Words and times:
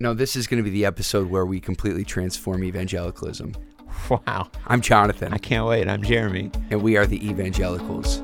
No, 0.00 0.14
this 0.14 0.36
is 0.36 0.46
going 0.46 0.62
to 0.62 0.64
be 0.64 0.70
the 0.70 0.84
episode 0.84 1.28
where 1.28 1.44
we 1.44 1.58
completely 1.58 2.04
transform 2.04 2.62
evangelicalism. 2.62 3.54
Wow. 4.08 4.48
I'm 4.68 4.80
Jonathan, 4.80 5.34
I 5.34 5.38
can't 5.38 5.66
wait. 5.66 5.88
I'm 5.88 6.04
Jeremy. 6.04 6.52
and 6.70 6.82
we 6.82 6.96
are 6.96 7.04
the 7.04 7.28
evangelicals. 7.28 8.18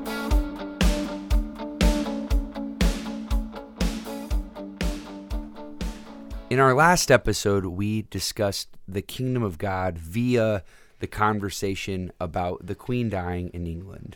In 6.49 6.59
our 6.59 6.73
last 6.73 7.11
episode, 7.11 7.65
we 7.65 8.03
discussed 8.03 8.69
the 8.87 9.01
kingdom 9.01 9.43
of 9.43 9.57
God 9.57 9.97
via 9.97 10.63
the 10.99 11.07
conversation 11.07 12.09
about 12.21 12.65
the 12.65 12.75
queen 12.75 13.09
dying 13.09 13.49
in 13.49 13.67
England. 13.67 14.15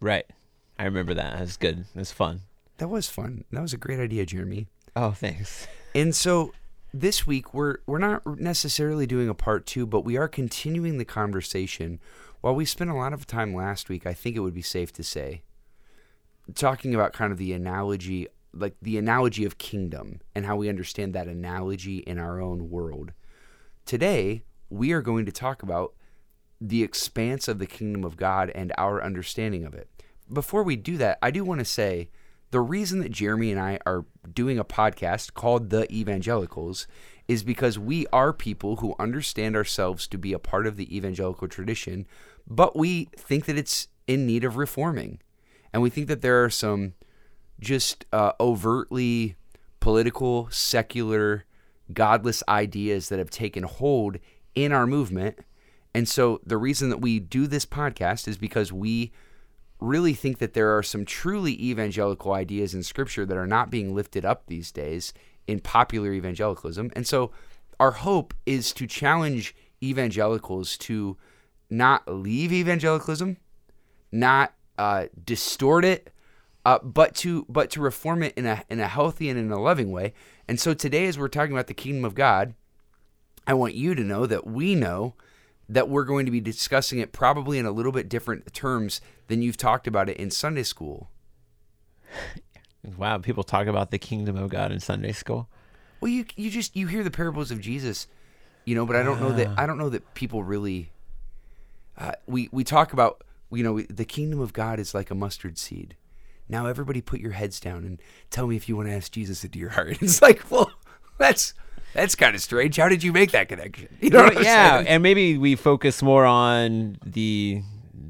Right. 0.00 0.26
I 0.78 0.84
remember 0.84 1.14
that. 1.14 1.32
That 1.32 1.40
was 1.40 1.56
good. 1.56 1.86
That 1.94 1.98
was 1.98 2.12
fun. 2.12 2.42
That 2.78 2.88
was 2.88 3.08
fun. 3.08 3.44
That 3.50 3.62
was 3.62 3.72
a 3.72 3.78
great 3.78 3.98
idea, 3.98 4.24
Jeremy. 4.26 4.68
Oh, 4.96 5.12
thanks. 5.12 5.66
And 5.94 6.14
so 6.14 6.54
this 6.94 7.26
week 7.26 7.52
we're 7.52 7.76
we're 7.84 7.98
not 7.98 8.26
necessarily 8.40 9.06
doing 9.06 9.28
a 9.28 9.34
part 9.34 9.66
2, 9.66 9.84
but 9.84 10.06
we 10.06 10.16
are 10.16 10.26
continuing 10.26 10.96
the 10.96 11.04
conversation. 11.04 12.00
While 12.40 12.54
we 12.54 12.64
spent 12.64 12.88
a 12.88 12.94
lot 12.94 13.12
of 13.12 13.26
time 13.26 13.54
last 13.54 13.90
week, 13.90 14.06
I 14.06 14.14
think 14.14 14.34
it 14.34 14.40
would 14.40 14.54
be 14.54 14.62
safe 14.62 14.90
to 14.94 15.02
say 15.02 15.42
talking 16.54 16.94
about 16.94 17.12
kind 17.12 17.30
of 17.30 17.38
the 17.38 17.52
analogy 17.52 18.26
like 18.54 18.74
the 18.82 18.98
analogy 18.98 19.44
of 19.44 19.58
kingdom 19.58 20.20
and 20.34 20.44
how 20.44 20.56
we 20.56 20.68
understand 20.68 21.14
that 21.14 21.28
analogy 21.28 21.98
in 21.98 22.18
our 22.18 22.40
own 22.40 22.68
world. 22.70 23.12
Today, 23.86 24.42
we 24.68 24.92
are 24.92 25.00
going 25.00 25.24
to 25.24 25.32
talk 25.32 25.62
about 25.62 25.94
the 26.60 26.82
expanse 26.82 27.48
of 27.48 27.58
the 27.58 27.66
kingdom 27.66 28.04
of 28.04 28.16
God 28.16 28.50
and 28.50 28.72
our 28.76 29.02
understanding 29.02 29.64
of 29.64 29.74
it. 29.74 29.88
Before 30.30 30.62
we 30.62 30.76
do 30.76 30.98
that, 30.98 31.18
I 31.22 31.30
do 31.30 31.44
want 31.44 31.60
to 31.60 31.64
say 31.64 32.10
the 32.52 32.60
reason 32.60 33.00
that 33.00 33.10
Jeremy 33.10 33.50
and 33.50 33.58
I 33.58 33.78
are 33.86 34.04
doing 34.32 34.58
a 34.58 34.64
podcast 34.64 35.32
called 35.32 35.70
The 35.70 35.90
Evangelicals 35.90 36.86
is 37.26 37.42
because 37.42 37.78
we 37.78 38.06
are 38.12 38.32
people 38.34 38.76
who 38.76 38.94
understand 38.98 39.56
ourselves 39.56 40.06
to 40.08 40.18
be 40.18 40.34
a 40.34 40.38
part 40.38 40.66
of 40.66 40.76
the 40.76 40.94
evangelical 40.94 41.48
tradition, 41.48 42.06
but 42.46 42.76
we 42.76 43.08
think 43.16 43.46
that 43.46 43.56
it's 43.56 43.88
in 44.06 44.26
need 44.26 44.44
of 44.44 44.58
reforming. 44.58 45.18
And 45.72 45.82
we 45.82 45.88
think 45.88 46.08
that 46.08 46.20
there 46.20 46.44
are 46.44 46.50
some 46.50 46.92
just 47.58 48.04
uh, 48.12 48.32
overtly 48.38 49.36
political, 49.80 50.48
secular, 50.50 51.46
godless 51.94 52.42
ideas 52.50 53.08
that 53.08 53.18
have 53.18 53.30
taken 53.30 53.62
hold 53.62 54.18
in 54.54 54.72
our 54.72 54.86
movement. 54.86 55.38
And 55.94 56.06
so 56.06 56.38
the 56.44 56.58
reason 56.58 56.90
that 56.90 57.00
we 57.00 57.18
do 57.18 57.46
this 57.46 57.64
podcast 57.64 58.28
is 58.28 58.36
because 58.36 58.74
we 58.74 59.10
really 59.82 60.14
think 60.14 60.38
that 60.38 60.54
there 60.54 60.76
are 60.76 60.82
some 60.82 61.04
truly 61.04 61.60
evangelical 61.62 62.32
ideas 62.32 62.74
in 62.74 62.82
scripture 62.82 63.26
that 63.26 63.36
are 63.36 63.46
not 63.46 63.70
being 63.70 63.94
lifted 63.94 64.24
up 64.24 64.46
these 64.46 64.70
days 64.70 65.12
in 65.46 65.60
popular 65.60 66.12
evangelicalism. 66.12 66.90
And 66.94 67.06
so 67.06 67.32
our 67.80 67.90
hope 67.90 68.32
is 68.46 68.72
to 68.74 68.86
challenge 68.86 69.54
evangelicals 69.82 70.76
to 70.78 71.16
not 71.68 72.06
leave 72.06 72.52
evangelicalism, 72.52 73.38
not 74.12 74.54
uh, 74.78 75.06
distort 75.24 75.84
it, 75.84 76.12
uh, 76.64 76.78
but 76.78 77.14
to 77.16 77.44
but 77.48 77.70
to 77.70 77.80
reform 77.80 78.22
it 78.22 78.34
in 78.36 78.46
a 78.46 78.62
in 78.68 78.78
a 78.78 78.86
healthy 78.86 79.28
and 79.28 79.38
in 79.38 79.50
a 79.50 79.60
loving 79.60 79.90
way. 79.90 80.14
And 80.46 80.60
so 80.60 80.74
today, 80.74 81.06
as 81.06 81.18
we're 81.18 81.28
talking 81.28 81.52
about 81.52 81.66
the 81.66 81.74
kingdom 81.74 82.04
of 82.04 82.14
God, 82.14 82.54
I 83.46 83.54
want 83.54 83.74
you 83.74 83.96
to 83.96 84.02
know 84.02 84.26
that 84.26 84.46
we 84.46 84.76
know 84.76 85.14
that 85.72 85.88
we're 85.88 86.04
going 86.04 86.26
to 86.26 86.32
be 86.32 86.40
discussing 86.40 86.98
it 86.98 87.12
probably 87.12 87.58
in 87.58 87.64
a 87.64 87.70
little 87.70 87.92
bit 87.92 88.08
different 88.08 88.52
terms 88.52 89.00
than 89.28 89.40
you've 89.40 89.56
talked 89.56 89.86
about 89.86 90.08
it 90.08 90.16
in 90.18 90.30
Sunday 90.30 90.62
school. 90.62 91.08
Wow. 92.96 93.18
People 93.18 93.42
talk 93.42 93.66
about 93.66 93.90
the 93.90 93.98
kingdom 93.98 94.36
of 94.36 94.50
God 94.50 94.70
in 94.70 94.80
Sunday 94.80 95.12
school. 95.12 95.48
Well, 96.00 96.10
you 96.10 96.26
you 96.36 96.50
just 96.50 96.74
you 96.74 96.88
hear 96.88 97.04
the 97.04 97.12
parables 97.12 97.52
of 97.52 97.60
Jesus, 97.60 98.08
you 98.64 98.74
know, 98.74 98.84
but 98.84 98.96
I 98.96 99.04
don't 99.04 99.20
know 99.20 99.30
that 99.32 99.56
I 99.56 99.66
don't 99.66 99.78
know 99.78 99.88
that 99.88 100.14
people 100.14 100.42
really. 100.42 100.90
Uh, 101.96 102.12
we 102.26 102.48
we 102.50 102.64
talk 102.64 102.92
about 102.92 103.22
you 103.52 103.62
know 103.62 103.80
the 103.82 104.04
kingdom 104.04 104.40
of 104.40 104.52
God 104.52 104.80
is 104.80 104.94
like 104.94 105.12
a 105.12 105.14
mustard 105.14 105.58
seed. 105.58 105.94
Now 106.48 106.66
everybody 106.66 107.00
put 107.00 107.20
your 107.20 107.30
heads 107.30 107.60
down 107.60 107.84
and 107.84 108.02
tell 108.30 108.48
me 108.48 108.56
if 108.56 108.68
you 108.68 108.76
want 108.76 108.88
to 108.88 108.94
ask 108.94 109.12
Jesus 109.12 109.44
into 109.44 109.60
your 109.60 109.70
heart. 109.70 109.98
It's 110.02 110.20
like, 110.20 110.50
well, 110.50 110.72
that's 111.18 111.54
that's 111.92 112.14
kind 112.14 112.34
of 112.34 112.40
strange. 112.40 112.76
How 112.76 112.88
did 112.88 113.02
you 113.02 113.12
make 113.12 113.32
that 113.32 113.48
connection? 113.48 113.88
You 114.00 114.10
know 114.10 114.30
yeah, 114.32 114.76
saying? 114.76 114.88
and 114.88 115.02
maybe 115.02 115.38
we 115.38 115.54
focus 115.54 116.02
more 116.02 116.24
on 116.24 116.98
the 117.04 117.62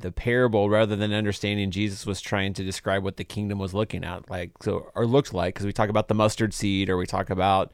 the 0.02 0.12
parable 0.12 0.68
rather 0.68 0.96
than 0.96 1.12
understanding 1.12 1.70
Jesus 1.70 2.04
was 2.04 2.20
trying 2.20 2.54
to 2.54 2.64
describe 2.64 3.04
what 3.04 3.16
the 3.16 3.24
kingdom 3.24 3.58
was 3.58 3.72
looking 3.72 4.04
at 4.04 4.28
like 4.28 4.50
so 4.60 4.90
or 4.94 5.06
looked 5.06 5.32
like 5.32 5.54
because 5.54 5.66
we 5.66 5.72
talk 5.72 5.88
about 5.88 6.08
the 6.08 6.14
mustard 6.14 6.52
seed 6.52 6.90
or 6.90 6.96
we 6.96 7.06
talk 7.06 7.30
about 7.30 7.72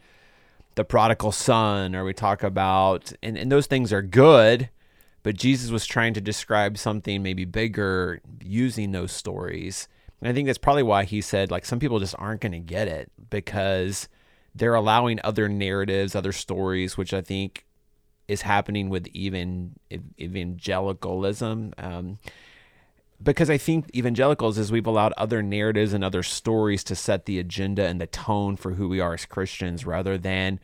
the 0.74 0.84
prodigal 0.84 1.32
son 1.32 1.94
or 1.94 2.04
we 2.04 2.12
talk 2.12 2.42
about 2.42 3.12
and, 3.22 3.38
and 3.38 3.50
those 3.50 3.66
things 3.66 3.92
are 3.92 4.02
good 4.02 4.68
but 5.22 5.36
Jesus 5.36 5.70
was 5.70 5.86
trying 5.86 6.12
to 6.14 6.20
describe 6.20 6.76
something 6.76 7.22
maybe 7.22 7.44
bigger 7.44 8.20
using 8.42 8.92
those 8.92 9.10
stories 9.10 9.88
and 10.20 10.28
I 10.28 10.32
think 10.34 10.46
that's 10.46 10.58
probably 10.58 10.82
why 10.82 11.04
he 11.04 11.20
said 11.20 11.50
like 11.50 11.64
some 11.64 11.78
people 11.78 11.98
just 11.98 12.14
aren't 12.18 12.42
going 12.42 12.52
to 12.52 12.58
get 12.58 12.88
it 12.88 13.10
because 13.30 14.08
they're 14.58 14.74
allowing 14.74 15.20
other 15.24 15.48
narratives 15.48 16.14
other 16.14 16.32
stories 16.32 16.96
which 16.96 17.14
I 17.14 17.20
think 17.20 17.64
is 18.28 18.42
happening 18.42 18.90
with 18.90 19.08
even 19.08 19.74
evangelicalism. 20.20 21.72
Um, 21.78 22.18
because 23.20 23.50
I 23.50 23.58
think 23.58 23.90
evangelicals 23.96 24.58
is 24.58 24.70
we've 24.70 24.86
allowed 24.86 25.14
other 25.16 25.42
narratives 25.42 25.92
and 25.92 26.04
other 26.04 26.22
stories 26.22 26.84
to 26.84 26.94
set 26.94 27.24
the 27.24 27.38
agenda 27.38 27.86
and 27.86 28.00
the 28.00 28.06
tone 28.06 28.56
for 28.56 28.72
who 28.72 28.88
we 28.88 29.00
are 29.00 29.14
as 29.14 29.24
Christians 29.24 29.84
rather 29.84 30.16
than 30.16 30.60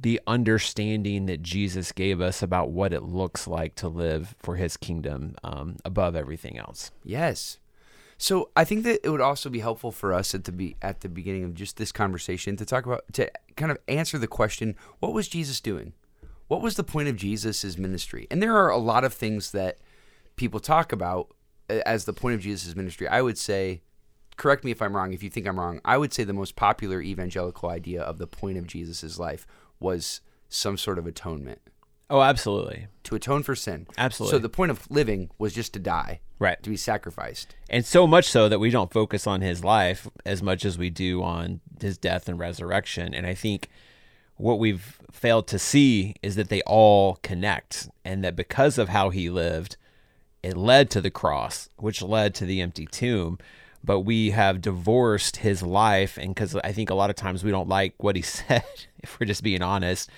the 0.00 0.20
understanding 0.26 1.26
that 1.26 1.42
Jesus 1.42 1.90
gave 1.90 2.20
us 2.20 2.42
about 2.42 2.70
what 2.70 2.92
it 2.92 3.02
looks 3.02 3.48
like 3.48 3.74
to 3.76 3.88
live 3.88 4.36
for 4.38 4.54
his 4.54 4.76
kingdom 4.76 5.34
um, 5.42 5.76
above 5.84 6.14
everything 6.14 6.58
else. 6.58 6.92
Yes. 7.02 7.58
So 8.18 8.50
I 8.56 8.64
think 8.64 8.84
that 8.84 9.00
it 9.04 9.10
would 9.10 9.20
also 9.20 9.50
be 9.50 9.60
helpful 9.60 9.92
for 9.92 10.12
us 10.12 10.34
at 10.34 10.44
the 10.44 10.52
be 10.52 10.76
at 10.80 11.00
the 11.00 11.08
beginning 11.08 11.44
of 11.44 11.54
just 11.54 11.76
this 11.76 11.92
conversation 11.92 12.56
to 12.56 12.64
talk 12.64 12.86
about 12.86 13.04
to 13.12 13.30
kind 13.56 13.70
of 13.70 13.78
answer 13.88 14.18
the 14.18 14.26
question: 14.26 14.74
What 15.00 15.12
was 15.12 15.28
Jesus 15.28 15.60
doing? 15.60 15.92
What 16.48 16.62
was 16.62 16.76
the 16.76 16.84
point 16.84 17.08
of 17.08 17.16
Jesus' 17.16 17.76
ministry? 17.76 18.26
And 18.30 18.42
there 18.42 18.56
are 18.56 18.70
a 18.70 18.78
lot 18.78 19.04
of 19.04 19.12
things 19.12 19.50
that 19.50 19.78
people 20.36 20.60
talk 20.60 20.92
about 20.92 21.34
uh, 21.68 21.80
as 21.84 22.04
the 22.04 22.12
point 22.12 22.36
of 22.36 22.40
Jesus' 22.40 22.76
ministry. 22.76 23.08
I 23.08 23.20
would 23.20 23.36
say, 23.36 23.82
correct 24.36 24.64
me 24.64 24.70
if 24.70 24.80
I'm 24.80 24.94
wrong. 24.94 25.12
If 25.12 25.22
you 25.22 25.30
think 25.30 25.46
I'm 25.46 25.58
wrong, 25.58 25.80
I 25.84 25.98
would 25.98 26.12
say 26.12 26.22
the 26.22 26.32
most 26.32 26.54
popular 26.54 27.02
evangelical 27.02 27.68
idea 27.68 28.00
of 28.00 28.18
the 28.18 28.28
point 28.28 28.58
of 28.58 28.66
Jesus' 28.66 29.18
life 29.18 29.46
was 29.80 30.20
some 30.48 30.76
sort 30.76 30.98
of 30.98 31.06
atonement 31.06 31.60
Oh, 32.08 32.22
absolutely. 32.22 32.86
to 33.04 33.14
atone 33.14 33.42
for 33.42 33.54
sin. 33.54 33.86
Absolutely. 33.98 34.36
So 34.36 34.38
the 34.40 34.48
point 34.48 34.70
of 34.72 34.90
living 34.90 35.30
was 35.38 35.54
just 35.54 35.72
to 35.74 35.78
die, 35.78 36.20
Right. 36.40 36.60
to 36.62 36.70
be 36.70 36.76
sacrificed. 36.76 37.54
And 37.70 37.84
so 37.84 38.06
much 38.06 38.26
so 38.28 38.48
that 38.48 38.58
we 38.58 38.70
don't 38.70 38.92
focus 38.92 39.26
on 39.28 39.40
his 39.42 39.62
life 39.64 40.08
as 40.24 40.42
much 40.42 40.64
as 40.64 40.76
we 40.76 40.90
do 40.90 41.22
on 41.22 41.60
his 41.80 41.96
death 41.98 42.28
and 42.28 42.38
resurrection. 42.38 43.14
And 43.14 43.26
I 43.26 43.34
think 43.34 43.68
what 44.36 44.58
we've 44.58 44.98
failed 45.12 45.46
to 45.48 45.58
see 45.58 46.14
is 46.22 46.34
that 46.36 46.48
they 46.48 46.62
all 46.62 47.18
connect 47.22 47.88
and 48.04 48.22
that 48.24 48.34
because 48.36 48.76
of 48.76 48.88
how 48.88 49.10
he 49.10 49.30
lived, 49.30 49.76
it 50.42 50.56
led 50.56 50.90
to 50.90 51.00
the 51.00 51.10
cross, 51.10 51.68
which 51.76 52.02
led 52.02 52.34
to 52.36 52.44
the 52.44 52.60
empty 52.60 52.86
tomb. 52.86 53.38
But 53.84 54.00
we 54.00 54.30
have 54.30 54.60
divorced 54.60 55.36
his 55.38 55.62
life. 55.62 56.18
And 56.18 56.34
because 56.34 56.56
I 56.56 56.72
think 56.72 56.90
a 56.90 56.94
lot 56.94 57.10
of 57.10 57.14
times 57.16 57.44
we 57.44 57.52
don't 57.52 57.68
like 57.68 57.94
what 58.02 58.16
he 58.16 58.22
said, 58.22 58.64
if 58.98 59.18
we're 59.20 59.26
just 59.26 59.44
being 59.44 59.62
honest, 59.62 60.10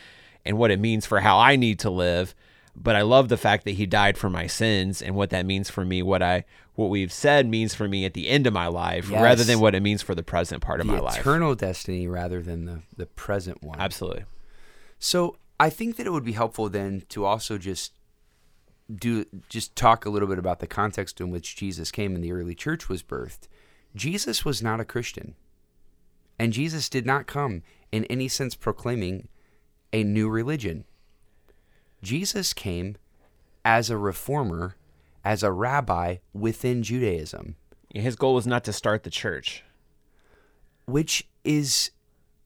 and 0.49 0.59
what 0.59 0.71
it 0.71 0.81
means 0.81 1.07
for 1.07 1.21
how 1.21 1.39
I 1.39 1.55
need 1.55 1.79
to 1.81 1.91
live. 1.91 2.35
But 2.75 2.97
I 2.97 3.03
love 3.03 3.29
the 3.29 3.37
fact 3.37 3.65
that 3.65 3.73
he 3.73 3.87
died 3.87 4.17
for 4.17 4.31
my 4.31 4.47
sins 4.47 5.03
and 5.03 5.15
what 5.15 5.31
that 5.31 5.45
means 5.45 5.69
for 5.69 5.85
me, 5.85 6.03
what 6.03 6.23
I 6.23 6.45
what 6.75 6.91
we've 6.91 7.13
said 7.13 7.49
means 7.49 7.75
for 7.75 7.89
me 7.89 8.05
at 8.05 8.15
the 8.15 8.29
end 8.29 8.47
of 8.47 8.53
my 8.53 8.69
life, 8.69 9.11
rather 9.11 9.43
than 9.43 9.59
what 9.59 9.75
it 9.75 9.83
means 9.83 10.01
for 10.01 10.15
the 10.15 10.23
present 10.23 10.63
part 10.63 10.81
of 10.81 10.87
the 10.87 10.93
my 10.93 11.01
life. 11.01 11.21
eternal 11.21 11.57
destiny 11.57 12.07
rather 12.07 12.41
than 12.41 12.67
the, 12.67 12.83
the 12.97 13.07
present 13.07 13.63
one. 13.65 13.81
Absolutely. 13.81 14.25
So 15.01 15.37
I 15.59 15.71
think 15.71 15.97
that 15.97 16.07
it 16.07 16.11
would 16.11 16.25
be 16.25 16.33
helpful 16.33 16.69
then 16.69 17.03
to 17.09 17.25
also 17.25 17.59
just 17.59 17.93
do 18.95 19.27
just 19.49 19.77
talk 19.77 20.07
a 20.07 20.11
little 20.11 20.29
bit 20.29 20.39
about 20.39 20.61
the 20.61 20.67
context 20.67 21.21
in 21.21 21.31
which 21.31 21.57
Jesus 21.57 21.91
came 21.91 22.15
and 22.15 22.25
the 22.25 22.33
early 22.33 22.55
church 22.55 22.89
was 22.89 23.03
birthed. 23.03 23.49
Jesus 23.95 24.45
was 24.45 24.63
not 24.63 24.81
a 24.81 24.85
Christian. 24.85 25.35
And 26.39 26.53
Jesus 26.53 26.89
did 26.89 27.05
not 27.05 27.27
come 27.27 27.63
in 27.91 28.05
any 28.05 28.29
sense 28.29 28.55
proclaiming 28.55 29.29
a 29.93 30.05
new 30.05 30.29
religion. 30.29 30.85
Jesus 32.03 32.53
came 32.53 32.97
as 33.65 33.91
a 33.91 33.97
reformer, 33.99 34.77
as 35.25 35.43
a 35.43 35.53
rabbi 35.53 36.17
within 36.33 36.83
Judaism. 36.83 37.57
His 37.95 38.17
goal 38.17 38.35
was 38.35 38.47
not 38.47 38.65
to 38.65 38.73
start 38.73 39.03
the 39.03 39.11
church. 39.11 39.65
which 40.87 41.27
is 41.45 41.91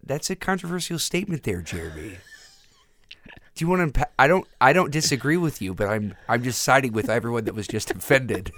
that's 0.02 0.30
a 0.30 0.36
controversial 0.36 0.98
statement 0.98 1.44
there, 1.44 1.62
Jeremy. 1.62 2.18
Do 3.54 3.64
you 3.64 3.68
want 3.68 3.94
to? 3.94 4.08
I 4.18 4.26
don't. 4.26 4.46
I 4.60 4.72
don't 4.72 4.90
disagree 4.90 5.36
with 5.36 5.60
you, 5.62 5.74
but 5.74 5.88
I'm. 5.88 6.14
I'm 6.28 6.42
just 6.42 6.62
siding 6.62 6.92
with 6.92 7.08
everyone 7.10 7.44
that 7.44 7.54
was 7.54 7.68
just 7.68 7.90
offended. 7.90 8.50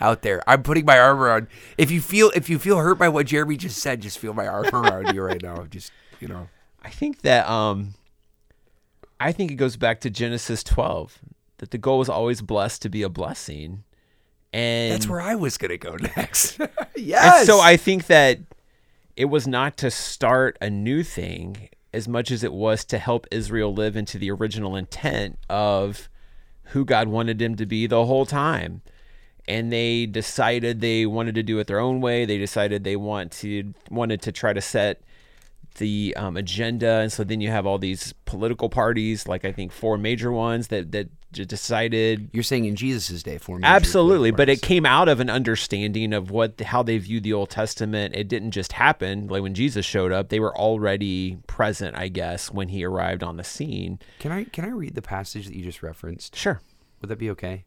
out 0.00 0.22
there. 0.22 0.42
I'm 0.46 0.62
putting 0.62 0.84
my 0.84 0.98
arm 0.98 1.20
around. 1.20 1.46
If 1.78 1.90
you 1.90 2.00
feel 2.00 2.30
if 2.34 2.50
you 2.50 2.58
feel 2.58 2.78
hurt 2.78 2.98
by 2.98 3.08
what 3.08 3.26
Jeremy 3.26 3.56
just 3.56 3.78
said, 3.78 4.02
just 4.02 4.18
feel 4.18 4.34
my 4.34 4.46
arm 4.46 4.66
around 4.74 5.14
you 5.14 5.22
right 5.22 5.42
now. 5.42 5.64
Just 5.70 5.92
you 6.20 6.28
know. 6.28 6.48
I 6.84 6.90
think 6.90 7.22
that 7.22 7.48
um 7.48 7.94
I 9.18 9.32
think 9.32 9.50
it 9.50 9.54
goes 9.56 9.76
back 9.76 10.00
to 10.02 10.10
Genesis 10.10 10.62
12 10.62 11.18
that 11.58 11.70
the 11.70 11.78
goal 11.78 11.98
was 11.98 12.08
always 12.08 12.42
blessed 12.42 12.82
to 12.82 12.88
be 12.88 13.02
a 13.02 13.08
blessing. 13.08 13.84
And 14.52 14.92
That's 14.92 15.08
where 15.08 15.20
I 15.20 15.34
was 15.34 15.56
gonna 15.58 15.78
go 15.78 15.96
next. 16.16 16.60
yes. 16.96 17.46
So 17.46 17.60
I 17.60 17.76
think 17.76 18.06
that 18.06 18.40
it 19.16 19.26
was 19.26 19.46
not 19.46 19.76
to 19.78 19.90
start 19.90 20.58
a 20.60 20.68
new 20.68 21.02
thing 21.02 21.68
as 21.92 22.08
much 22.08 22.30
as 22.30 22.42
it 22.42 22.52
was 22.52 22.84
to 22.86 22.98
help 22.98 23.26
Israel 23.30 23.72
live 23.72 23.96
into 23.96 24.18
the 24.18 24.30
original 24.30 24.74
intent 24.76 25.38
of 25.48 26.08
who 26.68 26.84
God 26.84 27.06
wanted 27.08 27.38
them 27.38 27.54
to 27.56 27.66
be 27.66 27.86
the 27.86 28.04
whole 28.04 28.26
time. 28.26 28.82
And 29.46 29.72
they 29.72 30.06
decided 30.06 30.80
they 30.80 31.06
wanted 31.06 31.34
to 31.36 31.42
do 31.42 31.58
it 31.60 31.66
their 31.68 31.78
own 31.78 32.00
way. 32.00 32.24
They 32.24 32.38
decided 32.38 32.82
they 32.82 32.96
want 32.96 33.30
to 33.32 33.74
wanted 33.90 34.22
to 34.22 34.32
try 34.32 34.52
to 34.52 34.60
set 34.60 35.02
the 35.74 36.14
um, 36.16 36.36
agenda, 36.36 37.00
and 37.00 37.12
so 37.12 37.24
then 37.24 37.40
you 37.40 37.50
have 37.50 37.66
all 37.66 37.78
these 37.78 38.12
political 38.24 38.68
parties, 38.68 39.26
like 39.26 39.44
I 39.44 39.52
think 39.52 39.72
four 39.72 39.98
major 39.98 40.32
ones 40.32 40.68
that 40.68 40.92
that 40.92 41.08
decided. 41.32 42.30
You're 42.32 42.42
saying 42.42 42.64
in 42.64 42.76
Jesus' 42.76 43.22
day, 43.22 43.38
four 43.38 43.58
absolutely, 43.62 44.30
but 44.30 44.48
it 44.48 44.62
came 44.62 44.86
out 44.86 45.08
of 45.08 45.20
an 45.20 45.30
understanding 45.30 46.12
of 46.12 46.30
what 46.30 46.60
how 46.60 46.82
they 46.82 46.98
viewed 46.98 47.24
the 47.24 47.32
Old 47.32 47.50
Testament. 47.50 48.14
It 48.14 48.28
didn't 48.28 48.52
just 48.52 48.72
happen 48.72 49.26
like 49.26 49.42
when 49.42 49.54
Jesus 49.54 49.84
showed 49.84 50.12
up; 50.12 50.28
they 50.28 50.40
were 50.40 50.56
already 50.56 51.38
present, 51.46 51.96
I 51.96 52.08
guess, 52.08 52.50
when 52.50 52.68
he 52.68 52.84
arrived 52.84 53.22
on 53.22 53.36
the 53.36 53.44
scene. 53.44 53.98
Can 54.18 54.32
I 54.32 54.44
can 54.44 54.64
I 54.64 54.68
read 54.68 54.94
the 54.94 55.02
passage 55.02 55.46
that 55.46 55.56
you 55.56 55.64
just 55.64 55.82
referenced? 55.82 56.36
Sure. 56.36 56.60
Would 57.00 57.10
that 57.10 57.18
be 57.18 57.30
okay? 57.30 57.64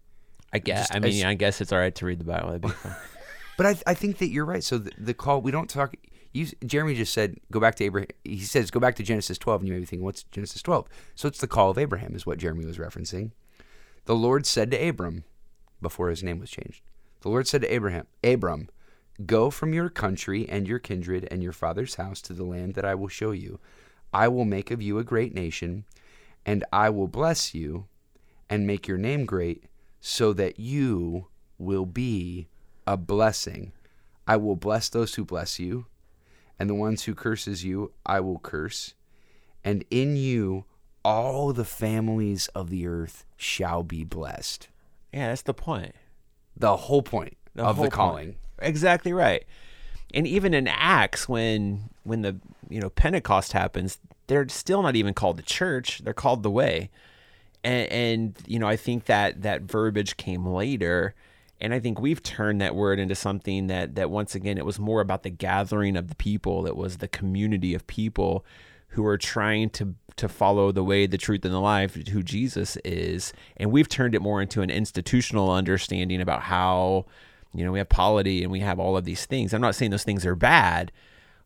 I 0.54 0.60
guess. 0.60 0.88
Just, 0.88 0.96
I 0.96 1.00
mean, 1.00 1.26
I, 1.26 1.32
I, 1.32 1.34
guess 1.34 1.62
it's 1.62 1.72
all 1.72 1.80
right 1.80 1.94
to 1.96 2.06
read 2.06 2.20
the 2.20 2.24
Bible. 2.24 2.72
but 3.58 3.66
I, 3.66 3.76
I 3.86 3.94
think 3.94 4.20
that 4.20 4.30
you're 4.30 4.46
right. 4.46 4.64
So 4.64 4.78
the, 4.78 4.92
the 4.98 5.14
call 5.14 5.42
we 5.42 5.52
don't 5.52 5.70
talk 5.70 5.94
you, 6.38 6.48
Jeremy 6.66 6.94
just 6.96 7.14
said, 7.14 7.40
go 7.52 7.60
back 7.60 7.76
to 7.76 7.84
Abraham. 7.84 8.10
He 8.24 8.40
says, 8.40 8.72
go 8.72 8.80
back 8.80 8.96
to 8.96 9.04
Genesis 9.04 9.38
12. 9.38 9.62
And 9.62 9.68
you 9.68 9.74
may 9.74 9.80
be 9.80 9.86
thinking, 9.86 10.06
what's 10.06 10.24
Genesis 10.24 10.62
12? 10.62 10.88
So 11.16 11.28
it's 11.28 11.40
the 11.40 11.48
call 11.48 11.70
of 11.70 11.78
Abraham, 11.78 12.16
is 12.16 12.26
what 12.26 12.38
Jeremy 12.38 12.66
was 12.66 12.78
referencing. 12.78 13.32
The 14.06 14.16
Lord 14.16 14.46
said 14.46 14.72
to 14.72 14.88
Abram, 14.88 15.24
before 15.82 16.10
his 16.10 16.24
name 16.24 16.40
was 16.40 16.50
changed, 16.50 16.82
the 17.22 17.30
Lord 17.30 17.48
said 17.48 17.62
to 17.62 17.74
Abraham, 17.74 18.08
Abram, 18.24 18.70
go 19.26 19.50
from 19.50 19.74
your 19.74 19.90
country 19.90 20.48
and 20.48 20.68
your 20.68 20.80
kindred 20.80 21.28
and 21.32 21.42
your 21.42 21.52
father's 21.52 21.96
house 21.96 22.22
to 22.22 22.34
the 22.34 22.46
land 22.46 22.76
that 22.76 22.86
I 22.86 22.96
will 22.96 23.08
show 23.08 23.32
you. 23.32 23.60
I 24.14 24.28
will 24.28 24.46
make 24.46 24.72
of 24.72 24.82
you 24.82 25.00
a 25.00 25.04
great 25.04 25.34
nation, 25.34 25.86
and 26.46 26.64
I 26.72 26.90
will 26.90 27.08
bless 27.08 27.54
you 27.54 27.88
and 28.50 28.66
make 28.66 28.88
your 28.88 28.98
name 28.98 29.26
great, 29.26 29.66
so 30.00 30.32
that 30.34 30.60
you 30.60 31.28
will 31.58 31.86
be 31.86 32.48
a 32.86 32.96
blessing. 32.96 33.74
I 34.26 34.38
will 34.38 34.56
bless 34.56 34.88
those 34.88 35.16
who 35.16 35.26
bless 35.26 35.60
you 35.60 35.88
and 36.60 36.70
the 36.70 36.76
ones 36.76 37.04
who 37.04 37.16
curses 37.16 37.64
you 37.64 37.92
I 38.06 38.20
will 38.20 38.40
curse, 38.40 38.94
and 39.64 39.84
in 39.90 40.16
you 40.16 40.66
all 41.04 41.54
the 41.54 41.66
families 41.66 42.48
of 42.50 42.70
the 42.70 42.86
earth 42.88 43.26
shall 43.38 43.84
be 43.84 44.04
blessed. 44.04 44.68
Yeah, 45.14 45.30
that's 45.30 45.44
the 45.44 45.54
point. 45.54 45.96
The 46.56 46.76
whole 46.76 47.02
point 47.02 47.38
the 47.56 47.64
of 47.64 47.78
whole 47.78 47.86
the 47.86 47.92
calling. 47.92 48.26
Point. 48.26 48.38
Exactly 48.60 49.14
right. 49.14 49.46
And 50.14 50.26
even 50.26 50.54
in 50.54 50.68
Acts, 50.68 51.28
when 51.28 51.90
when 52.04 52.22
the 52.22 52.38
you 52.70 52.80
know 52.80 52.90
Pentecost 52.90 53.52
happens, 53.52 54.00
they're 54.28 54.48
still 54.50 54.82
not 54.82 54.96
even 54.96 55.14
called 55.14 55.38
the 55.38 55.44
church; 55.44 56.00
they're 56.04 56.14
called 56.14 56.44
the 56.44 56.52
way. 56.52 56.90
And, 57.64 57.92
and 57.92 58.38
you 58.46 58.60
know, 58.60 58.68
I 58.68 58.78
think 58.78 59.06
that 59.06 59.42
that 59.42 59.64
verbiage 59.64 60.18
came 60.18 60.46
later 60.46 61.16
and 61.60 61.74
I 61.74 61.80
think 61.80 62.00
we've 62.00 62.22
turned 62.22 62.62
that 62.62 62.76
word 62.76 63.00
into 63.00 63.16
something 63.16 63.68
that 63.68 63.96
that 63.96 64.12
once 64.12 64.36
again 64.36 64.58
it 64.58 64.66
was 64.66 64.80
more 64.80 65.02
about 65.02 65.24
the 65.24 65.30
gathering 65.30 65.98
of 65.98 66.08
the 66.08 66.16
people. 66.16 66.68
It 66.68 66.76
was 66.76 66.98
the 66.98 67.08
community 67.08 67.74
of 67.74 67.88
people 67.88 68.46
who 68.90 69.06
are 69.06 69.18
trying 69.18 69.70
to 69.72 69.96
to 70.18 70.28
follow 70.28 70.72
the 70.72 70.84
way, 70.84 71.06
the 71.06 71.18
truth, 71.18 71.46
and 71.46 71.54
the 71.54 71.60
life, 71.60 71.96
who 72.10 72.24
Jesus 72.24 72.78
is. 72.84 73.34
And 73.56 73.72
we've 73.72 73.90
turned 73.90 74.16
it 74.16 74.22
more 74.22 74.42
into 74.42 74.62
an 74.62 74.70
institutional 74.70 75.52
understanding 75.52 76.22
about 76.22 76.42
how, 76.42 77.06
you 77.54 77.64
know, 77.64 77.72
we 77.72 77.78
have 77.78 77.90
polity 77.90 78.42
and 78.42 78.52
we 78.52 78.62
have 78.62 78.80
all 78.80 78.98
of 78.98 79.06
these 79.06 79.26
things. 79.26 79.54
I'm 79.54 79.62
not 79.62 79.76
saying 79.76 79.92
those 79.92 80.04
things 80.04 80.26
are 80.26 80.36
bad, 80.36 80.92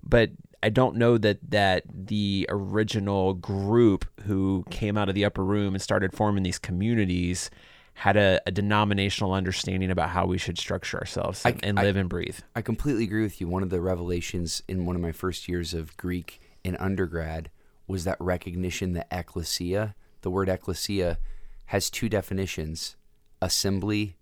but 0.01 0.29
I 0.63 0.69
don't 0.69 0.95
know 0.95 1.17
that 1.17 1.39
that 1.49 1.83
the 1.93 2.45
original 2.49 3.33
group 3.33 4.05
who 4.21 4.65
came 4.69 4.97
out 4.97 5.09
of 5.09 5.15
the 5.15 5.25
upper 5.25 5.43
room 5.43 5.73
and 5.73 5.81
started 5.81 6.13
forming 6.13 6.43
these 6.43 6.59
communities 6.59 7.49
had 7.93 8.17
a, 8.17 8.41
a, 8.47 8.51
denominational 8.51 9.33
understanding 9.33 9.91
about 9.91 10.09
how 10.09 10.25
we 10.25 10.37
should 10.37 10.57
structure 10.57 10.97
ourselves 10.97 11.45
and, 11.45 11.59
I, 11.63 11.67
and 11.67 11.77
live 11.77 11.97
I, 11.97 11.99
and 11.99 12.09
breathe. 12.09 12.39
I 12.55 12.61
completely 12.61 13.03
agree 13.03 13.21
with 13.21 13.39
you. 13.39 13.47
One 13.47 13.63
of 13.63 13.69
the 13.69 13.81
revelations 13.81 14.63
in 14.67 14.85
one 14.85 14.95
of 14.95 15.01
my 15.01 15.11
first 15.11 15.47
years 15.47 15.73
of 15.73 15.95
Greek 15.97 16.41
in 16.63 16.75
undergrad 16.77 17.51
was 17.87 18.03
that 18.05 18.17
recognition 18.19 18.93
that 18.93 19.07
ecclesia, 19.11 19.95
the 20.21 20.31
word 20.31 20.49
ecclesia, 20.49 21.17
has 21.65 21.89
two 21.89 22.09
definitions 22.09 22.95
assembly 23.41 24.17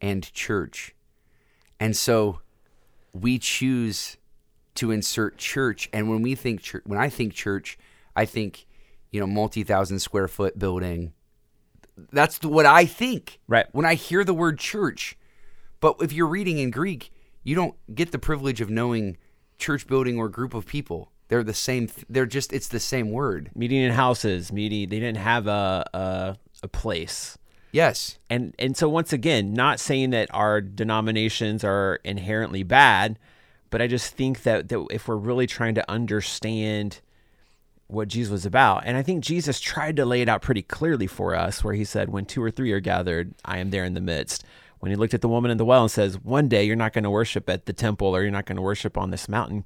and 0.00 0.32
church. 0.32 0.94
And 1.78 1.96
so 1.96 2.40
we 3.12 3.38
choose 3.38 4.16
to 4.76 4.90
insert 4.90 5.36
church. 5.38 5.88
And 5.92 6.08
when 6.08 6.22
we 6.22 6.34
think 6.34 6.62
church, 6.62 6.82
when 6.86 6.98
I 6.98 7.08
think 7.08 7.34
church, 7.34 7.78
I 8.14 8.24
think, 8.24 8.66
you 9.10 9.20
know, 9.20 9.26
multi 9.26 9.64
thousand 9.64 9.98
square 10.00 10.28
foot 10.28 10.58
building 10.58 11.12
that's 12.12 12.42
what 12.42 12.66
I 12.66 12.84
think. 12.84 13.40
Right. 13.48 13.66
When 13.72 13.86
I 13.86 13.94
hear 13.94 14.24
the 14.24 14.34
word 14.34 14.58
church. 14.58 15.16
But 15.80 15.96
if 16.00 16.12
you're 16.12 16.26
reading 16.26 16.58
in 16.58 16.70
Greek, 16.70 17.12
you 17.42 17.54
don't 17.54 17.74
get 17.94 18.12
the 18.12 18.18
privilege 18.18 18.60
of 18.60 18.68
knowing 18.70 19.16
church 19.58 19.86
building 19.86 20.18
or 20.18 20.28
group 20.28 20.54
of 20.54 20.66
people. 20.66 21.10
They're 21.28 21.44
the 21.44 21.54
same. 21.54 21.88
They're 22.08 22.26
just. 22.26 22.52
It's 22.52 22.68
the 22.68 22.80
same 22.80 23.10
word. 23.10 23.50
Meeting 23.54 23.80
in 23.80 23.92
houses. 23.92 24.52
Meeting. 24.52 24.88
They 24.88 24.98
didn't 24.98 25.18
have 25.18 25.46
a 25.46 25.84
a, 25.94 26.36
a 26.62 26.68
place. 26.68 27.38
Yes. 27.72 28.18
And 28.28 28.54
and 28.58 28.76
so 28.76 28.88
once 28.88 29.12
again, 29.12 29.52
not 29.52 29.80
saying 29.80 30.10
that 30.10 30.28
our 30.34 30.60
denominations 30.60 31.62
are 31.62 32.00
inherently 32.04 32.62
bad, 32.62 33.18
but 33.70 33.80
I 33.80 33.86
just 33.86 34.14
think 34.14 34.42
that 34.42 34.68
that 34.68 34.86
if 34.90 35.08
we're 35.08 35.16
really 35.16 35.46
trying 35.46 35.76
to 35.76 35.90
understand 35.90 37.00
what 37.92 38.08
Jesus 38.08 38.30
was 38.30 38.46
about. 38.46 38.82
And 38.84 38.96
I 38.96 39.02
think 39.02 39.24
Jesus 39.24 39.60
tried 39.60 39.96
to 39.96 40.04
lay 40.04 40.22
it 40.22 40.28
out 40.28 40.42
pretty 40.42 40.62
clearly 40.62 41.06
for 41.06 41.34
us, 41.34 41.64
where 41.64 41.74
he 41.74 41.84
said, 41.84 42.10
When 42.10 42.26
two 42.26 42.42
or 42.42 42.50
three 42.50 42.72
are 42.72 42.80
gathered, 42.80 43.34
I 43.44 43.58
am 43.58 43.70
there 43.70 43.84
in 43.84 43.94
the 43.94 44.00
midst. 44.00 44.44
When 44.78 44.90
he 44.90 44.96
looked 44.96 45.14
at 45.14 45.20
the 45.20 45.28
woman 45.28 45.50
in 45.50 45.58
the 45.58 45.64
well 45.64 45.82
and 45.82 45.90
says, 45.90 46.18
One 46.18 46.48
day 46.48 46.64
you're 46.64 46.76
not 46.76 46.92
going 46.92 47.04
to 47.04 47.10
worship 47.10 47.48
at 47.48 47.66
the 47.66 47.72
temple 47.72 48.08
or 48.08 48.22
you're 48.22 48.30
not 48.30 48.46
going 48.46 48.56
to 48.56 48.62
worship 48.62 48.96
on 48.96 49.10
this 49.10 49.28
mountain. 49.28 49.64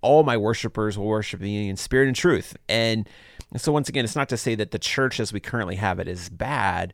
All 0.00 0.24
my 0.24 0.36
worshipers 0.36 0.98
will 0.98 1.06
worship 1.06 1.40
me 1.40 1.68
in 1.68 1.76
spirit 1.76 2.08
and 2.08 2.16
truth. 2.16 2.56
And 2.68 3.08
so, 3.56 3.70
once 3.70 3.88
again, 3.88 4.04
it's 4.04 4.16
not 4.16 4.28
to 4.30 4.36
say 4.36 4.54
that 4.56 4.72
the 4.72 4.78
church 4.78 5.20
as 5.20 5.32
we 5.32 5.38
currently 5.38 5.76
have 5.76 6.00
it 6.00 6.08
is 6.08 6.28
bad, 6.28 6.92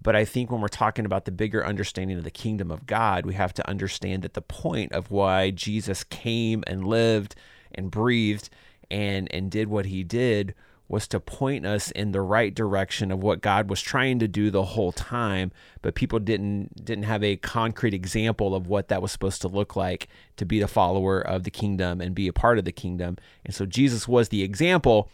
but 0.00 0.16
I 0.16 0.24
think 0.24 0.50
when 0.50 0.60
we're 0.60 0.68
talking 0.68 1.04
about 1.04 1.24
the 1.24 1.32
bigger 1.32 1.64
understanding 1.64 2.18
of 2.18 2.24
the 2.24 2.30
kingdom 2.30 2.70
of 2.70 2.86
God, 2.86 3.26
we 3.26 3.34
have 3.34 3.52
to 3.54 3.68
understand 3.68 4.22
that 4.22 4.34
the 4.34 4.42
point 4.42 4.92
of 4.92 5.10
why 5.10 5.50
Jesus 5.50 6.04
came 6.04 6.64
and 6.66 6.86
lived 6.86 7.34
and 7.72 7.90
breathed 7.90 8.48
and 8.90 9.32
and 9.32 9.50
did 9.50 9.68
what 9.68 9.86
he 9.86 10.04
did 10.04 10.54
was 10.88 11.06
to 11.06 11.20
point 11.20 11.66
us 11.66 11.90
in 11.90 12.12
the 12.12 12.20
right 12.22 12.54
direction 12.54 13.12
of 13.12 13.22
what 13.22 13.42
God 13.42 13.68
was 13.68 13.82
trying 13.82 14.18
to 14.20 14.28
do 14.28 14.50
the 14.50 14.64
whole 14.64 14.90
time, 14.90 15.52
but 15.82 15.94
people 15.94 16.18
didn't 16.18 16.84
didn't 16.84 17.04
have 17.04 17.22
a 17.22 17.36
concrete 17.36 17.94
example 17.94 18.54
of 18.54 18.66
what 18.66 18.88
that 18.88 19.02
was 19.02 19.12
supposed 19.12 19.42
to 19.42 19.48
look 19.48 19.76
like 19.76 20.08
to 20.36 20.46
be 20.46 20.58
the 20.58 20.68
follower 20.68 21.20
of 21.20 21.44
the 21.44 21.50
kingdom 21.50 22.00
and 22.00 22.14
be 22.14 22.26
a 22.26 22.32
part 22.32 22.58
of 22.58 22.64
the 22.64 22.72
kingdom. 22.72 23.18
And 23.44 23.54
so 23.54 23.66
Jesus 23.66 24.08
was 24.08 24.30
the 24.30 24.42
example 24.42 25.10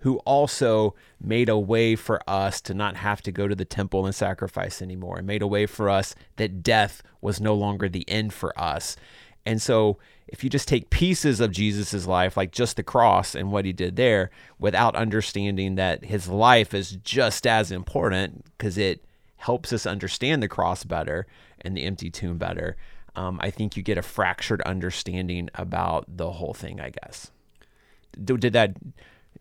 who 0.00 0.18
also 0.18 0.94
made 1.20 1.48
a 1.48 1.58
way 1.58 1.96
for 1.96 2.20
us 2.28 2.60
to 2.60 2.72
not 2.72 2.96
have 2.96 3.20
to 3.22 3.32
go 3.32 3.48
to 3.48 3.54
the 3.54 3.64
temple 3.64 4.06
and 4.06 4.14
sacrifice 4.14 4.80
anymore 4.80 5.18
and 5.18 5.26
made 5.26 5.42
a 5.42 5.46
way 5.46 5.66
for 5.66 5.90
us 5.90 6.14
that 6.36 6.62
death 6.62 7.02
was 7.20 7.40
no 7.40 7.54
longer 7.54 7.88
the 7.88 8.08
end 8.08 8.32
for 8.32 8.58
us. 8.58 8.96
And 9.48 9.62
so 9.62 9.96
if 10.26 10.44
you 10.44 10.50
just 10.50 10.68
take 10.68 10.90
pieces 10.90 11.40
of 11.40 11.52
Jesus's 11.52 12.06
life, 12.06 12.36
like 12.36 12.52
just 12.52 12.76
the 12.76 12.82
cross 12.82 13.34
and 13.34 13.50
what 13.50 13.64
he 13.64 13.72
did 13.72 13.96
there, 13.96 14.30
without 14.58 14.94
understanding 14.94 15.76
that 15.76 16.04
his 16.04 16.28
life 16.28 16.74
is 16.74 16.98
just 17.02 17.46
as 17.46 17.72
important 17.72 18.44
because 18.44 18.76
it 18.76 19.02
helps 19.36 19.72
us 19.72 19.86
understand 19.86 20.42
the 20.42 20.48
cross 20.48 20.84
better 20.84 21.26
and 21.62 21.74
the 21.74 21.84
empty 21.84 22.10
tomb 22.10 22.36
better, 22.36 22.76
um, 23.16 23.40
I 23.42 23.48
think 23.48 23.74
you 23.74 23.82
get 23.82 23.96
a 23.96 24.02
fractured 24.02 24.60
understanding 24.62 25.48
about 25.54 26.04
the 26.14 26.32
whole 26.32 26.52
thing. 26.52 26.78
I 26.78 26.90
guess. 26.90 27.30
Did 28.22 28.52
that? 28.52 28.76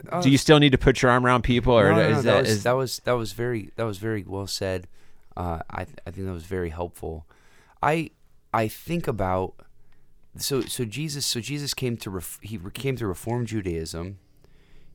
Uh, 0.09 0.21
do 0.21 0.29
you 0.29 0.37
still 0.37 0.59
need 0.59 0.71
to 0.71 0.77
put 0.77 1.01
your 1.01 1.11
arm 1.11 1.25
around 1.25 1.43
people, 1.43 1.77
or 1.77 1.89
no, 1.89 1.95
no, 1.95 2.01
is 2.01 2.09
no, 2.09 2.21
that, 2.21 2.23
that 2.23 2.39
was, 2.39 2.49
is, 2.49 2.63
that 2.63 2.71
was 2.71 2.99
that 3.03 3.11
was 3.11 3.33
very 3.33 3.71
that 3.75 3.83
was 3.83 3.97
very 3.97 4.23
well 4.25 4.47
said. 4.47 4.87
Uh, 5.35 5.59
I 5.69 5.81
I 5.81 6.11
think 6.11 6.27
that 6.27 6.33
was 6.33 6.45
very 6.45 6.69
helpful. 6.69 7.25
I 7.83 8.11
I 8.53 8.69
think 8.69 9.07
about 9.07 9.66
so 10.39 10.61
so 10.61 10.85
Jesus 10.85 11.25
so 11.25 11.39
Jesus 11.39 11.73
came 11.73 11.97
to 11.97 12.09
ref, 12.09 12.39
he 12.41 12.59
came 12.73 12.95
to 12.97 13.07
reform 13.07 13.45
Judaism. 13.45 14.19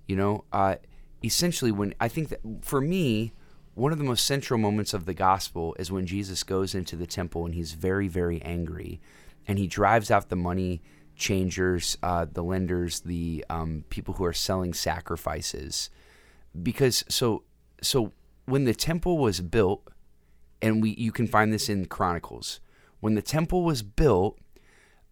You 0.06 0.16
know, 0.16 0.44
uh, 0.52 0.76
essentially 1.24 1.72
when 1.72 1.94
I 2.00 2.08
think 2.08 2.28
that 2.28 2.40
for 2.62 2.80
me 2.80 3.32
one 3.74 3.92
of 3.92 3.98
the 3.98 4.04
most 4.04 4.26
central 4.26 4.58
moments 4.58 4.92
of 4.92 5.06
the 5.06 5.14
gospel 5.14 5.74
is 5.78 5.90
when 5.90 6.06
Jesus 6.06 6.42
goes 6.42 6.74
into 6.74 6.94
the 6.96 7.06
temple 7.06 7.46
and 7.46 7.54
he's 7.54 7.72
very, 7.72 8.06
very 8.06 8.42
angry, 8.42 9.00
and 9.48 9.58
he 9.58 9.66
drives 9.66 10.10
out 10.10 10.28
the 10.28 10.36
money 10.36 10.82
changers, 11.16 11.96
uh, 12.02 12.26
the 12.30 12.42
lenders, 12.42 13.00
the 13.00 13.44
um, 13.48 13.84
people 13.88 14.14
who 14.14 14.24
are 14.24 14.32
selling 14.32 14.74
sacrifices, 14.74 15.88
because 16.62 17.04
so 17.08 17.44
so 17.80 18.12
when 18.44 18.64
the 18.64 18.74
temple 18.74 19.18
was 19.18 19.40
built, 19.40 19.88
and 20.60 20.82
we 20.82 20.90
you 20.90 21.12
can 21.12 21.26
find 21.26 21.52
this 21.52 21.68
in 21.68 21.86
Chronicles, 21.86 22.60
when 23.00 23.14
the 23.14 23.22
temple 23.22 23.62
was 23.62 23.82
built, 23.82 24.38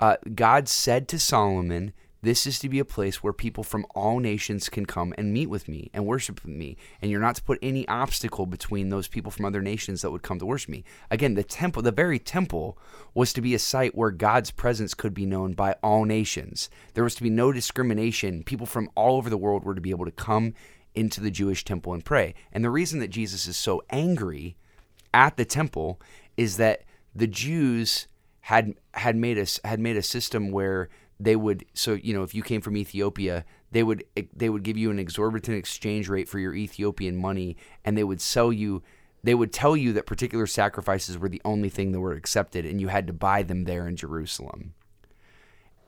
uh, 0.00 0.16
God 0.34 0.68
said 0.68 1.06
to 1.08 1.18
Solomon 1.18 1.92
this 2.22 2.46
is 2.46 2.58
to 2.58 2.68
be 2.68 2.78
a 2.78 2.84
place 2.84 3.22
where 3.22 3.32
people 3.32 3.64
from 3.64 3.86
all 3.94 4.18
nations 4.18 4.68
can 4.68 4.84
come 4.84 5.14
and 5.16 5.32
meet 5.32 5.48
with 5.48 5.68
me 5.68 5.90
and 5.94 6.04
worship 6.04 6.42
with 6.42 6.52
me. 6.52 6.76
And 7.00 7.10
you're 7.10 7.20
not 7.20 7.36
to 7.36 7.42
put 7.42 7.58
any 7.62 7.88
obstacle 7.88 8.44
between 8.44 8.90
those 8.90 9.08
people 9.08 9.30
from 9.30 9.46
other 9.46 9.62
nations 9.62 10.02
that 10.02 10.10
would 10.10 10.22
come 10.22 10.38
to 10.38 10.44
worship 10.44 10.68
me. 10.68 10.84
Again, 11.10 11.32
the 11.32 11.42
temple, 11.42 11.80
the 11.80 11.92
very 11.92 12.18
temple, 12.18 12.76
was 13.14 13.32
to 13.32 13.40
be 13.40 13.54
a 13.54 13.58
site 13.58 13.94
where 13.94 14.10
God's 14.10 14.50
presence 14.50 14.92
could 14.92 15.14
be 15.14 15.24
known 15.24 15.54
by 15.54 15.76
all 15.82 16.04
nations. 16.04 16.68
There 16.92 17.04
was 17.04 17.14
to 17.14 17.22
be 17.22 17.30
no 17.30 17.52
discrimination. 17.52 18.44
People 18.44 18.66
from 18.66 18.90
all 18.94 19.16
over 19.16 19.30
the 19.30 19.38
world 19.38 19.64
were 19.64 19.74
to 19.74 19.80
be 19.80 19.90
able 19.90 20.04
to 20.04 20.10
come 20.10 20.52
into 20.94 21.22
the 21.22 21.30
Jewish 21.30 21.64
temple 21.64 21.94
and 21.94 22.04
pray. 22.04 22.34
And 22.52 22.62
the 22.62 22.70
reason 22.70 23.00
that 23.00 23.08
Jesus 23.08 23.46
is 23.46 23.56
so 23.56 23.82
angry 23.88 24.56
at 25.14 25.38
the 25.38 25.46
temple 25.46 26.00
is 26.36 26.58
that 26.58 26.82
the 27.14 27.26
Jews 27.26 28.08
had 28.50 28.74
had 28.94 29.14
made 29.14 29.38
a 29.38 29.46
had 29.64 29.78
made 29.78 29.96
a 29.96 30.02
system 30.02 30.50
where 30.50 30.88
they 31.20 31.36
would 31.36 31.64
so 31.72 31.92
you 31.94 32.12
know 32.12 32.24
if 32.24 32.34
you 32.34 32.42
came 32.42 32.60
from 32.60 32.76
Ethiopia 32.76 33.44
they 33.70 33.84
would 33.84 34.02
eh, 34.16 34.24
they 34.34 34.50
would 34.50 34.64
give 34.64 34.76
you 34.76 34.90
an 34.90 34.98
exorbitant 34.98 35.56
exchange 35.56 36.08
rate 36.08 36.28
for 36.28 36.40
your 36.40 36.52
Ethiopian 36.52 37.16
money 37.16 37.56
and 37.84 37.96
they 37.96 38.02
would 38.02 38.20
sell 38.20 38.52
you 38.52 38.82
they 39.22 39.36
would 39.36 39.52
tell 39.52 39.76
you 39.76 39.92
that 39.92 40.04
particular 40.04 40.48
sacrifices 40.48 41.16
were 41.16 41.28
the 41.28 41.40
only 41.44 41.68
thing 41.68 41.92
that 41.92 42.00
were 42.00 42.12
accepted 42.12 42.66
and 42.66 42.80
you 42.80 42.88
had 42.88 43.06
to 43.06 43.12
buy 43.12 43.44
them 43.44 43.64
there 43.64 43.86
in 43.86 43.94
Jerusalem. 43.94 44.74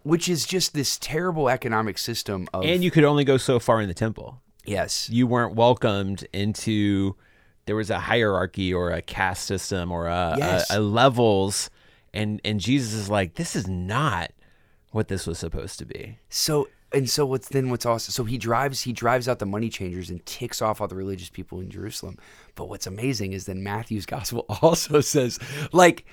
Which 0.04 0.28
is 0.28 0.46
just 0.46 0.72
this 0.72 0.98
terrible 0.98 1.48
economic 1.48 1.98
system 1.98 2.46
of 2.54 2.64
and 2.64 2.84
you 2.84 2.92
could 2.92 3.04
only 3.04 3.24
go 3.24 3.38
so 3.38 3.58
far 3.58 3.80
in 3.80 3.88
the 3.88 3.94
temple. 4.06 4.40
Yes. 4.64 5.10
You 5.10 5.26
weren't 5.26 5.56
welcomed 5.56 6.28
into 6.32 7.16
there 7.66 7.74
was 7.74 7.90
a 7.90 7.98
hierarchy 7.98 8.72
or 8.72 8.92
a 8.92 9.02
caste 9.02 9.46
system 9.46 9.90
or 9.90 10.06
a, 10.06 10.36
Yes. 10.38 10.70
a, 10.70 10.78
a 10.78 10.80
levels 10.80 11.70
and 12.12 12.40
and 12.44 12.60
Jesus 12.60 12.92
is 12.92 13.08
like 13.08 13.34
this 13.34 13.56
is 13.56 13.66
not 13.66 14.30
what 14.90 15.08
this 15.08 15.26
was 15.26 15.38
supposed 15.38 15.78
to 15.78 15.84
be 15.86 16.18
So 16.28 16.68
and 16.92 17.08
so 17.08 17.24
what's 17.24 17.48
then 17.48 17.70
what's 17.70 17.86
awesome 17.86 18.12
so 18.12 18.24
he 18.24 18.36
drives 18.36 18.82
he 18.82 18.92
drives 18.92 19.28
out 19.28 19.38
the 19.38 19.46
money 19.46 19.70
changers 19.70 20.10
and 20.10 20.24
ticks 20.26 20.60
off 20.60 20.80
all 20.80 20.88
the 20.88 20.94
religious 20.94 21.30
people 21.30 21.60
in 21.60 21.70
Jerusalem. 21.70 22.18
But 22.54 22.68
what's 22.68 22.86
amazing 22.86 23.32
is 23.32 23.46
then 23.46 23.62
Matthew's 23.62 24.06
gospel 24.06 24.44
also 24.62 25.00
says 25.00 25.38
like 25.72 26.04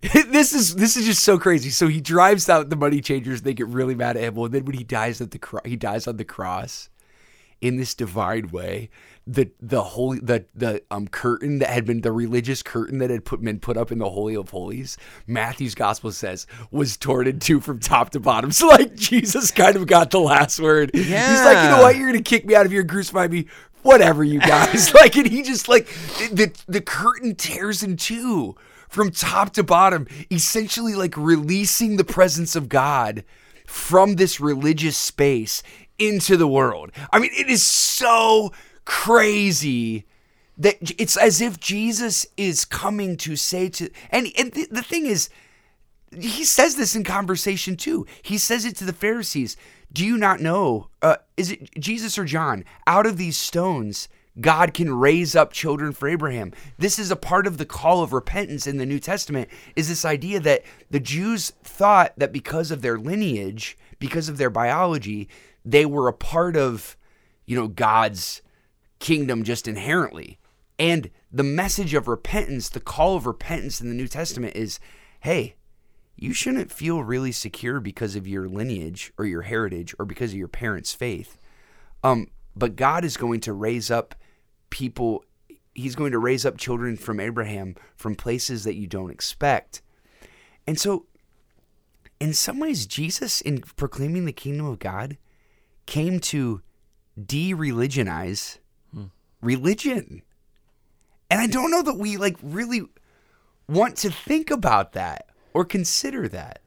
this 0.00 0.54
is 0.54 0.76
this 0.76 0.96
is 0.96 1.04
just 1.04 1.22
so 1.22 1.38
crazy. 1.38 1.68
So 1.70 1.88
he 1.88 2.00
drives 2.00 2.48
out 2.48 2.70
the 2.70 2.76
money 2.76 3.00
changers, 3.00 3.42
they 3.42 3.52
get 3.52 3.66
really 3.66 3.94
mad 3.94 4.16
at 4.16 4.22
him. 4.22 4.34
Well, 4.34 4.48
then 4.48 4.64
when 4.64 4.76
he 4.76 4.84
dies 4.84 5.20
at 5.20 5.30
the 5.30 5.38
cro- 5.38 5.60
he 5.64 5.76
dies 5.76 6.06
on 6.06 6.16
the 6.16 6.24
cross 6.24 6.88
in 7.60 7.76
this 7.76 7.94
divine 7.94 8.48
way. 8.48 8.90
The 9.26 9.50
the 9.60 9.82
holy 9.82 10.18
the 10.18 10.46
the 10.54 10.82
um 10.90 11.06
curtain 11.06 11.58
that 11.60 11.68
had 11.68 11.84
been 11.84 12.00
the 12.00 12.10
religious 12.10 12.62
curtain 12.62 12.98
that 12.98 13.10
had 13.10 13.24
put 13.24 13.40
been 13.42 13.60
put 13.60 13.76
up 13.76 13.92
in 13.92 13.98
the 13.98 14.08
holy 14.10 14.34
of 14.34 14.48
holies, 14.48 14.96
Matthew's 15.26 15.74
gospel 15.74 16.10
says 16.10 16.46
was 16.70 16.96
torn 16.96 17.26
in 17.28 17.38
two 17.38 17.60
from 17.60 17.78
top 17.78 18.10
to 18.10 18.20
bottom. 18.20 18.50
So 18.60 18.66
like 18.68 18.94
Jesus 18.96 19.50
kind 19.50 19.76
of 19.76 19.86
got 19.86 20.10
the 20.10 20.20
last 20.20 20.58
word. 20.58 20.90
yeah. 20.94 21.30
He's 21.30 21.44
like, 21.44 21.62
you 21.62 21.70
know 21.70 21.82
what, 21.82 21.96
you're 21.96 22.08
gonna 22.08 22.22
kick 22.22 22.44
me 22.44 22.54
out 22.54 22.66
of 22.66 22.72
here 22.72 22.80
and 22.80 22.90
crucify 22.90 23.28
me. 23.28 23.46
Whatever, 23.82 24.24
you 24.24 24.40
guys. 24.40 24.92
like, 24.94 25.16
and 25.16 25.26
he 25.26 25.42
just 25.42 25.68
like 25.68 25.86
the 26.32 26.52
the 26.66 26.80
curtain 26.80 27.34
tears 27.34 27.82
in 27.82 27.96
two 27.96 28.56
from 28.88 29.10
top 29.10 29.52
to 29.52 29.62
bottom, 29.62 30.08
essentially 30.30 30.94
like 30.94 31.16
releasing 31.16 31.96
the 31.96 32.04
presence 32.04 32.56
of 32.56 32.68
God 32.68 33.22
from 33.66 34.16
this 34.16 34.40
religious 34.40 34.96
space 34.96 35.62
into 36.00 36.36
the 36.36 36.48
world. 36.48 36.90
I 37.12 37.18
mean, 37.18 37.30
it 37.36 37.48
is 37.48 37.64
so 37.64 38.52
crazy 38.84 40.06
that 40.58 40.76
it's 41.00 41.16
as 41.16 41.40
if 41.40 41.60
Jesus 41.60 42.26
is 42.36 42.64
coming 42.64 43.16
to 43.18 43.36
say 43.36 43.68
to 43.68 43.90
and 44.10 44.28
and 44.36 44.52
the, 44.52 44.66
the 44.70 44.82
thing 44.82 45.06
is 45.06 45.30
he 46.18 46.44
says 46.44 46.74
this 46.74 46.96
in 46.96 47.04
conversation 47.04 47.76
too. 47.76 48.06
He 48.22 48.36
says 48.36 48.64
it 48.64 48.76
to 48.76 48.84
the 48.84 48.92
Pharisees. 48.92 49.56
Do 49.92 50.04
you 50.04 50.18
not 50.18 50.40
know? 50.40 50.88
Uh, 51.02 51.16
is 51.36 51.52
it 51.52 51.70
Jesus 51.78 52.18
or 52.18 52.24
John? 52.24 52.64
Out 52.86 53.06
of 53.06 53.16
these 53.16 53.36
stones, 53.36 54.08
God 54.40 54.74
can 54.74 54.92
raise 54.92 55.34
up 55.34 55.52
children 55.52 55.92
for 55.92 56.08
Abraham. 56.08 56.52
This 56.78 56.98
is 56.98 57.10
a 57.10 57.16
part 57.16 57.46
of 57.46 57.58
the 57.58 57.66
call 57.66 58.02
of 58.02 58.12
repentance 58.12 58.66
in 58.66 58.78
the 58.78 58.86
New 58.86 59.00
Testament. 59.00 59.48
Is 59.76 59.88
this 59.88 60.04
idea 60.04 60.40
that 60.40 60.62
the 60.90 61.00
Jews 61.00 61.52
thought 61.62 62.12
that 62.16 62.32
because 62.32 62.70
of 62.70 62.82
their 62.82 62.98
lineage, 62.98 63.76
because 63.98 64.28
of 64.28 64.38
their 64.38 64.50
biology, 64.50 65.28
they 65.64 65.84
were 65.84 66.08
a 66.08 66.12
part 66.12 66.56
of, 66.56 66.96
you 67.46 67.56
know, 67.56 67.68
God's 67.68 68.42
kingdom 68.98 69.44
just 69.44 69.66
inherently. 69.66 70.38
And 70.78 71.10
the 71.30 71.42
message 71.42 71.94
of 71.94 72.08
repentance, 72.08 72.68
the 72.68 72.80
call 72.80 73.16
of 73.16 73.26
repentance 73.26 73.80
in 73.80 73.88
the 73.88 73.94
New 73.94 74.08
Testament 74.08 74.56
is, 74.56 74.80
hey, 75.20 75.56
you 76.16 76.32
shouldn't 76.32 76.72
feel 76.72 77.02
really 77.02 77.32
secure 77.32 77.80
because 77.80 78.16
of 78.16 78.26
your 78.26 78.48
lineage 78.48 79.12
or 79.18 79.24
your 79.24 79.42
heritage 79.42 79.94
or 79.98 80.04
because 80.04 80.32
of 80.32 80.38
your 80.38 80.48
parents' 80.48 80.92
faith. 80.92 81.38
Um, 82.04 82.28
but 82.54 82.76
God 82.76 83.04
is 83.04 83.16
going 83.16 83.40
to 83.40 83.52
raise 83.52 83.90
up 83.90 84.14
people. 84.70 85.24
He's 85.74 85.94
going 85.94 86.12
to 86.12 86.18
raise 86.18 86.44
up 86.44 86.58
children 86.58 86.96
from 86.96 87.20
Abraham 87.20 87.74
from 87.96 88.14
places 88.14 88.64
that 88.64 88.74
you 88.74 88.86
don't 88.86 89.10
expect. 89.10 89.82
And 90.66 90.78
so, 90.78 91.06
in 92.20 92.34
some 92.34 92.60
ways, 92.60 92.86
Jesus, 92.86 93.40
in 93.40 93.60
proclaiming 93.60 94.26
the 94.26 94.32
kingdom 94.32 94.66
of 94.66 94.78
God, 94.78 95.16
came 95.90 96.20
to 96.20 96.62
de 97.22 97.52
religionize 97.52 98.58
religion. 99.42 100.22
And 101.30 101.40
I 101.40 101.46
don't 101.46 101.70
know 101.70 101.82
that 101.82 101.94
we 101.98 102.16
like 102.16 102.36
really 102.42 102.82
want 103.68 103.96
to 103.98 104.10
think 104.10 104.50
about 104.50 104.92
that 104.92 105.26
or 105.54 105.64
consider 105.64 106.28
that. 106.28 106.60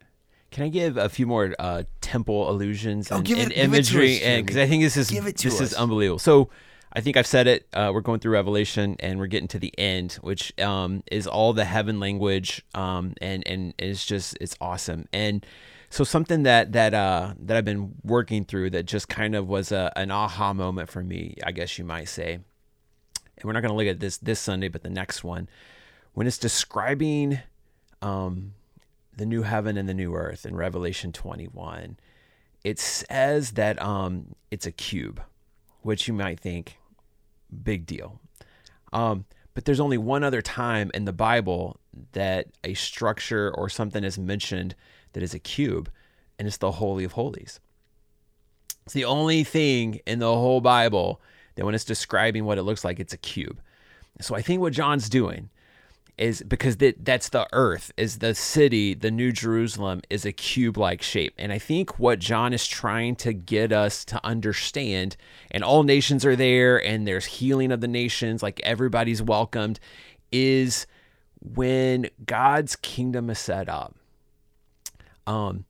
Can 0.51 0.63
I 0.63 0.69
give 0.69 0.97
a 0.97 1.09
few 1.09 1.25
more 1.25 1.55
uh, 1.57 1.83
temple 2.01 2.47
illusions 2.49 3.11
Oh, 3.11 3.17
and, 3.17 3.25
give 3.25 3.39
it- 3.39 3.41
and 3.43 3.51
give 3.51 3.73
it 3.73 3.85
to 3.85 3.93
imagery? 3.95 4.15
us, 4.17 4.21
and 4.21 4.45
because 4.45 4.57
I 4.61 4.67
think 4.67 4.83
this 4.83 4.97
is 4.97 5.09
Give 5.09 5.25
it 5.25 5.37
to 5.37 5.49
this 5.49 5.59
is 5.61 5.73
unbelievable. 5.73 6.19
So 6.19 6.49
I 6.95 7.01
think 7.01 7.17
I've 7.17 7.27
said 7.27 7.47
it. 7.47 7.67
Uh, 7.73 7.91
we're 7.91 8.01
going 8.01 8.19
through 8.19 8.33
Revelation 8.33 8.95
and 8.99 9.17
we're 9.17 9.27
getting 9.27 9.47
to 9.49 9.59
the 9.59 9.73
end, 9.79 10.13
which 10.21 10.57
um, 10.59 11.03
is 11.11 11.25
all 11.25 11.51
the 11.51 11.65
heaven 11.65 11.99
language, 11.99 12.63
um, 12.75 13.15
and 13.19 13.45
and 13.47 13.73
it's 13.79 14.05
just 14.05 14.37
it's 14.39 14.55
awesome. 14.61 15.07
And 15.11 15.43
so 15.89 16.03
something 16.03 16.43
that 16.43 16.73
that 16.73 16.93
uh, 16.93 17.33
that 17.39 17.57
I've 17.57 17.65
been 17.65 17.95
working 18.03 18.45
through 18.45 18.69
that 18.71 18.85
just 18.85 19.09
kind 19.09 19.33
of 19.33 19.47
was 19.47 19.71
a, 19.71 19.91
an 19.95 20.11
aha 20.11 20.53
moment 20.53 20.89
for 20.89 21.03
me, 21.03 21.35
I 21.43 21.51
guess 21.51 21.79
you 21.79 21.83
might 21.83 22.09
say. 22.09 22.33
And 22.33 23.43
we're 23.43 23.53
not 23.53 23.61
going 23.61 23.71
to 23.71 23.75
look 23.75 23.87
at 23.87 23.99
this 23.99 24.17
this 24.17 24.39
Sunday, 24.39 24.67
but 24.67 24.83
the 24.83 24.89
next 24.91 25.23
one, 25.23 25.49
when 26.13 26.27
it's 26.27 26.37
describing 26.37 27.39
um, 28.03 28.53
the 29.17 29.25
new 29.25 29.41
heaven 29.41 29.77
and 29.77 29.89
the 29.89 29.95
new 29.95 30.13
earth 30.13 30.45
in 30.45 30.55
Revelation 30.55 31.11
21, 31.11 31.97
it 32.63 32.77
says 32.77 33.51
that 33.51 33.81
um, 33.81 34.35
it's 34.51 34.67
a 34.67 34.71
cube, 34.71 35.21
which 35.81 36.07
you 36.07 36.13
might 36.13 36.39
think, 36.39 36.77
big 37.53 37.85
deal. 37.85 38.19
Um, 38.91 39.25
but 39.53 39.65
there's 39.65 39.79
only 39.79 39.97
one 39.97 40.23
other 40.23 40.41
time 40.41 40.91
in 40.93 41.05
the 41.05 41.13
Bible 41.13 41.79
that 42.13 42.47
a 42.63 42.73
structure 42.73 43.53
or 43.55 43.69
something 43.69 44.03
is 44.03 44.17
mentioned 44.17 44.75
that 45.13 45.23
is 45.23 45.33
a 45.33 45.39
cube, 45.39 45.89
and 46.39 46.47
it's 46.47 46.57
the 46.57 46.71
Holy 46.71 47.03
of 47.03 47.13
Holies. 47.13 47.59
It's 48.85 48.93
the 48.93 49.05
only 49.05 49.43
thing 49.43 49.99
in 50.05 50.19
the 50.19 50.33
whole 50.33 50.61
Bible 50.61 51.21
that 51.55 51.65
when 51.65 51.75
it's 51.75 51.85
describing 51.85 52.45
what 52.45 52.57
it 52.57 52.63
looks 52.63 52.83
like, 52.83 52.99
it's 52.99 53.13
a 53.13 53.17
cube. 53.17 53.61
So 54.21 54.35
I 54.35 54.41
think 54.41 54.61
what 54.61 54.73
John's 54.73 55.09
doing 55.09 55.49
is 56.17 56.43
because 56.43 56.77
that 56.77 57.03
that's 57.03 57.29
the 57.29 57.47
earth 57.53 57.91
is 57.97 58.19
the 58.19 58.35
city 58.35 58.93
the 58.93 59.09
new 59.09 59.31
jerusalem 59.31 60.01
is 60.09 60.25
a 60.25 60.31
cube 60.31 60.77
like 60.77 61.01
shape. 61.01 61.33
And 61.37 61.51
i 61.51 61.57
think 61.57 61.97
what 61.97 62.19
john 62.19 62.53
is 62.53 62.67
trying 62.67 63.15
to 63.17 63.33
get 63.33 63.71
us 63.71 64.05
to 64.05 64.23
understand 64.23 65.17
and 65.49 65.63
all 65.63 65.83
nations 65.83 66.23
are 66.25 66.35
there 66.35 66.83
and 66.83 67.07
there's 67.07 67.25
healing 67.25 67.71
of 67.71 67.81
the 67.81 67.87
nations 67.87 68.43
like 68.43 68.59
everybody's 68.63 69.21
welcomed 69.21 69.79
is 70.31 70.85
when 71.41 72.09
god's 72.25 72.75
kingdom 72.75 73.29
is 73.29 73.39
set 73.39 73.67
up 73.67 73.95
um 75.25 75.65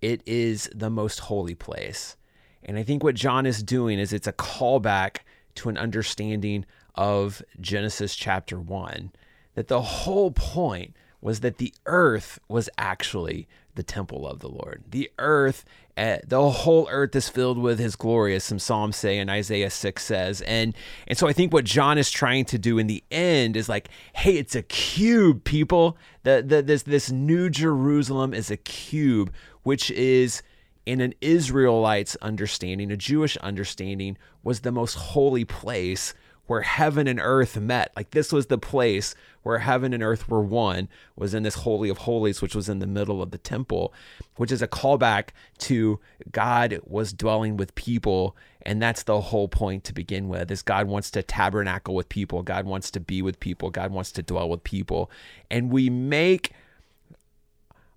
it 0.00 0.20
is 0.26 0.68
the 0.74 0.90
most 0.90 1.20
holy 1.20 1.54
place. 1.54 2.16
And 2.64 2.78
i 2.78 2.82
think 2.82 3.04
what 3.04 3.14
john 3.14 3.44
is 3.44 3.62
doing 3.62 3.98
is 3.98 4.12
it's 4.12 4.26
a 4.26 4.32
callback 4.32 5.18
to 5.56 5.68
an 5.68 5.76
understanding 5.76 6.64
of 6.94 7.42
genesis 7.60 8.16
chapter 8.16 8.58
1 8.58 9.12
that 9.54 9.68
the 9.68 9.82
whole 9.82 10.30
point 10.30 10.94
was 11.20 11.40
that 11.40 11.58
the 11.58 11.72
earth 11.86 12.38
was 12.48 12.68
actually 12.78 13.46
the 13.74 13.82
temple 13.82 14.26
of 14.26 14.40
the 14.40 14.48
Lord. 14.48 14.82
The 14.90 15.10
earth 15.18 15.64
Uh, 15.94 16.16
the 16.26 16.48
whole 16.50 16.88
earth 16.90 17.14
is 17.14 17.28
filled 17.28 17.58
with 17.58 17.78
his 17.78 17.96
glory, 17.96 18.34
as 18.34 18.42
some 18.42 18.58
Psalms 18.58 18.96
say 18.96 19.18
and 19.18 19.28
Isaiah 19.28 19.68
6 19.68 20.02
says. 20.02 20.40
And 20.40 20.74
and 21.06 21.18
so 21.18 21.28
I 21.28 21.34
think 21.34 21.52
what 21.52 21.66
John 21.66 21.98
is 21.98 22.10
trying 22.10 22.46
to 22.46 22.58
do 22.58 22.78
in 22.78 22.86
the 22.86 23.04
end 23.10 23.58
is 23.58 23.68
like, 23.68 23.88
hey, 24.14 24.38
it's 24.38 24.54
a 24.54 24.62
cube, 24.62 25.44
people. 25.44 25.98
The, 26.22 26.42
the 26.46 26.62
this 26.62 26.84
this 26.84 27.10
new 27.10 27.50
Jerusalem 27.50 28.32
is 28.32 28.50
a 28.50 28.56
cube, 28.56 29.34
which 29.64 29.90
is 29.90 30.42
in 30.86 31.02
an 31.02 31.12
Israelite's 31.20 32.16
understanding, 32.22 32.90
a 32.90 32.96
Jewish 32.96 33.36
understanding, 33.38 34.16
was 34.42 34.60
the 34.60 34.72
most 34.72 34.94
holy 34.94 35.44
place 35.44 36.14
where 36.52 36.60
heaven 36.60 37.06
and 37.06 37.18
earth 37.18 37.58
met. 37.58 37.90
Like 37.96 38.10
this 38.10 38.30
was 38.30 38.48
the 38.48 38.58
place 38.58 39.14
where 39.42 39.60
heaven 39.60 39.94
and 39.94 40.02
earth 40.02 40.28
were 40.28 40.42
one, 40.42 40.86
was 41.16 41.32
in 41.32 41.44
this 41.44 41.54
Holy 41.54 41.88
of 41.88 41.96
Holies, 41.96 42.42
which 42.42 42.54
was 42.54 42.68
in 42.68 42.78
the 42.78 42.86
middle 42.86 43.22
of 43.22 43.30
the 43.30 43.38
temple, 43.38 43.94
which 44.36 44.52
is 44.52 44.60
a 44.60 44.68
callback 44.68 45.30
to 45.60 45.98
God 46.30 46.78
was 46.84 47.14
dwelling 47.14 47.56
with 47.56 47.74
people. 47.74 48.36
And 48.60 48.82
that's 48.82 49.04
the 49.04 49.18
whole 49.18 49.48
point 49.48 49.82
to 49.84 49.94
begin 49.94 50.28
with 50.28 50.50
is 50.50 50.60
God 50.60 50.88
wants 50.88 51.10
to 51.12 51.22
tabernacle 51.22 51.94
with 51.94 52.10
people. 52.10 52.42
God 52.42 52.66
wants 52.66 52.90
to 52.90 53.00
be 53.00 53.22
with 53.22 53.40
people. 53.40 53.70
God 53.70 53.90
wants 53.90 54.12
to 54.12 54.22
dwell 54.22 54.50
with 54.50 54.62
people. 54.62 55.10
And 55.50 55.72
we 55.72 55.88
make 55.88 56.52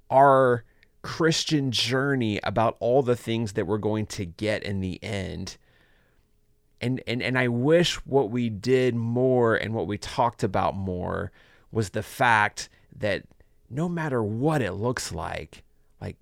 our 0.09 0.63
Christian 1.01 1.71
journey 1.71 2.39
about 2.41 2.77
all 2.79 3.03
the 3.03 3.17
things 3.17 3.51
that 3.51 3.67
we're 3.67 3.79
going 3.79 4.05
to 4.05 4.23
get 4.23 4.63
in 4.63 4.79
the 4.79 5.03
end. 5.03 5.57
And, 6.81 7.01
and 7.07 7.21
and 7.21 7.37
I 7.37 7.47
wish 7.47 7.95
what 8.05 8.29
we 8.29 8.49
did 8.49 8.95
more 8.95 9.55
and 9.55 9.73
what 9.73 9.87
we 9.87 9.97
talked 9.97 10.43
about 10.43 10.75
more 10.75 11.31
was 11.71 11.91
the 11.91 12.03
fact 12.03 12.69
that 12.97 13.23
no 13.69 13.89
matter 13.89 14.21
what 14.21 14.61
it 14.61 14.73
looks 14.73 15.11
like, 15.11 15.63
like 16.01 16.17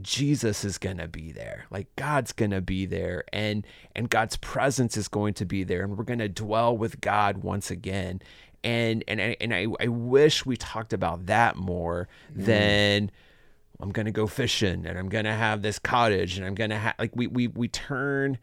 Jesus 0.00 0.64
is 0.64 0.78
going 0.78 0.98
to 0.98 1.08
be 1.08 1.32
there. 1.32 1.66
Like 1.70 1.88
God's 1.96 2.32
going 2.32 2.50
to 2.52 2.60
be 2.60 2.86
there 2.86 3.24
and 3.32 3.66
and 3.94 4.10
God's 4.10 4.36
presence 4.36 4.96
is 4.96 5.08
going 5.08 5.34
to 5.34 5.44
be 5.44 5.64
there 5.64 5.82
and 5.82 5.96
we're 5.96 6.04
going 6.04 6.18
to 6.20 6.28
dwell 6.28 6.76
with 6.76 7.00
God 7.00 7.38
once 7.38 7.70
again. 7.70 8.20
And 8.64 9.04
and 9.06 9.20
I, 9.20 9.36
and 9.40 9.54
I, 9.54 9.66
I 9.78 9.88
wish 9.88 10.44
we 10.44 10.56
talked 10.56 10.92
about 10.92 11.26
that 11.26 11.56
more 11.56 12.08
mm. 12.34 12.44
than 12.44 13.10
I'm 13.80 13.92
gonna 13.92 14.10
go 14.10 14.26
fishing 14.26 14.86
and 14.86 14.98
I'm 14.98 15.08
gonna 15.08 15.36
have 15.36 15.62
this 15.62 15.78
cottage 15.78 16.36
and 16.36 16.46
I'm 16.46 16.54
gonna 16.54 16.78
have 16.78 16.94
like 16.98 17.14
we 17.14 17.26
we 17.26 17.46
we 17.46 17.68
turn 17.68 18.38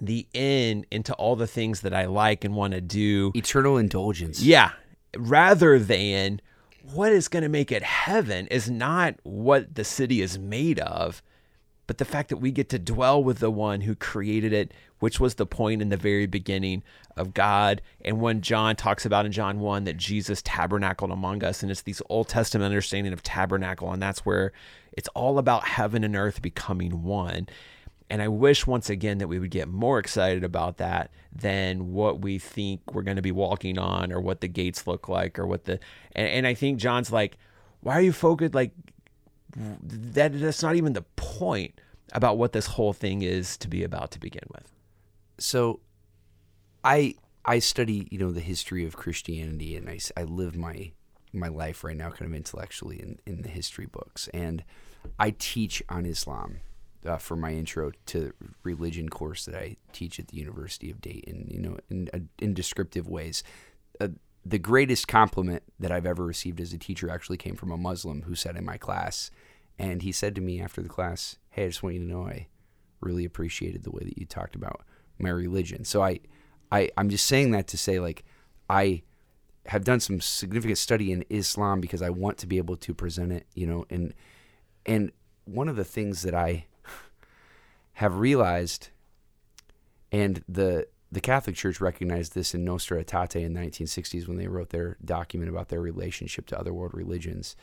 the 0.00 0.26
end 0.34 0.86
into 0.90 1.12
all 1.14 1.36
the 1.36 1.46
things 1.46 1.80
that 1.82 1.94
I 1.94 2.06
like 2.06 2.44
and 2.44 2.54
want 2.54 2.74
to 2.74 2.80
do. 2.80 3.32
Eternal 3.34 3.78
indulgence. 3.78 4.42
Yeah. 4.42 4.72
Rather 5.16 5.78
than 5.78 6.40
what 6.92 7.12
is 7.12 7.28
going 7.28 7.42
to 7.42 7.48
make 7.48 7.72
it 7.72 7.82
heaven 7.82 8.46
is 8.48 8.70
not 8.70 9.16
what 9.22 9.74
the 9.74 9.84
city 9.84 10.20
is 10.20 10.38
made 10.38 10.78
of, 10.80 11.22
but 11.86 11.98
the 11.98 12.04
fact 12.04 12.28
that 12.30 12.38
we 12.38 12.50
get 12.50 12.68
to 12.70 12.78
dwell 12.78 13.22
with 13.22 13.38
the 13.38 13.50
one 13.50 13.82
who 13.82 13.94
created 13.94 14.52
it, 14.52 14.72
which 14.98 15.20
was 15.20 15.34
the 15.34 15.46
point 15.46 15.82
in 15.82 15.88
the 15.88 15.96
very 15.96 16.26
beginning 16.26 16.82
of 17.16 17.32
God. 17.32 17.80
And 18.04 18.20
when 18.20 18.40
John 18.40 18.76
talks 18.76 19.06
about 19.06 19.26
in 19.26 19.32
John 19.32 19.60
1 19.60 19.84
that 19.84 19.96
Jesus 19.96 20.42
tabernacled 20.42 21.10
among 21.10 21.44
us, 21.44 21.62
and 21.62 21.70
it's 21.70 21.82
these 21.82 22.02
Old 22.08 22.28
Testament 22.28 22.66
understanding 22.66 23.12
of 23.12 23.22
tabernacle, 23.22 23.92
and 23.92 24.02
that's 24.02 24.26
where 24.26 24.52
it's 24.92 25.08
all 25.08 25.38
about 25.38 25.66
heaven 25.66 26.02
and 26.02 26.16
earth 26.16 26.42
becoming 26.42 27.02
one. 27.04 27.48
And 28.08 28.22
I 28.22 28.28
wish 28.28 28.66
once 28.66 28.88
again 28.88 29.18
that 29.18 29.28
we 29.28 29.38
would 29.38 29.50
get 29.50 29.68
more 29.68 29.98
excited 29.98 30.44
about 30.44 30.76
that 30.76 31.10
than 31.32 31.92
what 31.92 32.20
we 32.20 32.38
think 32.38 32.94
we're 32.94 33.02
going 33.02 33.16
to 33.16 33.22
be 33.22 33.32
walking 33.32 33.78
on 33.78 34.12
or 34.12 34.20
what 34.20 34.40
the 34.40 34.48
gates 34.48 34.86
look 34.86 35.08
like 35.08 35.38
or 35.38 35.46
what 35.46 35.64
the. 35.64 35.80
And, 36.12 36.28
and 36.28 36.46
I 36.46 36.54
think 36.54 36.78
John's 36.78 37.10
like, 37.10 37.36
why 37.80 37.94
are 37.94 38.02
you 38.02 38.12
focused? 38.12 38.54
Like, 38.54 38.72
that 39.56 40.38
that's 40.38 40.62
not 40.62 40.76
even 40.76 40.92
the 40.92 41.02
point 41.16 41.80
about 42.12 42.38
what 42.38 42.52
this 42.52 42.66
whole 42.66 42.92
thing 42.92 43.22
is 43.22 43.56
to 43.58 43.68
be 43.68 43.82
about 43.82 44.10
to 44.12 44.20
begin 44.20 44.44
with. 44.52 44.70
So, 45.38 45.80
I 46.84 47.14
I 47.44 47.58
study 47.58 48.06
you 48.10 48.18
know 48.18 48.30
the 48.30 48.40
history 48.40 48.84
of 48.84 48.96
Christianity 48.96 49.76
and 49.76 49.88
I, 49.88 49.98
I 50.16 50.24
live 50.24 50.56
my 50.56 50.92
my 51.32 51.48
life 51.48 51.84
right 51.84 51.96
now 51.96 52.10
kind 52.10 52.30
of 52.30 52.34
intellectually 52.34 53.00
in, 53.00 53.18
in 53.26 53.42
the 53.42 53.48
history 53.48 53.86
books 53.86 54.28
and 54.32 54.64
I 55.18 55.34
teach 55.38 55.82
on 55.88 56.06
Islam 56.06 56.58
uh, 57.06 57.18
for 57.18 57.36
my 57.36 57.52
intro 57.52 57.92
to 58.06 58.32
religion 58.62 59.08
course 59.08 59.44
that 59.44 59.54
I 59.54 59.76
teach 59.92 60.18
at 60.18 60.28
the 60.28 60.36
University 60.36 60.90
of 60.90 61.00
Dayton 61.00 61.48
you 61.50 61.60
know 61.60 61.78
in 61.90 62.08
uh, 62.12 62.18
in 62.38 62.54
descriptive 62.54 63.08
ways. 63.08 63.42
Uh, 64.00 64.08
the 64.44 64.58
greatest 64.58 65.08
compliment 65.08 65.64
that 65.80 65.90
I've 65.90 66.06
ever 66.06 66.24
received 66.24 66.60
as 66.60 66.72
a 66.72 66.78
teacher 66.78 67.10
actually 67.10 67.36
came 67.36 67.56
from 67.56 67.72
a 67.72 67.76
Muslim 67.76 68.22
who 68.22 68.36
said 68.36 68.56
in 68.56 68.64
my 68.64 68.78
class, 68.78 69.30
and 69.76 70.02
he 70.02 70.12
said 70.12 70.36
to 70.36 70.40
me 70.40 70.60
after 70.60 70.82
the 70.82 70.88
class, 70.88 71.36
"Hey, 71.50 71.64
I 71.64 71.68
just 71.68 71.82
want 71.82 71.96
you 71.96 72.02
to 72.02 72.06
know 72.06 72.26
I 72.26 72.46
really 73.00 73.24
appreciated 73.24 73.82
the 73.82 73.90
way 73.90 74.02
that 74.04 74.18
you 74.18 74.24
talked 74.24 74.54
about 74.54 74.82
my 75.18 75.30
religion." 75.30 75.84
So 75.84 76.02
I, 76.02 76.20
I, 76.70 76.90
I'm 76.96 77.08
just 77.08 77.26
saying 77.26 77.50
that 77.52 77.66
to 77.68 77.76
say 77.76 77.98
like 77.98 78.24
I 78.70 79.02
have 79.66 79.84
done 79.84 80.00
some 80.00 80.20
significant 80.20 80.78
study 80.78 81.12
in 81.12 81.24
Islam 81.28 81.80
because 81.80 82.02
I 82.02 82.10
want 82.10 82.38
to 82.38 82.46
be 82.46 82.58
able 82.58 82.76
to 82.76 82.94
present 82.94 83.32
it, 83.32 83.46
you 83.54 83.66
know, 83.66 83.84
and 83.90 84.14
and 84.84 85.10
one 85.44 85.68
of 85.68 85.76
the 85.76 85.84
things 85.84 86.22
that 86.22 86.34
I 86.34 86.66
have 87.96 88.18
realized, 88.18 88.90
and 90.12 90.44
the 90.46 90.86
the 91.10 91.20
Catholic 91.20 91.56
Church 91.56 91.80
recognized 91.80 92.34
this 92.34 92.54
in 92.54 92.62
Nostra 92.62 93.02
Aetate 93.02 93.36
in 93.36 93.54
the 93.54 93.60
1960s 93.60 94.28
when 94.28 94.36
they 94.36 94.48
wrote 94.48 94.68
their 94.68 94.98
document 95.02 95.48
about 95.48 95.68
their 95.68 95.80
relationship 95.80 96.46
to 96.48 96.58
other 96.58 96.74
world 96.74 96.92
religions 96.92 97.56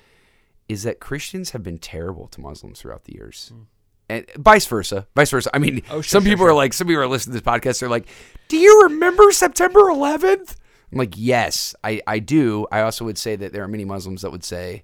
is 0.68 0.84
that 0.84 1.00
Christians 1.00 1.52
have 1.52 1.62
been 1.62 1.78
terrible 1.78 2.28
to 2.30 2.42
Muslims 2.42 2.80
throughout 2.80 3.04
the 3.04 3.14
years. 3.14 3.52
Mm. 3.54 3.66
And 4.10 4.26
vice 4.38 4.66
versa, 4.66 5.08
vice 5.16 5.30
versa. 5.30 5.52
I 5.54 5.60
mean, 5.60 5.84
oh, 5.92 6.02
sure, 6.02 6.04
some 6.04 6.24
sure, 6.24 6.32
people 6.32 6.46
sure. 6.46 6.52
are 6.52 6.56
like, 6.56 6.74
some 6.74 6.88
people 6.88 7.04
are 7.04 7.08
listening 7.08 7.38
to 7.38 7.44
this 7.44 7.54
podcast. 7.54 7.80
They're 7.80 7.90
like, 7.90 8.08
"Do 8.48 8.58
you 8.58 8.84
remember 8.84 9.32
September 9.32 9.82
11th?" 9.82 10.56
I'm 10.92 10.98
like, 10.98 11.14
"Yes, 11.16 11.76
I, 11.84 12.02
I 12.08 12.18
do." 12.20 12.66
I 12.72 12.82
also 12.82 13.06
would 13.06 13.20
say 13.20 13.36
that 13.36 13.54
there 13.54 13.64
are 13.64 13.68
many 13.68 13.86
Muslims 13.86 14.24
that 14.24 14.32
would 14.32 14.44
say, 14.44 14.84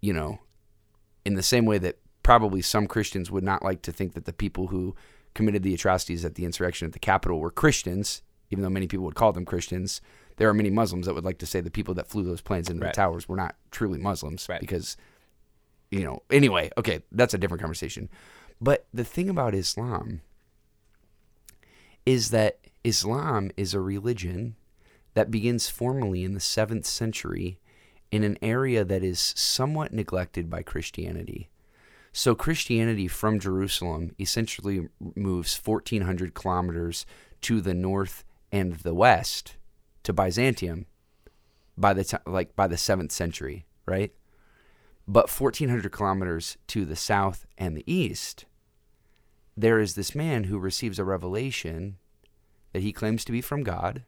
you 0.00 0.12
know, 0.12 0.40
in 1.24 1.34
the 1.34 1.42
same 1.42 1.66
way 1.66 1.78
that 1.78 1.98
probably 2.24 2.60
some 2.60 2.88
Christians 2.88 3.30
would 3.30 3.44
not 3.44 3.62
like 3.62 3.82
to 3.82 3.92
think 3.92 4.14
that 4.14 4.24
the 4.24 4.32
people 4.32 4.66
who 4.68 4.96
committed 5.34 5.62
the 5.62 5.74
atrocities 5.74 6.24
at 6.24 6.34
the 6.34 6.44
insurrection 6.44 6.86
at 6.86 6.92
the 6.92 6.98
Capitol 6.98 7.38
were 7.38 7.52
Christians, 7.52 8.22
even 8.50 8.62
though 8.62 8.70
many 8.70 8.88
people 8.88 9.04
would 9.04 9.14
call 9.14 9.32
them 9.32 9.44
Christians 9.44 10.00
there 10.36 10.48
are 10.48 10.54
many 10.54 10.70
Muslims 10.70 11.06
that 11.06 11.14
would 11.14 11.24
like 11.24 11.38
to 11.38 11.46
say 11.46 11.60
the 11.60 11.70
people 11.70 11.94
that 11.94 12.08
flew 12.08 12.24
those 12.24 12.40
planes 12.40 12.68
into 12.68 12.82
right. 12.82 12.92
the 12.92 12.96
towers 12.96 13.28
were 13.28 13.36
not 13.36 13.54
truly 13.70 13.98
Muslims 13.98 14.48
right. 14.48 14.60
because, 14.60 14.96
you 15.90 16.02
know, 16.02 16.22
anyway, 16.30 16.70
okay, 16.76 17.02
that's 17.12 17.34
a 17.34 17.38
different 17.38 17.60
conversation. 17.60 18.08
But 18.60 18.86
the 18.92 19.04
thing 19.04 19.28
about 19.28 19.54
Islam 19.54 20.22
is 22.04 22.30
that 22.30 22.58
Islam 22.82 23.50
is 23.56 23.74
a 23.74 23.80
religion 23.80 24.56
that 25.14 25.30
begins 25.30 25.68
formally 25.68 26.24
in 26.24 26.34
the 26.34 26.40
seventh 26.40 26.86
century 26.86 27.58
in 28.10 28.24
an 28.24 28.36
area 28.42 28.84
that 28.84 29.02
is 29.02 29.32
somewhat 29.36 29.92
neglected 29.92 30.50
by 30.50 30.62
Christianity. 30.62 31.48
So 32.16 32.36
Christianity 32.36 33.08
from 33.08 33.40
Jerusalem 33.40 34.14
essentially 34.20 34.88
moves 35.16 35.58
1,400 35.58 36.32
kilometers 36.32 37.06
to 37.40 37.60
the 37.60 37.74
north 37.74 38.22
and 38.52 38.74
the 38.74 38.94
west 38.94 39.56
to 40.04 40.12
Byzantium 40.12 40.86
by 41.76 41.92
the 41.92 42.20
like 42.24 42.54
by 42.54 42.68
the 42.68 42.76
seventh 42.76 43.10
century, 43.10 43.66
right? 43.84 44.12
But 45.08 45.28
1,400 45.28 45.90
kilometers 45.90 46.56
to 46.68 46.84
the 46.84 46.94
south 46.94 47.46
and 47.58 47.76
the 47.76 47.92
east, 47.92 48.44
there 49.56 49.80
is 49.80 49.96
this 49.96 50.14
man 50.14 50.44
who 50.44 50.60
receives 50.60 51.00
a 51.00 51.04
revelation 51.04 51.96
that 52.72 52.82
he 52.82 52.92
claims 52.92 53.24
to 53.24 53.32
be 53.32 53.40
from 53.40 53.64
God. 53.64 54.04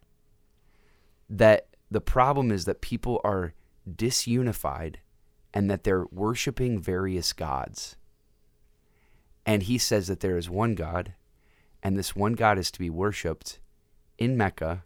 That 1.29 1.67
the 1.91 2.01
problem 2.01 2.53
is 2.53 2.67
that 2.67 2.81
people 2.81 3.21
are 3.25 3.53
disunified 3.91 4.99
and 5.57 5.71
that 5.71 5.85
they're 5.85 6.05
worshiping 6.13 6.79
various 6.79 7.33
gods. 7.33 7.97
And 9.47 9.63
he 9.63 9.79
says 9.79 10.07
that 10.09 10.21
there 10.21 10.37
is 10.37 10.51
one 10.51 10.75
God, 10.75 11.15
and 11.83 11.97
this 11.97 12.15
one 12.15 12.35
God 12.35 12.59
is 12.59 12.71
to 12.73 12.79
be 12.79 12.91
worshiped 12.91 13.59
in 14.19 14.37
Mecca, 14.37 14.85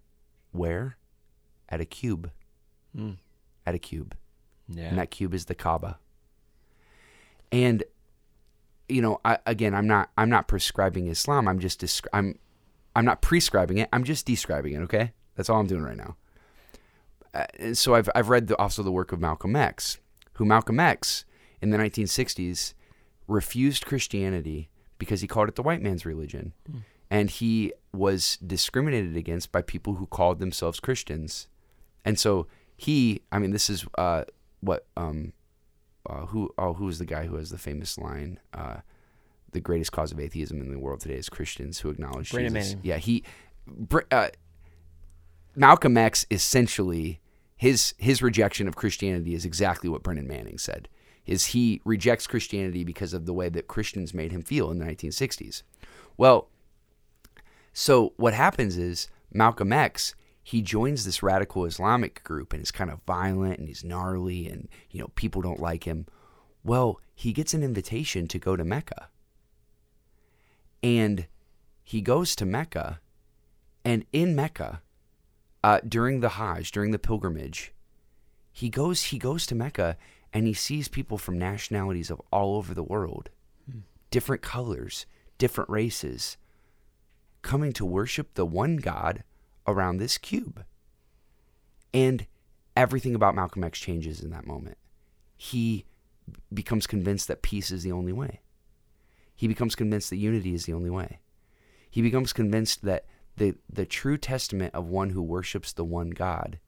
where? 0.53 0.97
at 1.69 1.81
a 1.81 1.85
cube. 1.85 2.31
Mm. 2.97 3.17
At 3.67 3.75
a 3.75 3.81
cube. 3.81 4.15
Yeah. 4.69 4.85
And 4.85 4.99
that 4.99 5.11
cube 5.11 5.35
is 5.35 5.47
the 5.47 5.57
Kaaba. 5.57 5.99
And 7.51 7.83
you 8.89 9.03
know, 9.03 9.21
I, 9.25 9.39
again, 9.47 9.75
I'm 9.75 9.89
not 9.89 10.11
I'm 10.17 10.31
not 10.31 10.47
prescribing 10.47 11.09
Islam. 11.09 11.49
I'm 11.49 11.59
just 11.59 11.81
descri- 11.81 12.09
I'm 12.13 12.39
I'm 12.95 13.05
not 13.05 13.23
prescribing 13.23 13.79
it. 13.79 13.89
I'm 13.93 14.05
just 14.05 14.25
describing 14.25 14.75
it. 14.75 14.83
Okay, 14.83 15.13
that's 15.35 15.51
all 15.51 15.59
I'm 15.59 15.67
doing 15.67 15.83
right 15.83 15.97
now. 15.97 16.17
Uh, 17.35 17.47
and 17.59 17.79
so 17.79 17.97
I've 17.97 18.09
I've 18.15 18.29
read 18.29 18.47
the, 18.47 18.57
also 18.57 18.85
the 18.85 18.93
work 18.93 19.11
of 19.11 19.21
Malcolm 19.21 19.57
X, 19.57 19.99
who 20.41 20.45
Malcolm 20.45 20.81
X 20.81 21.25
in 21.61 21.71
the 21.71 21.79
1960s 21.79 22.75
refused 23.29 23.87
Christianity 23.87 24.71
because 24.99 25.21
he 25.21 25.29
called 25.29 25.49
it 25.49 25.55
the 25.55 25.63
white 25.63 25.81
man's 25.81 26.05
religion, 26.05 26.53
mm. 26.69 26.81
and 27.09 27.31
he 27.31 27.73
was 27.93 28.37
discriminated 28.39 29.17
against 29.17 29.53
by 29.53 29.63
people 29.63 29.95
who 29.95 30.07
called 30.07 30.41
themselves 30.41 30.81
Christians 30.81 31.47
and 32.05 32.19
so 32.19 32.47
he, 32.77 33.23
I 33.31 33.39
mean, 33.39 33.51
this 33.51 33.69
is 33.69 33.85
uh, 33.99 34.25
what 34.61 34.87
um, 34.97 35.33
uh, 36.09 36.27
who 36.27 36.53
oh 36.59 36.75
who 36.75 36.89
is 36.89 36.99
the 36.99 37.05
guy 37.05 37.27
who 37.27 37.37
has 37.37 37.51
the 37.51 37.59
famous 37.59 37.99
line? 37.99 38.39
Uh, 38.55 38.77
the 39.53 39.61
greatest 39.61 39.93
cause 39.93 40.13
of 40.13 40.21
atheism 40.21 40.61
in 40.61 40.71
the 40.71 40.79
world 40.79 41.01
today 41.01 41.17
is 41.17 41.29
Christians 41.29 41.81
who 41.81 41.91
acknowledge 41.91 42.31
Brennan 42.31 42.55
Jesus. 42.55 42.75
Manning. 42.75 42.87
Yeah, 42.87 42.97
he 42.99 43.25
uh, 44.11 44.29
Malcolm 45.55 45.97
X 45.97 46.27
essentially 46.31 47.21
his 47.61 47.93
his 47.99 48.23
rejection 48.23 48.67
of 48.67 48.75
Christianity 48.75 49.35
is 49.35 49.45
exactly 49.45 49.91
what 49.91 50.03
Brennan 50.03 50.27
Manning 50.27 50.57
said. 50.57 50.89
Is 51.27 51.47
he 51.49 51.83
rejects 51.85 52.27
Christianity 52.27 52.85
because 52.85 53.13
of 53.13 53.27
the 53.27 53.35
way 53.35 53.51
that 53.51 53.69
Christians 53.69 54.15
made 54.15 54.33
him 54.33 54.41
feel 54.41 54.71
in 54.71 54.79
the 54.79 54.87
1960s. 54.87 55.63
Well, 56.17 56.49
so 57.75 58.15
what 58.17 58.33
happens 58.33 58.79
is 58.79 59.09
Malcolm 59.31 59.75
X 59.75 60.15
he 60.43 60.63
joins 60.63 61.05
this 61.05 61.23
radical 61.23 61.67
Islamic 61.67 62.25
group 62.25 62.55
and 62.55 62.63
is 62.63 62.71
kind 62.71 62.91
of 62.91 63.03
violent 63.07 63.59
and 63.59 63.69
he's 63.69 63.85
gnarly 63.85 64.49
and 64.49 64.67
you 64.91 64.99
know 64.99 65.09
people 65.15 65.43
don't 65.43 65.61
like 65.61 65.85
him. 65.85 66.07
Well, 66.65 66.99
he 67.15 67.35
gets 67.35 67.53
an 67.53 67.63
invitation 67.63 68.27
to 68.29 68.39
go 68.39 68.57
to 68.57 68.65
Mecca. 68.65 69.11
And 70.83 71.27
he 71.85 72.01
goes 72.01 72.35
to 72.37 72.47
Mecca 72.47 73.01
and 73.85 74.07
in 74.15 74.35
Mecca 74.35 74.81
uh, 75.63 75.81
during 75.87 76.21
the 76.21 76.31
Hajj, 76.31 76.71
during 76.71 76.91
the 76.91 76.99
pilgrimage, 76.99 77.73
he 78.53 78.69
goes 78.69 79.05
he 79.05 79.19
goes 79.19 79.47
to 79.47 79.55
Mecca 79.55 79.97
and 80.33 80.47
he 80.47 80.55
sees 80.55 80.89
people 80.89 81.19
from 81.19 81.39
nationalities 81.39 82.11
of 82.11 82.21
all 82.33 82.57
over 82.57 82.75
the 82.75 82.83
world, 82.83 83.31
different 84.11 84.43
colors, 84.43 85.07
different 85.39 85.71
races, 85.71 86.37
coming 87.43 87.73
to 87.73 87.85
worship 87.85 88.35
the 88.35 88.47
one 88.47 88.77
God 88.77 89.25
around 89.67 89.97
this 89.97 90.19
cube. 90.19 90.65
And 91.93 92.27
everything 92.77 93.15
about 93.15 93.35
Malcolm 93.35 93.65
X 93.65 93.81
changes 93.81 94.21
in 94.21 94.31
that 94.31 94.47
moment. 94.47 94.79
He 95.37 95.85
becomes 96.53 96.87
convinced 96.87 97.29
that 97.29 97.43
peace 97.43 97.71
is 97.71 97.83
the 97.83 97.93
only 97.93 98.13
way. 98.13 98.41
He 99.35 99.49
becomes 99.49 99.75
convinced 99.75 100.11
that 100.11 100.17
unity 100.17 100.55
is 100.55 100.67
the 100.67 100.75
only 100.75 100.91
way. 100.91 101.19
He 101.91 102.03
becomes 102.03 102.33
convinced 102.33 102.85
that 102.85 103.07
the, 103.41 103.55
the 103.73 103.87
true 103.87 104.19
testament 104.19 104.75
of 104.75 104.91
one 104.91 105.11
who 105.11 105.23
worships 105.23 105.73
the 105.73 105.83
one 105.83 106.11
God 106.11 106.59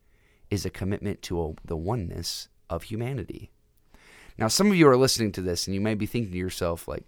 is 0.51 0.65
a 0.65 0.71
commitment 0.71 1.21
to 1.21 1.45
a, 1.45 1.53
the 1.67 1.77
oneness 1.77 2.49
of 2.71 2.85
humanity. 2.85 3.53
Now, 4.39 4.49
some 4.49 4.69
of 4.69 4.75
you 4.75 4.89
are 4.89 4.97
listening 4.97 5.33
to 5.33 5.43
this 5.43 5.67
and 5.67 5.75
you 5.75 5.83
may 5.83 5.95
be 5.95 6.07
thinking 6.07 6.33
to 6.33 6.39
yourself, 6.39 6.89
like, 6.89 7.05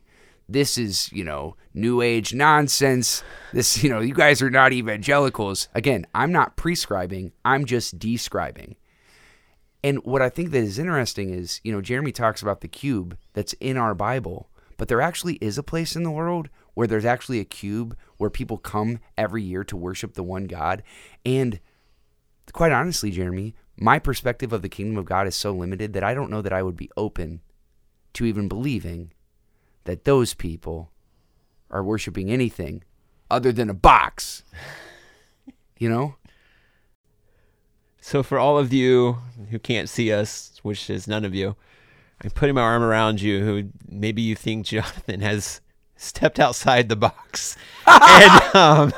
this 0.46 0.76
is, 0.76 1.10
you 1.12 1.24
know, 1.24 1.56
new 1.72 2.02
age 2.02 2.34
nonsense. 2.34 3.24
This, 3.54 3.82
you 3.82 3.88
know, 3.88 4.00
you 4.00 4.12
guys 4.12 4.42
are 4.42 4.50
not 4.50 4.74
evangelicals. 4.74 5.68
Again, 5.74 6.06
I'm 6.14 6.30
not 6.30 6.58
prescribing, 6.58 7.32
I'm 7.42 7.64
just 7.64 7.98
describing. 7.98 8.76
And 9.82 10.04
what 10.04 10.20
I 10.20 10.28
think 10.28 10.50
that 10.50 10.58
is 10.62 10.78
interesting 10.78 11.30
is, 11.30 11.62
you 11.64 11.72
know, 11.72 11.80
Jeremy 11.80 12.12
talks 12.12 12.42
about 12.42 12.60
the 12.60 12.68
cube 12.68 13.16
that's 13.32 13.54
in 13.54 13.78
our 13.78 13.94
Bible, 13.94 14.50
but 14.76 14.88
there 14.88 15.00
actually 15.00 15.36
is 15.36 15.56
a 15.56 15.62
place 15.62 15.96
in 15.96 16.02
the 16.02 16.10
world 16.10 16.50
where 16.74 16.86
there's 16.86 17.04
actually 17.04 17.40
a 17.40 17.44
cube 17.44 17.96
where 18.16 18.30
people 18.30 18.58
come 18.58 18.98
every 19.16 19.42
year 19.42 19.64
to 19.64 19.76
worship 19.76 20.14
the 20.14 20.22
one 20.22 20.44
God. 20.44 20.82
And 21.24 21.60
quite 22.52 22.72
honestly, 22.72 23.10
Jeremy, 23.10 23.54
my 23.76 23.98
perspective 23.98 24.52
of 24.52 24.62
the 24.62 24.68
kingdom 24.68 24.98
of 24.98 25.04
God 25.04 25.26
is 25.26 25.34
so 25.34 25.52
limited 25.52 25.92
that 25.92 26.04
I 26.04 26.14
don't 26.14 26.30
know 26.30 26.42
that 26.42 26.52
I 26.52 26.62
would 26.62 26.76
be 26.76 26.90
open 26.96 27.40
to 28.14 28.24
even 28.24 28.48
believing 28.48 29.12
that 29.84 30.04
those 30.04 30.34
people 30.34 30.90
are 31.70 31.82
worshiping 31.82 32.30
anything 32.30 32.84
other 33.30 33.52
than 33.52 33.70
a 33.70 33.74
box. 33.74 34.42
You 35.76 35.90
know? 35.90 36.14
So 38.00 38.22
for 38.22 38.38
all 38.38 38.58
of 38.58 38.72
you 38.72 39.18
who 39.50 39.58
can't 39.58 39.88
see 39.88 40.12
us, 40.12 40.60
which 40.62 40.88
is 40.88 41.08
none 41.08 41.24
of 41.24 41.34
you, 41.34 41.56
I'm 42.22 42.30
putting 42.30 42.54
my 42.54 42.60
arm 42.60 42.82
around 42.82 43.20
you 43.20 43.44
who 43.44 43.70
maybe 43.88 44.22
you 44.22 44.36
think 44.36 44.66
Jonathan 44.66 45.20
has 45.20 45.60
stepped 46.04 46.38
outside 46.38 46.88
the 46.88 46.96
box 46.96 47.56
and 47.86 48.54
um, 48.54 48.92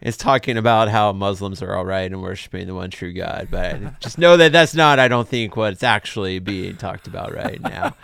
is 0.00 0.16
talking 0.16 0.56
about 0.56 0.88
how 0.88 1.12
Muslims 1.12 1.62
are 1.62 1.76
all 1.76 1.84
right 1.84 2.10
and 2.10 2.22
worshiping 2.22 2.66
the 2.66 2.74
one 2.74 2.90
true 2.90 3.12
God. 3.12 3.48
But 3.50 4.00
just 4.00 4.18
know 4.18 4.36
that 4.36 4.52
that's 4.52 4.74
not, 4.74 4.98
I 4.98 5.08
don't 5.08 5.28
think, 5.28 5.56
what's 5.56 5.82
actually 5.82 6.38
being 6.38 6.76
talked 6.76 7.06
about 7.06 7.34
right 7.34 7.60
now. 7.60 7.94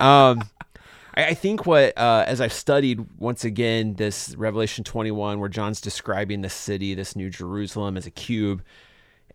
Um, 0.00 0.42
I, 1.14 1.28
I 1.28 1.34
think 1.34 1.66
what, 1.66 1.96
uh, 1.96 2.24
as 2.26 2.40
I've 2.40 2.52
studied 2.52 3.04
once 3.18 3.44
again 3.44 3.94
this 3.94 4.34
Revelation 4.36 4.84
21, 4.84 5.40
where 5.40 5.48
John's 5.48 5.80
describing 5.80 6.42
the 6.42 6.50
city, 6.50 6.94
this 6.94 7.16
New 7.16 7.30
Jerusalem, 7.30 7.96
as 7.96 8.06
a 8.06 8.10
cube, 8.10 8.62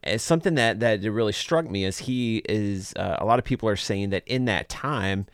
is 0.04 0.24
something 0.24 0.56
that 0.56 0.80
that 0.80 1.02
really 1.02 1.34
struck 1.34 1.70
me. 1.70 1.86
is 1.86 2.00
he 2.00 2.42
is, 2.50 2.94
uh, 2.96 3.18
a 3.20 3.26
lot 3.26 3.40
of 3.40 3.46
people 3.46 3.70
are 3.70 3.76
saying 3.76 4.10
that 4.10 4.24
in 4.26 4.46
that 4.46 4.70
time, 4.70 5.28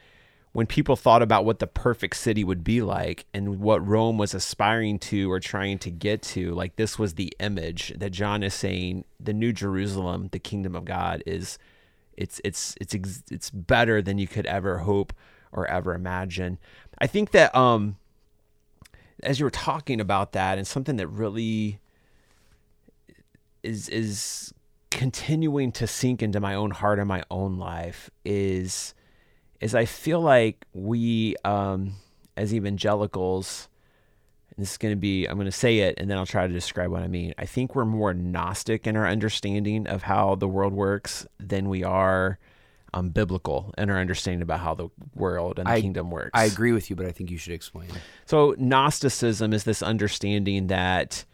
when 0.58 0.66
people 0.66 0.96
thought 0.96 1.22
about 1.22 1.46
what 1.46 1.60
the 1.60 1.68
perfect 1.68 2.16
city 2.16 2.44
would 2.44 2.64
be 2.64 2.82
like 2.82 3.28
and 3.32 3.60
what 3.60 3.88
Rome 3.88 4.18
was 4.18 4.34
aspiring 4.34 4.98
to 4.98 5.32
or 5.32 5.40
trying 5.40 5.78
to 5.78 5.92
get 5.92 6.24
to, 6.24 6.52
like 6.56 6.78
this 6.78 6.98
was 6.98 7.14
the 7.14 7.32
image 7.40 7.94
that 7.96 8.10
John 8.10 8.42
is 8.42 8.56
saying 8.56 9.06
the 9.20 9.34
New 9.34 9.54
Jerusalem, 9.54 10.30
the 10.32 10.40
kingdom 10.40 10.74
of 10.74 10.84
God, 10.84 11.22
is 11.28 11.60
it's 12.14 12.42
it's 12.44 12.74
it's 12.82 12.96
it's 13.30 13.52
better 13.52 14.02
than 14.02 14.18
you 14.18 14.28
could 14.28 14.48
ever 14.48 14.80
hope 14.80 15.14
or 15.52 15.68
ever 15.68 15.94
imagine. 15.94 16.58
I 16.98 17.06
think 17.06 17.30
that 17.34 17.56
um 17.56 17.98
as 19.22 19.40
you 19.40 19.46
were 19.46 19.52
talking 19.52 20.02
about 20.02 20.32
that 20.32 20.58
and 20.58 20.66
something 20.66 20.96
that 20.96 21.08
really 21.08 21.80
is 23.62 23.90
is 23.90 24.56
continuing 24.90 25.72
to 25.74 25.86
sink 25.86 26.24
into 26.24 26.40
my 26.40 26.56
own 26.56 26.72
heart 26.72 26.98
and 26.98 27.08
my 27.08 27.22
own 27.30 27.60
life 27.60 28.10
is 28.26 28.96
is 29.62 29.76
I 29.76 29.86
feel 29.86 30.22
like 30.22 30.66
we 30.74 31.36
um 31.44 31.94
as 32.36 32.54
evangelicals 32.54 33.68
and 34.56 34.64
this 34.64 34.72
is 34.72 34.78
going 34.78 34.92
to 34.92 35.00
be 35.00 35.26
I'm 35.26 35.36
going 35.36 35.46
to 35.46 35.52
say 35.52 35.80
it 35.80 35.96
and 35.98 36.10
then 36.10 36.18
I'll 36.18 36.26
try 36.26 36.48
to 36.48 36.54
describe 36.54 36.92
what 36.92 37.04
I 37.04 37.08
mean. 37.08 37.34
I 37.38 37.46
think 37.46 37.76
we're 37.76 37.86
more 37.86 38.14
gnostic 38.14 38.88
in 38.88 38.96
our 38.96 39.08
understanding 39.08 39.88
of 39.88 40.04
how 40.04 40.36
the 40.36 40.48
world 40.48 40.74
works 40.74 41.26
than 41.40 41.70
we 41.70 41.84
are 41.84 42.40
um, 42.94 43.10
biblical 43.10 43.74
in 43.78 43.90
our 43.90 44.00
understanding 44.00 44.42
about 44.42 44.60
how 44.60 44.74
the 44.74 44.90
world 45.16 45.60
and 45.60 45.68
the 45.68 45.74
I- 45.74 45.82
kingdom 45.82 46.10
works. 46.10 46.32
I 46.34 46.46
agree 46.46 46.72
with 46.72 46.90
you, 46.90 46.96
but 46.96 47.06
I 47.06 47.12
think 47.12 47.32
you 47.32 47.38
should 47.38 47.54
explain. 47.54 47.90
So 48.26 48.56
Gnosticism 48.58 49.54
is 49.54 49.64
this 49.64 49.82
understanding 49.84 50.68
that 50.68 51.26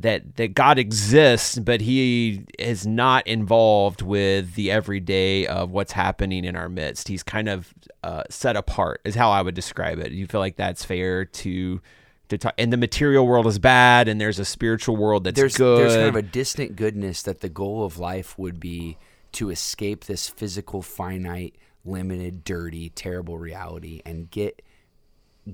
that 0.00 0.36
that 0.36 0.54
God 0.54 0.78
exists, 0.78 1.58
but 1.58 1.80
He 1.80 2.44
is 2.58 2.86
not 2.86 3.26
involved 3.26 4.02
with 4.02 4.54
the 4.54 4.70
everyday 4.70 5.46
of 5.46 5.70
what's 5.70 5.92
happening 5.92 6.44
in 6.44 6.56
our 6.56 6.68
midst. 6.68 7.08
He's 7.08 7.22
kind 7.22 7.48
of 7.48 7.72
uh, 8.02 8.24
set 8.30 8.56
apart, 8.56 9.00
is 9.04 9.14
how 9.14 9.30
I 9.30 9.42
would 9.42 9.54
describe 9.54 9.98
it. 9.98 10.12
You 10.12 10.26
feel 10.26 10.40
like 10.40 10.56
that's 10.56 10.84
fair 10.84 11.24
to 11.24 11.80
to 12.28 12.38
talk, 12.38 12.54
and 12.58 12.72
the 12.72 12.76
material 12.76 13.26
world 13.26 13.46
is 13.46 13.58
bad, 13.58 14.08
and 14.08 14.20
there's 14.20 14.38
a 14.38 14.44
spiritual 14.44 14.96
world 14.96 15.24
that's 15.24 15.36
There's 15.36 15.56
good. 15.56 15.78
there's 15.78 15.96
kind 15.96 16.08
of 16.08 16.16
a 16.16 16.22
distant 16.22 16.76
goodness 16.76 17.22
that 17.22 17.40
the 17.40 17.48
goal 17.48 17.84
of 17.84 17.98
life 17.98 18.38
would 18.38 18.58
be 18.58 18.96
to 19.32 19.50
escape 19.50 20.04
this 20.04 20.28
physical, 20.28 20.82
finite, 20.82 21.54
limited, 21.84 22.44
dirty, 22.44 22.88
terrible 22.90 23.38
reality 23.38 24.02
and 24.04 24.30
get 24.30 24.62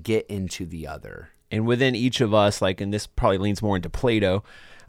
get 0.01 0.25
into 0.27 0.65
the 0.65 0.87
other. 0.87 1.29
And 1.51 1.65
within 1.65 1.95
each 1.95 2.21
of 2.21 2.33
us 2.33 2.61
like 2.61 2.81
and 2.81 2.93
this 2.93 3.07
probably 3.07 3.37
leans 3.37 3.61
more 3.61 3.75
into 3.75 3.89
plato 3.89 4.43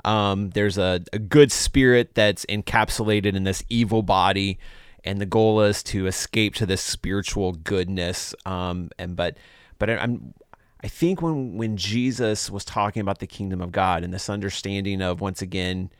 um, 0.05 0.51
there's 0.51 0.79
a, 0.79 1.03
a 1.13 1.19
good 1.19 1.51
spirit 1.53 2.15
that's 2.15 2.47
encapsulated 2.47 3.35
in 3.35 3.45
this 3.45 3.63
evil 3.69 4.03
body. 4.03 4.59
And 5.05 5.21
the 5.21 5.27
goal 5.27 5.61
is 5.63 5.83
to 5.85 6.07
escape 6.07 6.55
to 6.57 6.67
this 6.67 6.81
spiritual 6.81 7.53
goodness. 7.53 8.35
Um, 8.45 8.91
and 8.99 9.17
but 9.17 9.37
but 9.79 9.89
i'm 9.89 10.35
i 10.83 10.89
think 10.89 11.23
when 11.23 11.57
when 11.57 11.77
jesus 11.77 12.51
was 12.51 12.65
talking 12.65 13.01
about 13.01 13.21
the 13.21 13.27
kingdom 13.27 13.61
of 13.61 13.73
god 13.73 14.03
and 14.03 14.13
this 14.13 14.29
understanding 14.29 15.01
of 15.01 15.21
once 15.21 15.41
again 15.41 15.91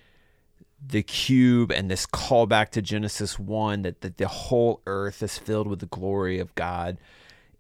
the 0.85 1.03
cube 1.03 1.71
and 1.71 1.91
this 1.91 2.07
callback 2.07 2.71
to 2.71 2.83
genesis 2.83 3.39
1 3.39 3.83
that, 3.83 4.01
that 4.01 4.17
the 4.17 4.29
whole 4.29 4.81
earth 4.87 5.23
is 5.23 5.39
filled 5.39 5.69
with 5.69 5.79
the 5.79 5.87
glory 5.87 6.39
of 6.39 6.55
god 6.55 6.99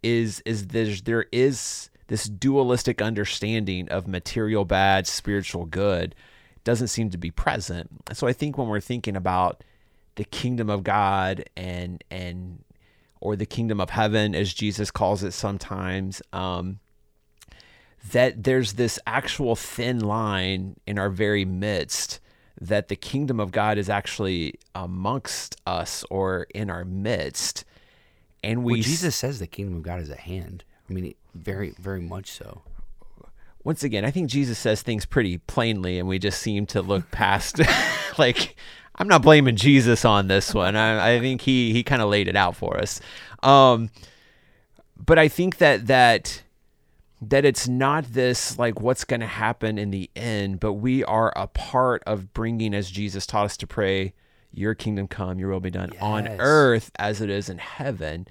is 0.02 0.40
is 0.44 0.68
there's 0.68 1.02
there 1.02 1.26
is 1.32 1.90
this 2.08 2.24
dualistic 2.24 3.00
understanding 3.00 3.88
of 3.88 4.08
material 4.08 4.64
bad, 4.64 5.06
spiritual 5.06 5.66
good 5.66 6.14
doesn't 6.64 6.88
seem 6.88 7.10
to 7.10 7.18
be 7.18 7.30
present. 7.30 7.88
So 8.12 8.26
I 8.26 8.32
think 8.32 8.58
when 8.58 8.68
we're 8.68 8.80
thinking 8.80 9.16
about 9.16 9.62
the 10.16 10.24
kingdom 10.24 10.68
of 10.68 10.82
God 10.82 11.44
and 11.56 12.02
and 12.10 12.64
or 13.20 13.36
the 13.36 13.46
kingdom 13.46 13.80
of 13.80 13.90
heaven 13.90 14.34
as 14.34 14.52
Jesus 14.52 14.90
calls 14.90 15.22
it 15.22 15.32
sometimes, 15.32 16.20
um, 16.32 16.78
that 18.12 18.44
there's 18.44 18.74
this 18.74 18.98
actual 19.06 19.56
thin 19.56 20.00
line 20.00 20.76
in 20.86 20.98
our 20.98 21.10
very 21.10 21.44
midst 21.44 22.20
that 22.60 22.88
the 22.88 22.96
kingdom 22.96 23.38
of 23.38 23.52
God 23.52 23.78
is 23.78 23.88
actually 23.88 24.54
amongst 24.74 25.56
us 25.66 26.04
or 26.10 26.46
in 26.54 26.70
our 26.70 26.84
midst. 26.84 27.64
And 28.42 28.64
we 28.64 28.74
Well, 28.74 28.82
Jesus 28.82 29.16
says 29.16 29.38
the 29.38 29.46
kingdom 29.46 29.76
of 29.76 29.82
God 29.82 30.00
is 30.00 30.10
at 30.10 30.20
hand. 30.20 30.64
I 30.88 30.92
mean, 30.92 31.14
very, 31.34 31.74
very 31.78 32.00
much 32.00 32.30
so. 32.30 32.62
once 33.64 33.82
again, 33.82 34.04
I 34.04 34.10
think 34.10 34.30
Jesus 34.30 34.58
says 34.58 34.82
things 34.82 35.04
pretty 35.04 35.38
plainly, 35.38 35.98
and 35.98 36.08
we 36.08 36.18
just 36.18 36.40
seem 36.40 36.66
to 36.66 36.82
look 36.82 37.10
past. 37.10 37.60
like, 38.18 38.56
I'm 38.96 39.08
not 39.08 39.22
blaming 39.22 39.56
Jesus 39.56 40.04
on 40.04 40.28
this 40.28 40.54
one. 40.54 40.76
I, 40.76 41.14
I 41.16 41.20
think 41.20 41.42
he 41.42 41.72
he 41.72 41.82
kind 41.82 42.02
of 42.02 42.08
laid 42.08 42.28
it 42.28 42.36
out 42.36 42.56
for 42.56 42.78
us. 42.78 43.00
Um, 43.42 43.90
but 44.96 45.18
I 45.18 45.28
think 45.28 45.58
that 45.58 45.86
that 45.86 46.42
that 47.20 47.44
it's 47.44 47.66
not 47.66 48.04
this 48.12 48.58
like 48.58 48.80
what's 48.80 49.04
going 49.04 49.20
to 49.20 49.26
happen 49.26 49.78
in 49.78 49.90
the 49.90 50.10
end, 50.14 50.60
but 50.60 50.74
we 50.74 51.04
are 51.04 51.32
a 51.36 51.46
part 51.46 52.02
of 52.06 52.32
bringing, 52.32 52.74
as 52.74 52.90
Jesus 52.90 53.26
taught 53.26 53.46
us 53.46 53.56
to 53.58 53.66
pray, 53.66 54.14
your 54.52 54.74
kingdom 54.74 55.08
come, 55.08 55.38
your 55.38 55.50
will 55.50 55.60
be 55.60 55.70
done 55.70 55.92
on 56.00 56.28
earth 56.38 56.90
as 56.98 57.20
it 57.20 57.30
is 57.30 57.48
in 57.48 57.58
heaven. 57.58 58.26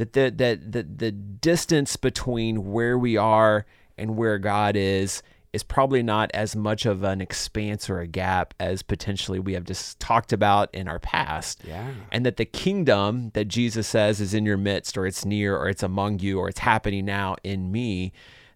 That 0.00 0.14
the, 0.14 0.30
that 0.36 0.72
the, 0.72 0.82
the 0.82 1.12
distance 1.12 1.96
between 1.96 2.72
where 2.72 2.98
we 2.98 3.18
are 3.18 3.66
and 3.98 4.16
where 4.16 4.38
God 4.38 4.74
is 4.74 5.22
is 5.52 5.62
probably 5.62 6.02
not 6.02 6.30
as 6.32 6.56
much 6.56 6.86
of 6.86 7.02
an 7.02 7.20
expanse 7.20 7.90
or 7.90 8.00
a 8.00 8.06
gap 8.06 8.54
as 8.58 8.82
potentially 8.82 9.38
we 9.38 9.52
have 9.52 9.64
just 9.64 10.00
talked 10.00 10.32
about 10.32 10.72
in 10.72 10.88
our 10.88 11.00
past 11.00 11.60
Yeah. 11.66 11.90
and 12.10 12.24
that 12.24 12.36
the 12.38 12.44
kingdom 12.46 13.30
that 13.34 13.48
Jesus 13.48 13.86
says 13.88 14.20
is 14.20 14.32
in 14.32 14.46
your 14.46 14.56
midst 14.56 14.96
or 14.96 15.06
it's 15.06 15.24
near 15.24 15.56
or 15.56 15.68
it's 15.68 15.82
among 15.82 16.20
you 16.20 16.38
or 16.38 16.48
it's 16.48 16.60
happening 16.60 17.04
now 17.04 17.36
in 17.44 17.70
me 17.72 18.12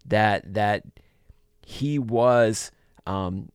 that 0.06 0.54
that 0.54 0.84
he 1.66 1.98
was 1.98 2.70
um, 3.06 3.50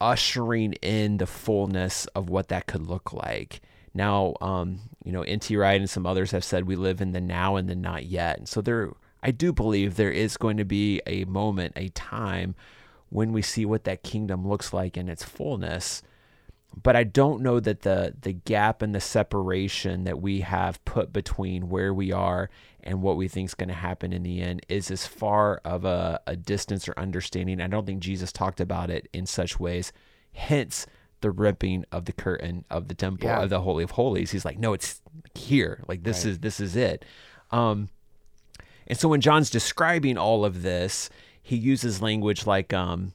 ushering 0.00 0.72
in 0.74 1.18
the 1.18 1.26
fullness 1.26 2.06
of 2.14 2.30
what 2.30 2.48
that 2.48 2.66
could 2.66 2.82
look 2.86 3.12
like. 3.12 3.60
Now, 3.94 4.34
um, 4.40 4.80
you 5.04 5.12
know, 5.12 5.22
NT 5.22 5.50
Wright 5.50 5.80
and 5.80 5.90
some 5.90 6.06
others 6.06 6.30
have 6.30 6.44
said 6.44 6.66
we 6.66 6.76
live 6.76 7.00
in 7.00 7.12
the 7.12 7.20
now 7.20 7.56
and 7.56 7.68
the 7.68 7.74
not 7.74 8.06
yet. 8.06 8.38
And 8.38 8.48
so 8.48 8.60
there, 8.60 8.92
I 9.22 9.30
do 9.30 9.52
believe 9.52 9.96
there 9.96 10.12
is 10.12 10.36
going 10.36 10.56
to 10.58 10.64
be 10.64 11.00
a 11.06 11.24
moment, 11.24 11.72
a 11.76 11.88
time 11.88 12.54
when 13.08 13.32
we 13.32 13.42
see 13.42 13.66
what 13.66 13.84
that 13.84 14.02
kingdom 14.02 14.46
looks 14.46 14.72
like 14.72 14.96
in 14.96 15.08
its 15.08 15.24
fullness. 15.24 16.02
But 16.80 16.94
I 16.94 17.02
don't 17.02 17.42
know 17.42 17.58
that 17.58 17.82
the 17.82 18.14
the 18.20 18.32
gap 18.32 18.80
and 18.80 18.94
the 18.94 19.00
separation 19.00 20.04
that 20.04 20.20
we 20.20 20.42
have 20.42 20.84
put 20.84 21.12
between 21.12 21.68
where 21.68 21.92
we 21.92 22.12
are 22.12 22.48
and 22.82 23.02
what 23.02 23.16
we 23.16 23.26
think 23.26 23.48
is 23.48 23.54
going 23.54 23.68
to 23.68 23.74
happen 23.74 24.12
in 24.12 24.22
the 24.22 24.40
end 24.40 24.64
is 24.68 24.88
as 24.90 25.04
far 25.04 25.60
of 25.64 25.84
a, 25.84 26.20
a 26.28 26.36
distance 26.36 26.88
or 26.88 26.94
understanding. 26.96 27.60
I 27.60 27.66
don't 27.66 27.86
think 27.86 28.00
Jesus 28.00 28.30
talked 28.30 28.60
about 28.60 28.88
it 28.88 29.08
in 29.12 29.26
such 29.26 29.58
ways. 29.58 29.92
Hence 30.32 30.86
the 31.20 31.30
ripping 31.30 31.84
of 31.92 32.04
the 32.06 32.12
curtain 32.12 32.64
of 32.70 32.88
the 32.88 32.94
temple 32.94 33.28
Yeah. 33.28 33.42
of 33.42 33.50
the 33.50 33.60
holy 33.60 33.84
of 33.84 33.92
holies. 33.92 34.30
He's 34.30 34.44
like, 34.44 34.58
no, 34.58 34.72
it's 34.72 35.00
here. 35.34 35.84
Like 35.88 36.02
this 36.02 36.24
Right. 36.24 36.30
is 36.32 36.38
this 36.40 36.60
is 36.60 36.76
it. 36.76 37.04
Um, 37.50 37.88
and 38.86 38.98
so 38.98 39.08
when 39.08 39.20
John's 39.20 39.50
describing 39.50 40.16
all 40.18 40.44
of 40.44 40.62
this, 40.62 41.10
he 41.42 41.56
uses 41.56 42.02
language 42.02 42.46
like 42.46 42.72
um, 42.72 43.12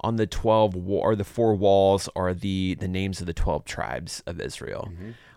on 0.00 0.16
the 0.16 0.26
12 0.26 0.74
wa- 0.74 1.00
or 1.00 1.16
the 1.16 1.24
four 1.24 1.54
walls 1.54 2.08
are 2.14 2.34
the 2.34 2.76
the 2.78 2.88
names 2.88 3.20
of 3.20 3.26
the 3.26 3.32
12 3.32 3.64
tribes 3.64 4.22
of 4.26 4.40
Israel. 4.40 4.90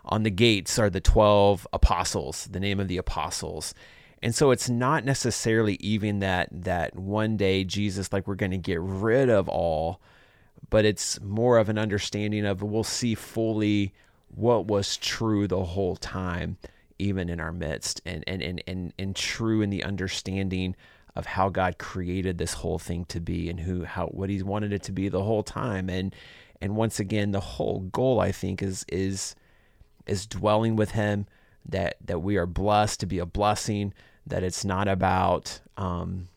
On 0.04 0.22
the 0.22 0.30
gates 0.30 0.78
are 0.78 0.90
the 0.90 1.00
12 1.00 1.66
apostles, 1.72 2.48
the 2.50 2.60
name 2.60 2.80
of 2.80 2.88
the 2.88 2.96
apostles. 2.96 3.74
And 4.22 4.34
so 4.34 4.50
it's 4.50 4.68
not 4.68 5.04
necessarily 5.04 5.74
even 5.80 6.18
that 6.20 6.48
that 6.52 6.94
one 6.96 7.36
day 7.36 7.64
Jesus 7.64 8.12
like 8.12 8.26
we're 8.28 8.34
going 8.34 8.50
to 8.52 8.58
get 8.58 8.80
rid 8.80 9.30
of 9.30 9.48
all, 9.48 10.00
but 10.68 10.84
it's 10.84 11.20
more 11.20 11.58
of 11.58 11.68
an 11.68 11.78
understanding 11.78 12.44
of 12.44 12.62
we'll 12.62 12.84
see 12.84 13.14
fully 13.14 13.92
what 14.34 14.66
was 14.66 14.96
true 14.96 15.48
the 15.48 15.64
whole 15.64 15.96
time 15.96 16.56
even 16.98 17.28
in 17.28 17.40
our 17.40 17.52
midst 17.52 18.00
and 18.04 18.22
and 18.26 18.42
and 18.42 18.62
and, 18.66 18.92
and 18.98 19.16
true 19.16 19.62
in 19.62 19.70
the 19.70 19.82
understanding 19.82 20.76
of 21.16 21.26
how 21.26 21.48
God 21.48 21.78
created 21.78 22.38
this 22.38 22.54
whole 22.54 22.78
thing 22.78 23.04
to 23.06 23.20
be 23.20 23.48
and 23.48 23.60
who 23.60 23.84
how 23.84 24.06
what 24.08 24.30
He's 24.30 24.44
wanted 24.44 24.72
it 24.72 24.82
to 24.84 24.92
be 24.92 25.08
the 25.08 25.22
whole 25.22 25.42
time. 25.42 25.88
And 25.88 26.14
and 26.60 26.76
once 26.76 27.00
again 27.00 27.32
the 27.32 27.40
whole 27.40 27.80
goal 27.80 28.20
I 28.20 28.32
think 28.32 28.62
is 28.62 28.84
is 28.88 29.34
is 30.06 30.26
dwelling 30.26 30.76
with 30.76 30.92
him 30.92 31.26
that 31.68 31.96
that 32.04 32.20
we 32.20 32.36
are 32.36 32.46
blessed 32.46 33.00
to 33.00 33.06
be 33.06 33.18
a 33.18 33.26
blessing 33.26 33.92
that 34.26 34.42
it's 34.42 34.64
not 34.64 34.88
about 34.88 35.60
um 35.76 36.28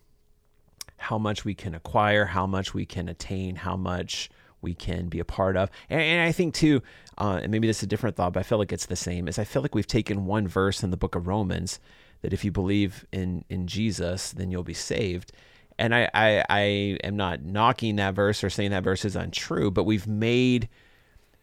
how 1.04 1.18
much 1.18 1.44
we 1.44 1.54
can 1.54 1.76
acquire, 1.76 2.26
how 2.26 2.48
much 2.48 2.74
we 2.74 2.86
can 2.86 3.10
attain, 3.10 3.58
how 3.58 3.76
much 3.76 4.30
we 4.62 4.74
can 4.74 5.10
be 5.10 5.20
a 5.20 5.26
part 5.26 5.58
of. 5.58 5.70
And, 5.90 6.00
and 6.00 6.22
I 6.22 6.32
think 6.32 6.54
too, 6.54 6.82
uh, 7.18 7.42
and 7.44 7.52
maybe 7.52 7.68
this 7.68 7.78
is 7.78 7.84
a 7.84 7.88
different 7.88 8.16
thought, 8.16 8.32
but 8.34 8.40
I 8.40 8.44
feel 8.44 8.58
like 8.58 8.72
it's 8.72 8.86
the 8.86 8.96
same. 8.96 9.28
Is 9.28 9.38
I 9.38 9.44
feel 9.44 9.62
like 9.62 9.76
we've 9.76 9.86
taken 9.86 10.26
one 10.26 10.48
verse 10.48 10.82
in 10.82 10.92
the 10.92 10.98
book 10.98 11.16
of 11.16 11.28
Romans 11.28 11.80
that 12.22 12.32
if 12.32 12.46
you 12.46 12.52
believe 12.52 13.06
in 13.12 13.44
in 13.50 13.68
Jesus, 13.68 14.32
then 14.32 14.50
you'll 14.50 14.64
be 14.64 14.74
saved. 14.74 15.34
And 15.78 15.94
I, 15.94 16.10
I, 16.14 16.46
I 16.50 16.62
am 17.04 17.18
not 17.18 17.44
knocking 17.44 17.98
that 17.98 18.14
verse 18.14 18.44
or 18.44 18.50
saying 18.50 18.72
that 18.72 18.84
verse 18.84 19.04
is 19.04 19.16
untrue, 19.16 19.72
but 19.72 19.84
we've 19.84 20.08
made 20.08 20.70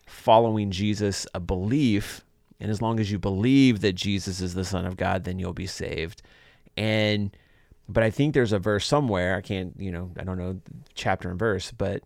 following 0.06 0.70
Jesus 0.70 1.26
a 1.34 1.40
belief. 1.40 2.24
And 2.60 2.70
as 2.70 2.80
long 2.80 3.00
as 3.00 3.10
you 3.10 3.18
believe 3.18 3.80
that 3.80 3.94
Jesus 3.94 4.40
is 4.40 4.54
the 4.54 4.64
Son 4.64 4.86
of 4.86 4.96
God, 4.96 5.24
then 5.24 5.38
you'll 5.38 5.52
be 5.52 5.66
saved. 5.66 6.22
And 6.76 7.36
but 7.92 8.02
I 8.02 8.10
think 8.10 8.34
there's 8.34 8.52
a 8.52 8.58
verse 8.58 8.86
somewhere. 8.86 9.36
I 9.36 9.40
can't, 9.40 9.74
you 9.78 9.90
know, 9.90 10.10
I 10.18 10.24
don't 10.24 10.38
know 10.38 10.60
chapter 10.94 11.28
and 11.30 11.38
verse, 11.38 11.72
but 11.72 12.02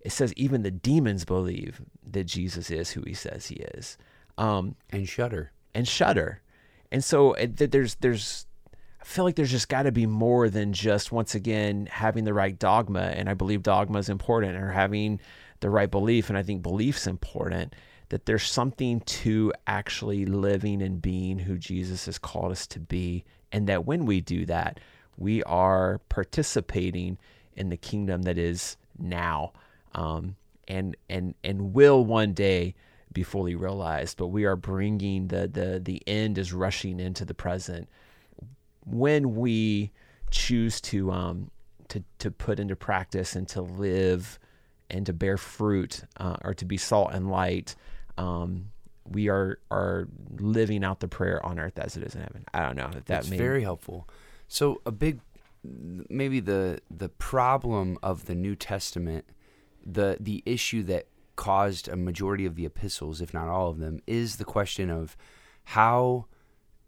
it 0.00 0.12
says 0.12 0.32
even 0.36 0.62
the 0.62 0.70
demons 0.70 1.24
believe 1.24 1.80
that 2.10 2.24
Jesus 2.24 2.70
is 2.70 2.90
who 2.90 3.02
he 3.06 3.14
says 3.14 3.46
he 3.46 3.56
is, 3.56 3.98
um, 4.38 4.76
And 4.90 5.08
shudder. 5.08 5.52
and 5.74 5.86
shudder. 5.86 6.40
And 6.90 7.02
so 7.02 7.32
it, 7.34 7.56
there's 7.56 7.96
there's 7.96 8.46
I 9.00 9.04
feel 9.04 9.24
like 9.24 9.36
there's 9.36 9.50
just 9.50 9.68
got 9.68 9.82
to 9.82 9.92
be 9.92 10.06
more 10.06 10.48
than 10.48 10.72
just 10.72 11.12
once 11.12 11.34
again 11.34 11.86
having 11.90 12.24
the 12.24 12.32
right 12.32 12.58
dogma, 12.58 13.12
and 13.14 13.28
I 13.28 13.34
believe 13.34 13.62
dogma 13.62 13.98
is 13.98 14.08
important, 14.08 14.56
or 14.56 14.70
having 14.70 15.20
the 15.60 15.68
right 15.68 15.90
belief, 15.90 16.30
and 16.30 16.38
I 16.38 16.42
think 16.42 16.62
belief's 16.62 17.06
important. 17.06 17.74
That 18.10 18.26
there's 18.26 18.44
something 18.44 19.00
to 19.00 19.52
actually 19.66 20.24
living 20.24 20.80
and 20.82 21.02
being 21.02 21.38
who 21.38 21.58
Jesus 21.58 22.06
has 22.06 22.18
called 22.18 22.52
us 22.52 22.66
to 22.68 22.80
be, 22.80 23.24
and 23.52 23.68
that 23.68 23.86
when 23.86 24.06
we 24.06 24.20
do 24.20 24.46
that, 24.46 24.80
we 25.16 25.42
are 25.44 26.00
participating 26.08 27.18
in 27.56 27.68
the 27.68 27.76
kingdom 27.76 28.22
that 28.22 28.38
is 28.38 28.76
now, 28.98 29.52
um, 29.94 30.36
and 30.66 30.96
and 31.08 31.34
and 31.44 31.74
will 31.74 32.04
one 32.04 32.32
day 32.32 32.74
be 33.12 33.22
fully 33.22 33.54
realized. 33.54 34.16
But 34.16 34.28
we 34.28 34.44
are 34.44 34.56
bringing 34.56 35.28
the 35.28 35.46
the 35.46 35.80
the 35.82 36.02
end 36.06 36.38
is 36.38 36.52
rushing 36.52 36.98
into 37.00 37.24
the 37.24 37.34
present 37.34 37.88
when 38.86 39.34
we 39.34 39.92
choose 40.30 40.80
to 40.80 41.10
um 41.10 41.50
to 41.88 42.02
to 42.18 42.30
put 42.30 42.58
into 42.58 42.76
practice 42.76 43.36
and 43.36 43.48
to 43.48 43.62
live 43.62 44.38
and 44.90 45.06
to 45.06 45.12
bear 45.12 45.36
fruit 45.36 46.02
uh, 46.18 46.36
or 46.42 46.54
to 46.54 46.64
be 46.64 46.76
salt 46.76 47.10
and 47.12 47.30
light 47.30 47.74
um 48.18 48.70
we 49.08 49.28
are 49.28 49.58
are 49.70 50.08
living 50.38 50.84
out 50.84 51.00
the 51.00 51.08
prayer 51.08 51.44
on 51.44 51.58
earth 51.58 51.78
as 51.78 51.96
it 51.96 52.02
is 52.02 52.14
in 52.14 52.22
heaven 52.22 52.44
i 52.54 52.60
don't 52.60 52.76
know 52.76 52.86
if 52.86 52.94
that 52.94 53.06
That's 53.06 53.30
made 53.30 53.38
very 53.38 53.62
helpful. 53.62 54.08
So 54.48 54.80
a 54.84 54.92
big, 54.92 55.20
maybe 55.62 56.40
the 56.40 56.80
the 56.90 57.08
problem 57.08 57.98
of 58.02 58.26
the 58.26 58.34
New 58.34 58.54
Testament, 58.54 59.24
the 59.84 60.16
the 60.20 60.42
issue 60.46 60.82
that 60.84 61.08
caused 61.36 61.88
a 61.88 61.96
majority 61.96 62.46
of 62.46 62.54
the 62.54 62.66
epistles, 62.66 63.20
if 63.20 63.34
not 63.34 63.48
all 63.48 63.70
of 63.70 63.78
them, 63.78 64.00
is 64.06 64.36
the 64.36 64.44
question 64.44 64.90
of 64.90 65.16
how 65.64 66.26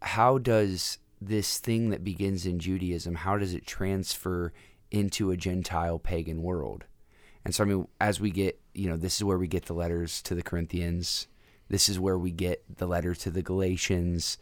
how 0.01 0.37
does 0.37 0.99
this 1.19 1.57
thing 1.57 1.89
that 1.89 2.03
begins 2.03 2.45
in 2.45 2.59
Judaism, 2.59 3.15
how 3.15 3.37
does 3.37 3.53
it 3.53 3.65
transfer 3.65 4.53
into 4.91 5.31
a 5.31 5.37
Gentile 5.37 5.97
pagan 5.97 6.43
world? 6.43 6.85
And 7.43 7.55
so, 7.55 7.63
I 7.63 7.67
mean, 7.67 7.87
as 7.99 8.19
we 8.19 8.29
get, 8.29 8.59
you 8.73 8.87
know, 8.87 8.97
this 8.97 9.15
is 9.15 9.23
where 9.23 9.37
we 9.37 9.47
get 9.47 9.65
the 9.65 9.73
letters 9.73 10.21
to 10.23 10.35
the 10.35 10.43
Corinthians. 10.43 11.27
This 11.69 11.89
is 11.89 11.99
where 11.99 12.17
we 12.17 12.31
get 12.31 12.63
the 12.77 12.87
letter 12.87 13.13
to 13.15 13.31
the 13.31 13.41
Galatians. 13.41 14.37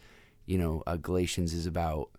You 0.46 0.58
know, 0.58 0.82
uh, 0.86 0.96
Galatians 0.96 1.52
is 1.52 1.66
about 1.66 2.10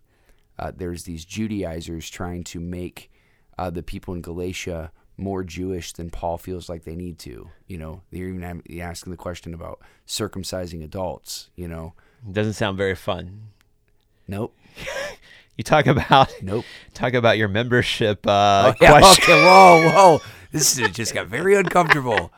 uh, 0.58 0.72
there's 0.74 1.04
these 1.04 1.24
Judaizers 1.24 2.10
trying 2.10 2.44
to 2.44 2.60
make 2.60 3.10
uh, 3.56 3.70
the 3.70 3.82
people 3.82 4.14
in 4.14 4.20
Galatia 4.20 4.92
more 5.16 5.42
Jewish 5.42 5.92
than 5.92 6.10
Paul 6.10 6.38
feels 6.38 6.68
like 6.68 6.84
they 6.84 6.94
need 6.94 7.18
to. 7.20 7.50
You 7.66 7.78
know, 7.78 8.02
they're 8.10 8.28
even 8.28 8.62
asking 8.80 9.10
the 9.10 9.16
question 9.16 9.54
about 9.54 9.80
circumcising 10.06 10.84
adults. 10.84 11.50
You 11.56 11.68
know, 11.68 11.94
doesn't 12.30 12.52
sound 12.54 12.76
very 12.76 12.94
fun 12.94 13.50
nope, 14.28 14.56
you 15.56 15.64
talk 15.64 15.86
about 15.86 16.32
nope. 16.42 16.64
talk 16.94 17.14
about 17.14 17.38
your 17.38 17.48
membership 17.48 18.24
uh 18.26 18.72
Oh, 18.72 18.74
yeah, 18.80 19.00
question 19.00 19.34
okay, 19.34 19.42
whoa, 19.44 19.90
whoa. 19.90 20.20
This 20.52 20.78
is, 20.78 20.90
just 20.90 21.12
got 21.12 21.26
very 21.26 21.56
uncomfortable. 21.56 22.32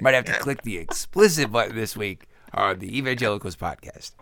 Might 0.00 0.14
have 0.14 0.24
to 0.26 0.32
click 0.34 0.62
the 0.62 0.78
explicit 0.78 1.52
button 1.52 1.76
this 1.76 1.96
week 1.96 2.26
on 2.54 2.78
the 2.78 2.96
Evangelicals 2.98 3.56
podcast. 3.56 4.12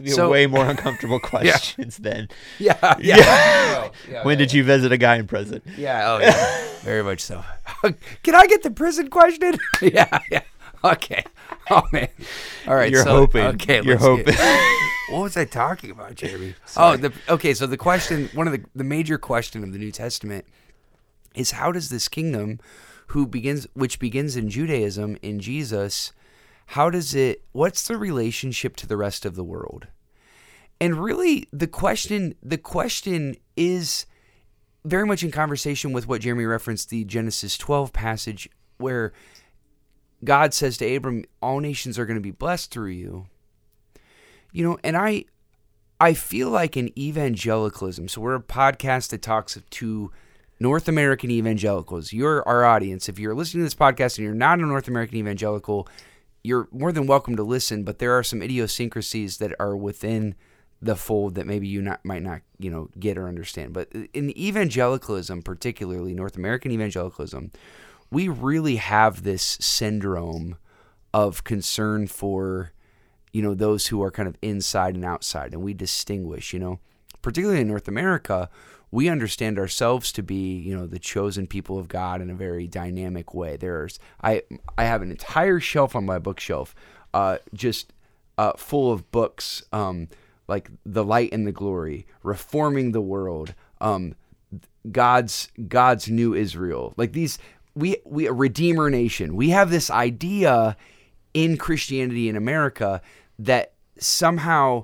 Be 0.00 0.10
So- 0.10 0.30
way 0.30 0.46
more 0.56 0.64
uncomfortable 0.66 1.18
questions 1.20 1.96
than 1.98 2.28
Yeah, 2.58 2.94
yeah. 3.00 3.90
yeah. 4.08 4.24
when 4.24 4.38
did 4.38 4.52
you 4.52 4.62
visit 4.64 4.92
a 4.92 4.96
guy 4.96 5.16
in 5.16 5.26
prison 5.26 5.62
Yeah, 5.76 6.12
oh 6.12 6.18
yeah. 6.20 6.64
Very 6.82 7.02
much 7.02 7.20
so. 7.20 7.44
Can 8.22 8.34
I 8.34 8.46
get 8.46 8.62
the 8.62 8.70
prison 8.70 9.08
question? 9.10 9.54
yeah, 9.82 10.18
yeah. 10.30 10.42
Okay. 10.84 11.24
Oh 11.70 11.82
man. 11.92 12.08
All 12.66 12.74
right. 12.74 12.90
You're 12.90 13.04
so, 13.04 13.10
hoping. 13.10 13.44
Okay. 13.46 13.82
You're 13.82 13.98
let's 13.98 14.24
get- 14.24 14.34
hoping. 14.36 15.14
what 15.14 15.22
was 15.22 15.36
I 15.36 15.44
talking 15.44 15.90
about, 15.90 16.14
Jeremy? 16.14 16.54
oh, 16.76 16.96
the 16.96 17.12
okay. 17.28 17.52
So 17.54 17.66
the 17.66 17.76
question, 17.76 18.30
one 18.32 18.46
of 18.46 18.52
the 18.52 18.64
the 18.74 18.84
major 18.84 19.18
question 19.18 19.62
of 19.62 19.72
the 19.72 19.78
New 19.78 19.90
Testament 19.92 20.46
is 21.34 21.50
how 21.52 21.70
does 21.70 21.90
this 21.90 22.08
kingdom, 22.08 22.60
who 23.10 23.26
begins, 23.26 23.66
which 23.74 23.98
begins 23.98 24.36
in 24.36 24.48
Judaism 24.48 25.16
in 25.20 25.40
Jesus, 25.40 26.12
how 26.66 26.90
does 26.90 27.12
it? 27.14 27.42
What's 27.50 27.86
the 27.88 27.96
relationship 27.96 28.76
to 28.76 28.86
the 28.86 28.96
rest 28.96 29.26
of 29.26 29.34
the 29.34 29.42
world? 29.42 29.88
And 30.80 30.96
really, 30.96 31.48
the 31.52 31.66
question 31.66 32.34
the 32.42 32.58
question 32.58 33.36
is 33.56 34.06
very 34.84 35.04
much 35.04 35.24
in 35.24 35.32
conversation 35.32 35.92
with 35.92 36.06
what 36.06 36.20
Jeremy 36.20 36.44
referenced, 36.44 36.90
the 36.90 37.04
Genesis 37.04 37.58
12 37.58 37.92
passage 37.92 38.48
where 38.78 39.12
God 40.22 40.54
says 40.54 40.76
to 40.78 40.94
Abram, 40.94 41.24
"All 41.42 41.58
nations 41.58 41.98
are 41.98 42.06
going 42.06 42.16
to 42.16 42.22
be 42.22 42.30
blessed 42.30 42.70
through 42.70 42.90
you." 42.90 43.26
You 44.52 44.64
know, 44.64 44.78
and 44.84 44.96
I 44.96 45.24
I 45.98 46.14
feel 46.14 46.48
like 46.48 46.76
in 46.76 46.96
evangelicalism, 46.96 48.06
so 48.06 48.20
we're 48.20 48.36
a 48.36 48.40
podcast 48.40 49.08
that 49.10 49.20
talks 49.20 49.58
to 49.68 50.12
North 50.60 50.88
American 50.88 51.30
evangelicals. 51.30 52.12
You're 52.12 52.46
our 52.46 52.64
audience. 52.64 53.08
If 53.08 53.18
you're 53.18 53.34
listening 53.34 53.62
to 53.62 53.64
this 53.64 53.74
podcast 53.74 54.18
and 54.18 54.24
you're 54.24 54.34
not 54.34 54.58
a 54.58 54.66
North 54.66 54.88
American 54.88 55.16
evangelical, 55.16 55.88
you're 56.44 56.68
more 56.70 56.92
than 56.92 57.06
welcome 57.06 57.34
to 57.36 57.42
listen, 57.42 57.82
but 57.82 57.98
there 57.98 58.12
are 58.12 58.22
some 58.22 58.42
idiosyncrasies 58.42 59.38
that 59.38 59.54
are 59.58 59.74
within 59.74 60.34
the 60.82 60.96
fold 60.96 61.34
that 61.34 61.46
maybe 61.46 61.66
you 61.66 61.80
not 61.80 62.04
might 62.04 62.22
not, 62.22 62.42
you 62.58 62.70
know, 62.70 62.90
get 62.98 63.18
or 63.18 63.26
understand. 63.26 63.72
But 63.72 63.90
in 64.12 64.36
evangelicalism, 64.38 65.42
particularly 65.42 66.14
North 66.14 66.36
American 66.36 66.70
evangelicalism, 66.70 67.52
we 68.10 68.28
really 68.28 68.76
have 68.76 69.22
this 69.22 69.56
syndrome 69.60 70.56
of 71.14 71.42
concern 71.44 72.06
for 72.06 72.72
you 73.32 73.42
know 73.42 73.54
those 73.54 73.88
who 73.88 74.02
are 74.02 74.10
kind 74.10 74.28
of 74.28 74.36
inside 74.42 74.94
and 74.94 75.04
outside 75.04 75.52
and 75.52 75.62
we 75.62 75.74
distinguish 75.74 76.52
you 76.52 76.58
know 76.58 76.78
particularly 77.22 77.60
in 77.60 77.68
north 77.68 77.88
america 77.88 78.48
we 78.90 79.08
understand 79.08 79.58
ourselves 79.58 80.12
to 80.12 80.22
be 80.22 80.58
you 80.58 80.76
know 80.76 80.86
the 80.86 80.98
chosen 80.98 81.46
people 81.46 81.78
of 81.78 81.88
god 81.88 82.20
in 82.20 82.30
a 82.30 82.34
very 82.34 82.66
dynamic 82.66 83.34
way. 83.34 83.56
There's 83.56 83.98
i 84.22 84.42
i 84.76 84.84
have 84.84 85.02
an 85.02 85.10
entire 85.10 85.60
shelf 85.60 85.94
on 85.94 86.04
my 86.04 86.18
bookshelf 86.18 86.74
uh, 87.12 87.38
just 87.52 87.92
uh, 88.38 88.52
full 88.56 88.92
of 88.92 89.10
books 89.10 89.62
um, 89.72 90.08
like 90.48 90.70
the 90.86 91.04
light 91.04 91.32
and 91.32 91.46
the 91.46 91.52
glory 91.52 92.06
reforming 92.22 92.92
the 92.92 93.00
world 93.00 93.54
um, 93.80 94.14
god's 94.90 95.48
god's 95.68 96.08
new 96.08 96.34
israel. 96.34 96.94
Like 96.96 97.12
these 97.12 97.38
we 97.74 97.96
we 98.04 98.26
a 98.26 98.32
redeemer 98.32 98.90
nation. 98.90 99.36
We 99.36 99.50
have 99.50 99.70
this 99.70 99.90
idea 99.90 100.76
in 101.32 101.56
christianity 101.56 102.28
in 102.28 102.34
america 102.34 103.00
that 103.38 103.72
somehow 103.98 104.82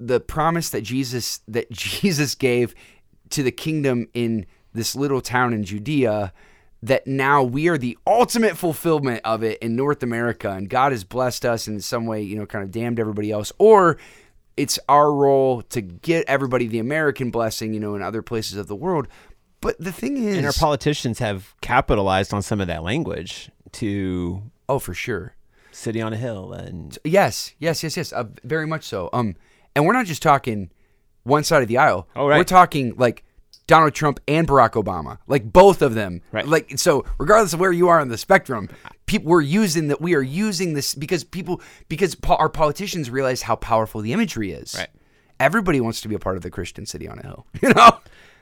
the 0.00 0.20
promise 0.20 0.70
that 0.70 0.82
Jesus 0.82 1.40
that 1.48 1.70
Jesus 1.72 2.34
gave 2.34 2.74
to 3.30 3.42
the 3.42 3.52
kingdom 3.52 4.08
in 4.14 4.46
this 4.72 4.94
little 4.94 5.20
town 5.20 5.52
in 5.52 5.64
Judea 5.64 6.32
that 6.82 7.06
now 7.06 7.42
we 7.42 7.68
are 7.68 7.78
the 7.78 7.96
ultimate 8.06 8.58
fulfillment 8.58 9.22
of 9.24 9.42
it 9.42 9.58
in 9.60 9.74
North 9.74 10.02
America 10.02 10.50
and 10.50 10.68
God 10.68 10.92
has 10.92 11.02
blessed 11.02 11.46
us 11.46 11.66
in 11.66 11.80
some 11.80 12.04
way, 12.06 12.20
you 12.20 12.36
know, 12.36 12.44
kind 12.44 12.62
of 12.62 12.70
damned 12.70 13.00
everybody 13.00 13.30
else 13.30 13.52
or 13.58 13.96
it's 14.56 14.78
our 14.88 15.12
role 15.12 15.62
to 15.62 15.80
get 15.80 16.24
everybody 16.28 16.66
the 16.66 16.78
American 16.78 17.30
blessing, 17.30 17.72
you 17.72 17.80
know, 17.80 17.94
in 17.94 18.02
other 18.02 18.22
places 18.22 18.56
of 18.58 18.66
the 18.66 18.76
world. 18.76 19.08
But 19.60 19.78
the 19.78 19.92
thing 19.92 20.16
is 20.18 20.36
And 20.36 20.46
our 20.46 20.52
politicians 20.52 21.18
have 21.20 21.54
capitalized 21.62 22.34
on 22.34 22.42
some 22.42 22.60
of 22.60 22.66
that 22.66 22.82
language 22.82 23.50
to 23.72 24.42
Oh, 24.68 24.78
for 24.78 24.94
sure. 24.94 25.34
City 25.72 26.00
on 26.00 26.12
a 26.12 26.16
Hill 26.16 26.52
and 26.52 26.98
Yes, 27.02 27.54
yes, 27.58 27.82
yes, 27.82 27.96
yes. 27.96 28.12
Uh, 28.12 28.24
very 28.44 28.66
much 28.66 28.84
so. 28.84 29.08
Um, 29.12 29.36
and 29.74 29.86
we're 29.86 29.94
not 29.94 30.06
just 30.06 30.22
talking 30.22 30.70
one 31.24 31.44
side 31.44 31.62
of 31.62 31.68
the 31.68 31.78
aisle. 31.78 32.08
Oh, 32.14 32.28
right. 32.28 32.38
We're 32.38 32.44
talking 32.44 32.94
like 32.96 33.24
Donald 33.66 33.94
Trump 33.94 34.20
and 34.28 34.46
Barack 34.46 34.72
Obama, 34.72 35.18
like 35.26 35.52
both 35.52 35.82
of 35.82 35.94
them. 35.94 36.20
Right. 36.32 36.46
Like 36.46 36.78
so, 36.78 37.04
regardless 37.18 37.52
of 37.52 37.60
where 37.60 37.72
you 37.72 37.88
are 37.88 37.98
on 38.00 38.08
the 38.08 38.18
spectrum, 38.18 38.68
people 39.06 39.30
we're 39.30 39.40
using 39.40 39.88
that. 39.88 40.00
We 40.00 40.14
are 40.14 40.22
using 40.22 40.74
this 40.74 40.94
because 40.94 41.24
people 41.24 41.60
because 41.88 42.14
po- 42.14 42.36
our 42.36 42.48
politicians 42.48 43.10
realize 43.10 43.42
how 43.42 43.56
powerful 43.56 44.00
the 44.00 44.12
imagery 44.12 44.52
is. 44.52 44.74
Right. 44.78 44.88
Everybody 45.40 45.80
wants 45.80 46.00
to 46.02 46.08
be 46.08 46.14
a 46.14 46.18
part 46.18 46.36
of 46.36 46.42
the 46.42 46.50
Christian 46.50 46.86
city 46.86 47.08
on 47.08 47.18
a 47.18 47.22
hill. 47.22 47.46
You 47.62 47.72
know. 47.74 47.98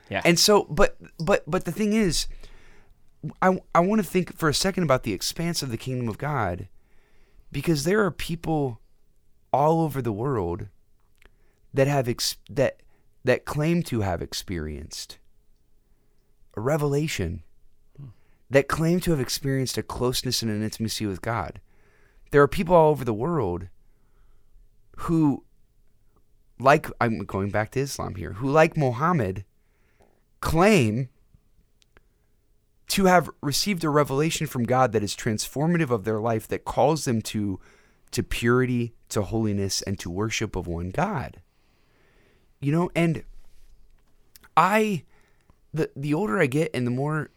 Yeah. 0.09 0.21
And 0.25 0.37
so, 0.37 0.65
but 0.65 0.97
but 1.17 1.43
but 1.47 1.65
the 1.65 1.71
thing 1.71 1.93
is, 1.93 2.27
I 3.41 3.59
I 3.73 3.79
want 3.79 4.03
to 4.03 4.07
think 4.07 4.37
for 4.37 4.49
a 4.49 4.53
second 4.53 4.83
about 4.83 5.03
the 5.03 5.13
expanse 5.13 5.63
of 5.63 5.71
the 5.71 5.77
kingdom 5.77 6.09
of 6.09 6.17
God 6.17 6.67
because 7.51 7.85
there 7.85 8.03
are 8.03 8.11
people 8.11 8.81
all 9.53 9.81
over 9.81 10.01
the 10.01 10.11
world 10.11 10.67
that 11.73 11.87
have 11.87 12.07
ex- 12.07 12.37
that 12.49 12.81
that 13.23 13.45
claim 13.45 13.83
to 13.83 14.01
have 14.01 14.21
experienced 14.21 15.17
a 16.55 16.61
revelation 16.61 17.43
hmm. 17.97 18.07
that 18.49 18.67
claim 18.67 18.99
to 18.99 19.11
have 19.11 19.19
experienced 19.19 19.77
a 19.77 19.83
closeness 19.83 20.41
and 20.41 20.51
an 20.51 20.63
intimacy 20.63 21.05
with 21.05 21.21
God. 21.21 21.59
There 22.31 22.41
are 22.41 22.47
people 22.47 22.75
all 22.75 22.91
over 22.91 23.05
the 23.05 23.13
world 23.13 23.67
who 24.97 25.43
like 26.59 26.87
I'm 27.01 27.19
going 27.19 27.49
back 27.49 27.71
to 27.71 27.79
Islam 27.79 28.15
here, 28.15 28.33
who 28.33 28.49
like 28.49 28.77
Muhammad 28.77 29.45
claim 30.39 31.09
to 32.89 33.05
have 33.05 33.29
received 33.41 33.83
a 33.83 33.89
revelation 33.89 34.45
from 34.45 34.65
God 34.65 34.91
that 34.91 35.03
is 35.03 35.15
transformative 35.15 35.89
of 35.89 36.03
their 36.03 36.19
life 36.19 36.47
that 36.47 36.65
calls 36.65 37.05
them 37.05 37.21
to 37.23 37.59
to 38.11 38.21
purity, 38.21 38.93
to 39.09 39.23
holiness 39.23 39.81
and 39.81 39.97
to 39.99 40.09
worship 40.09 40.55
of 40.55 40.67
one 40.67 40.91
God. 40.91 41.41
You 42.63 42.71
know, 42.71 42.91
and 42.95 43.23
I 44.55 45.03
the 45.73 45.89
the 45.95 46.13
older 46.13 46.39
I 46.39 46.45
get 46.45 46.71
and 46.73 46.85
the 46.87 46.91
more 46.91 47.29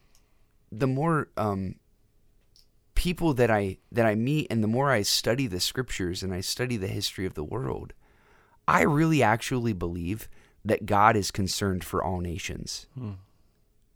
the 0.70 0.86
more 0.86 1.28
um 1.36 1.76
people 2.94 3.34
that 3.34 3.50
I 3.50 3.78
that 3.92 4.06
I 4.06 4.14
meet 4.14 4.46
and 4.50 4.62
the 4.62 4.68
more 4.68 4.90
I 4.90 5.02
study 5.02 5.46
the 5.46 5.60
scriptures 5.60 6.22
and 6.22 6.32
I 6.32 6.40
study 6.40 6.76
the 6.76 6.86
history 6.88 7.26
of 7.26 7.34
the 7.34 7.44
world, 7.44 7.92
I 8.68 8.82
really 8.82 9.22
actually 9.22 9.72
believe 9.72 10.28
that 10.64 10.86
God 10.86 11.16
is 11.16 11.30
concerned 11.30 11.84
for 11.84 12.02
all 12.02 12.20
nations 12.20 12.86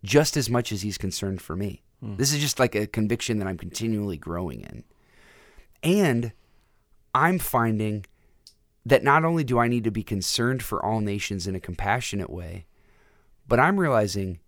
just 0.05 0.37
as 0.37 0.49
much 0.49 0.73
as 0.73 0.83
he's 0.83 0.99
concerned 0.99 1.43
for 1.43 1.57
me. 1.57 1.83
This 2.17 2.33
is 2.33 2.41
just 2.41 2.59
like 2.59 2.75
a 2.75 2.87
conviction 2.87 3.39
that 3.39 3.47
I'm 3.49 3.59
continually 3.59 4.17
growing 4.17 4.63
in. 4.63 4.85
And 5.83 6.33
I'm 7.15 7.39
finding 7.39 8.07
that 8.87 9.05
not 9.05 9.25
only 9.25 9.45
do 9.45 9.59
I 9.59 9.69
need 9.69 9.85
to 9.85 9.91
be 9.91 10.03
concerned 10.03 10.63
for 10.63 10.85
all 10.85 11.01
nations 11.01 11.47
in 11.47 11.55
a 11.55 11.61
compassionate 11.61 12.31
way, 12.31 12.67
but 13.47 13.61
I'm 13.61 13.79
realizing 13.79 14.41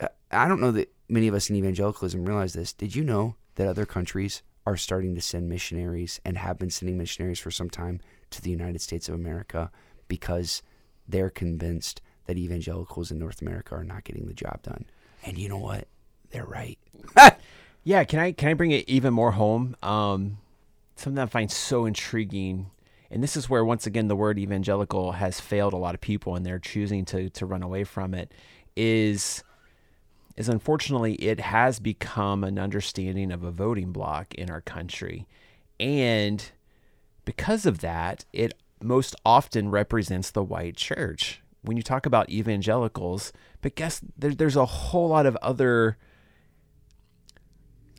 uh, 0.00 0.08
I 0.30 0.48
don't 0.48 0.60
know 0.60 0.72
that 0.72 0.92
many 1.08 1.28
of 1.28 1.34
us 1.34 1.50
in 1.50 1.56
evangelicalism 1.56 2.24
realize 2.24 2.52
this. 2.52 2.72
Did 2.72 2.94
you 2.96 3.04
know 3.04 3.36
that 3.54 3.68
other 3.68 3.86
countries 3.86 4.42
are 4.66 4.76
starting 4.76 5.14
to 5.14 5.20
send 5.20 5.48
missionaries 5.48 6.20
and 6.24 6.38
have 6.38 6.58
been 6.58 6.70
sending 6.70 6.98
missionaries 6.98 7.38
for 7.38 7.50
some 7.50 7.70
time 7.70 8.00
to 8.30 8.40
the 8.40 8.50
United 8.50 8.80
States 8.80 9.08
of 9.08 9.14
America 9.14 9.70
because 10.08 10.62
they're 11.06 11.30
convinced 11.30 12.00
that 12.26 12.38
evangelicals 12.38 13.10
in 13.10 13.18
North 13.18 13.42
America 13.42 13.74
are 13.74 13.84
not 13.84 14.04
getting 14.04 14.26
the 14.26 14.32
job 14.32 14.62
done. 14.62 14.86
And 15.22 15.38
you 15.38 15.48
know 15.48 15.58
what? 15.58 15.86
They're 16.30 16.46
right. 16.46 16.78
Yeah, 17.84 18.04
can 18.04 18.18
I 18.18 18.32
can 18.32 18.48
I 18.48 18.54
bring 18.54 18.70
it 18.70 18.88
even 18.88 19.12
more 19.12 19.32
home? 19.32 19.76
Um, 19.82 20.38
something 20.96 21.22
I 21.22 21.26
find 21.26 21.50
so 21.50 21.84
intriguing, 21.84 22.70
and 23.14 23.22
this 23.22 23.36
is 23.36 23.48
where 23.48 23.64
once 23.64 23.86
again 23.86 24.08
the 24.08 24.16
word 24.16 24.40
evangelical 24.40 25.12
has 25.12 25.38
failed 25.38 25.72
a 25.72 25.76
lot 25.76 25.94
of 25.94 26.00
people, 26.00 26.34
and 26.34 26.44
they're 26.44 26.58
choosing 26.58 27.04
to 27.06 27.30
to 27.30 27.46
run 27.46 27.62
away 27.62 27.84
from 27.84 28.12
it. 28.12 28.34
Is 28.76 29.44
is 30.36 30.48
unfortunately 30.48 31.14
it 31.14 31.38
has 31.38 31.78
become 31.78 32.42
an 32.42 32.58
understanding 32.58 33.30
of 33.30 33.44
a 33.44 33.52
voting 33.52 33.92
block 33.92 34.34
in 34.34 34.50
our 34.50 34.60
country, 34.60 35.28
and 35.78 36.50
because 37.24 37.66
of 37.66 37.78
that, 37.78 38.24
it 38.32 38.52
most 38.82 39.14
often 39.24 39.70
represents 39.70 40.32
the 40.32 40.42
white 40.42 40.76
church. 40.76 41.40
When 41.62 41.76
you 41.76 41.84
talk 41.84 42.06
about 42.06 42.30
evangelicals, 42.30 43.32
but 43.62 43.76
guess 43.76 44.00
there, 44.18 44.34
there's 44.34 44.56
a 44.56 44.66
whole 44.66 45.08
lot 45.08 45.24
of 45.24 45.36
other 45.36 45.98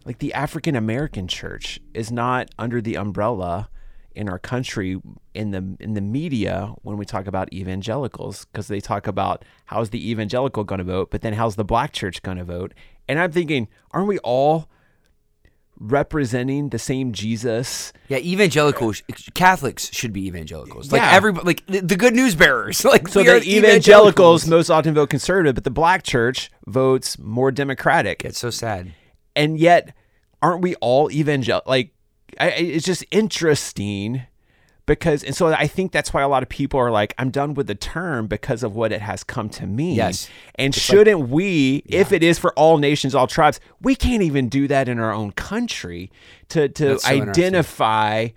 like 0.03 0.19
the 0.19 0.33
African 0.33 0.75
American 0.75 1.29
church 1.29 1.79
is 1.93 2.11
not 2.11 2.49
under 2.59 2.81
the 2.81 2.97
umbrella 2.97 3.69
in 4.15 4.29
our 4.29 4.39
country 4.39 4.99
in 5.33 5.51
the 5.51 5.75
in 5.79 5.93
the 5.93 6.01
media 6.01 6.73
when 6.83 6.97
we 6.97 7.05
talk 7.05 7.27
about 7.27 7.51
evangelicals 7.53 8.45
because 8.45 8.67
they 8.67 8.79
talk 8.79 9.07
about 9.07 9.43
how's 9.65 9.89
the 9.91 10.09
evangelical 10.11 10.63
going 10.63 10.79
to 10.79 10.83
vote 10.85 11.11
but 11.11 11.21
then 11.21 11.33
how's 11.33 11.55
the 11.55 11.65
black 11.65 11.91
church 11.91 12.21
going 12.23 12.37
to 12.37 12.43
vote 12.43 12.73
and 13.07 13.19
I'm 13.19 13.31
thinking 13.31 13.67
aren't 13.91 14.07
we 14.07 14.19
all 14.19 14.67
representing 15.77 16.69
the 16.69 16.79
same 16.79 17.11
Jesus 17.11 17.91
Yeah, 18.07 18.19
evangelicals, 18.19 19.01
Catholics 19.33 19.93
should 19.93 20.13
be 20.13 20.25
evangelicals. 20.27 20.91
Like 20.91 21.01
Yeah. 21.01 21.11
everybody, 21.11 21.45
like 21.45 21.65
the, 21.67 21.81
the 21.81 21.95
good 21.97 22.13
news 22.15 22.33
bearers. 22.35 22.85
Like 22.95 23.07
so 23.09 23.21
the 23.23 23.29
are 23.33 23.37
evangelicals 23.43 24.47
most 24.47 24.69
often 24.69 24.93
vote 24.93 25.09
conservative 25.09 25.55
but 25.55 25.63
the 25.65 25.71
black 25.71 26.03
church 26.03 26.49
votes 26.65 27.19
more 27.19 27.51
democratic 27.51 28.23
It's 28.23 28.39
so 28.39 28.49
sad. 28.49 28.93
and 29.35 29.59
yet 29.59 29.93
aren't 30.41 30.61
we 30.61 30.75
all 30.75 31.11
evangel 31.11 31.61
like 31.65 31.91
I, 32.39 32.47
it's 32.49 32.85
just 32.85 33.05
interesting 33.11 34.23
because 34.85 35.23
and 35.23 35.35
so 35.35 35.47
i 35.47 35.67
think 35.67 35.91
that's 35.91 36.13
why 36.13 36.21
a 36.21 36.27
lot 36.27 36.43
of 36.43 36.49
people 36.49 36.79
are 36.79 36.91
like 36.91 37.13
i'm 37.17 37.31
done 37.31 37.53
with 37.55 37.67
the 37.67 37.75
term 37.75 38.27
because 38.27 38.61
of 38.63 38.75
what 38.75 38.91
it 38.91 39.01
has 39.01 39.23
come 39.23 39.49
to 39.49 39.65
mean. 39.65 39.95
Yes. 39.95 40.29
and 40.55 40.75
shouldn't 40.75 41.29
we 41.29 41.83
if 41.85 42.11
it 42.11 42.21
is 42.23 42.37
for 42.37 42.53
all 42.53 42.77
nations 42.77 43.15
all 43.15 43.27
tribes 43.27 43.59
we 43.81 43.95
can't 43.95 44.21
even 44.21 44.47
do 44.47 44.67
that 44.67 44.87
in 44.87 44.99
our 44.99 45.11
own 45.11 45.31
country 45.31 46.11
to 46.49 46.69
to 46.69 46.99
so 46.99 47.09
identify 47.09 48.29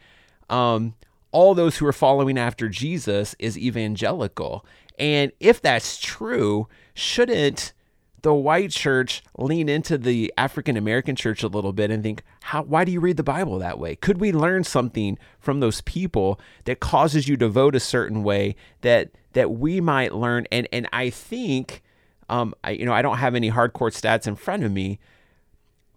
um 0.48 0.94
all 1.32 1.54
those 1.54 1.76
who 1.76 1.86
are 1.86 1.92
following 1.92 2.38
after 2.38 2.68
jesus 2.68 3.36
is 3.38 3.58
evangelical. 3.58 4.64
And 4.98 5.30
if 5.38 5.60
that's 5.60 5.98
true 5.98 6.66
shouldn't 6.94 7.72
the 8.22 8.34
white 8.34 8.70
church 8.70 9.22
lean 9.36 9.68
into 9.68 9.96
the 9.96 10.32
African 10.36 10.76
American 10.76 11.14
church 11.14 11.42
a 11.42 11.48
little 11.48 11.72
bit 11.72 11.90
and 11.90 12.02
think, 12.02 12.22
how 12.42 12.62
why 12.62 12.84
do 12.84 12.92
you 12.92 13.00
read 13.00 13.16
the 13.16 13.22
Bible 13.22 13.58
that 13.58 13.78
way? 13.78 13.96
Could 13.96 14.20
we 14.20 14.32
learn 14.32 14.64
something 14.64 15.18
from 15.38 15.60
those 15.60 15.80
people 15.82 16.40
that 16.64 16.80
causes 16.80 17.28
you 17.28 17.36
to 17.36 17.48
vote 17.48 17.74
a 17.74 17.80
certain 17.80 18.22
way 18.22 18.56
that 18.80 19.10
that 19.34 19.52
we 19.52 19.80
might 19.80 20.14
learn? 20.14 20.46
And 20.50 20.66
and 20.72 20.88
I 20.92 21.10
think, 21.10 21.82
um, 22.28 22.54
I, 22.64 22.72
you 22.72 22.86
know, 22.86 22.92
I 22.92 23.02
don't 23.02 23.18
have 23.18 23.34
any 23.34 23.50
hardcore 23.50 23.92
stats 23.92 24.26
in 24.26 24.36
front 24.36 24.64
of 24.64 24.72
me, 24.72 24.98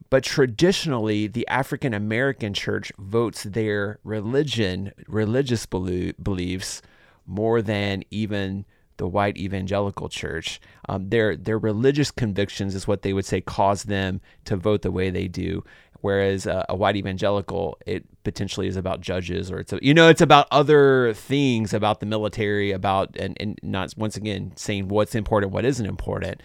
but 0.09 0.24
traditionally 0.24 1.28
the 1.28 1.47
African 1.47 1.93
American 1.93 2.53
church 2.53 2.91
votes 2.99 3.43
their 3.43 3.99
religion, 4.03 4.91
religious 5.07 5.65
beliefs, 5.65 6.82
more 7.26 7.61
than 7.61 8.03
even 8.11 8.65
the 9.02 9.08
white 9.08 9.36
evangelical 9.36 10.10
church. 10.10 10.62
Um, 10.88 11.10
their 11.10 11.36
their 11.36 11.58
religious 11.58 12.12
convictions 12.12 12.76
is 12.76 12.88
what 12.88 13.02
they 13.02 13.14
would 13.14 13.26
say 13.26 13.41
caused 13.41 13.88
them 13.88 14.22
to 14.45 14.56
vote 14.56 14.84
the 14.84 14.91
way 14.91 15.10
they 15.10 15.28
do. 15.28 15.64
Whereas 16.02 16.45
uh, 16.45 16.66
a 16.70 16.76
white 16.76 16.95
evangelical, 16.95 17.80
it 17.88 18.06
potentially 18.24 18.68
is 18.68 18.76
about 18.76 19.02
judges 19.02 19.52
or 19.52 19.58
it's 19.58 19.74
a, 19.74 19.80
you 19.82 19.95
know 19.95 20.08
it's 20.08 20.22
about 20.22 20.45
other 20.52 21.16
things 21.16 21.74
about 21.74 21.99
the 21.99 22.06
military 22.06 22.72
about 22.72 23.16
and, 23.18 23.36
and 23.39 23.60
not 23.64 23.91
once 23.97 24.18
again 24.18 24.54
saying 24.56 24.88
what's 24.88 25.16
important, 25.16 25.52
what 25.52 25.66
isn't 25.66 25.88
important. 25.88 26.43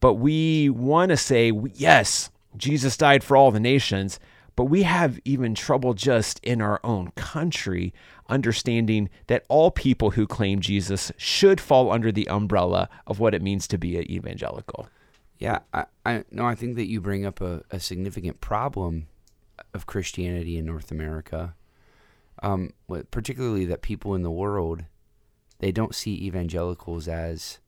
But 0.00 0.14
we 0.14 0.70
want 0.70 1.10
to 1.10 1.18
say 1.18 1.52
yes, 1.74 2.30
Jesus 2.56 2.96
died 2.96 3.22
for 3.22 3.36
all 3.36 3.50
the 3.50 3.60
nations, 3.60 4.18
but 4.60 4.66
we 4.66 4.82
have 4.82 5.18
even 5.24 5.54
trouble 5.54 5.94
just 5.94 6.38
in 6.40 6.60
our 6.60 6.80
own 6.84 7.12
country 7.12 7.94
understanding 8.28 9.08
that 9.26 9.42
all 9.48 9.70
people 9.70 10.10
who 10.10 10.26
claim 10.26 10.60
Jesus 10.60 11.10
should 11.16 11.58
fall 11.58 11.90
under 11.90 12.12
the 12.12 12.28
umbrella 12.28 12.90
of 13.06 13.18
what 13.18 13.34
it 13.34 13.40
means 13.40 13.66
to 13.68 13.78
be 13.78 13.96
an 13.96 14.10
evangelical. 14.10 14.86
Yeah, 15.38 15.60
I, 15.72 15.86
I 16.04 16.24
no, 16.30 16.44
I 16.44 16.54
think 16.56 16.76
that 16.76 16.90
you 16.90 17.00
bring 17.00 17.24
up 17.24 17.40
a, 17.40 17.62
a 17.70 17.80
significant 17.80 18.42
problem 18.42 19.06
of 19.72 19.86
Christianity 19.86 20.58
in 20.58 20.66
North 20.66 20.90
America. 20.90 21.54
Um, 22.42 22.74
particularly 23.10 23.64
that 23.64 23.80
people 23.80 24.14
in 24.14 24.20
the 24.20 24.30
world 24.30 24.84
they 25.60 25.72
don't 25.72 25.94
see 25.94 26.22
evangelicals 26.26 27.08
as 27.08 27.60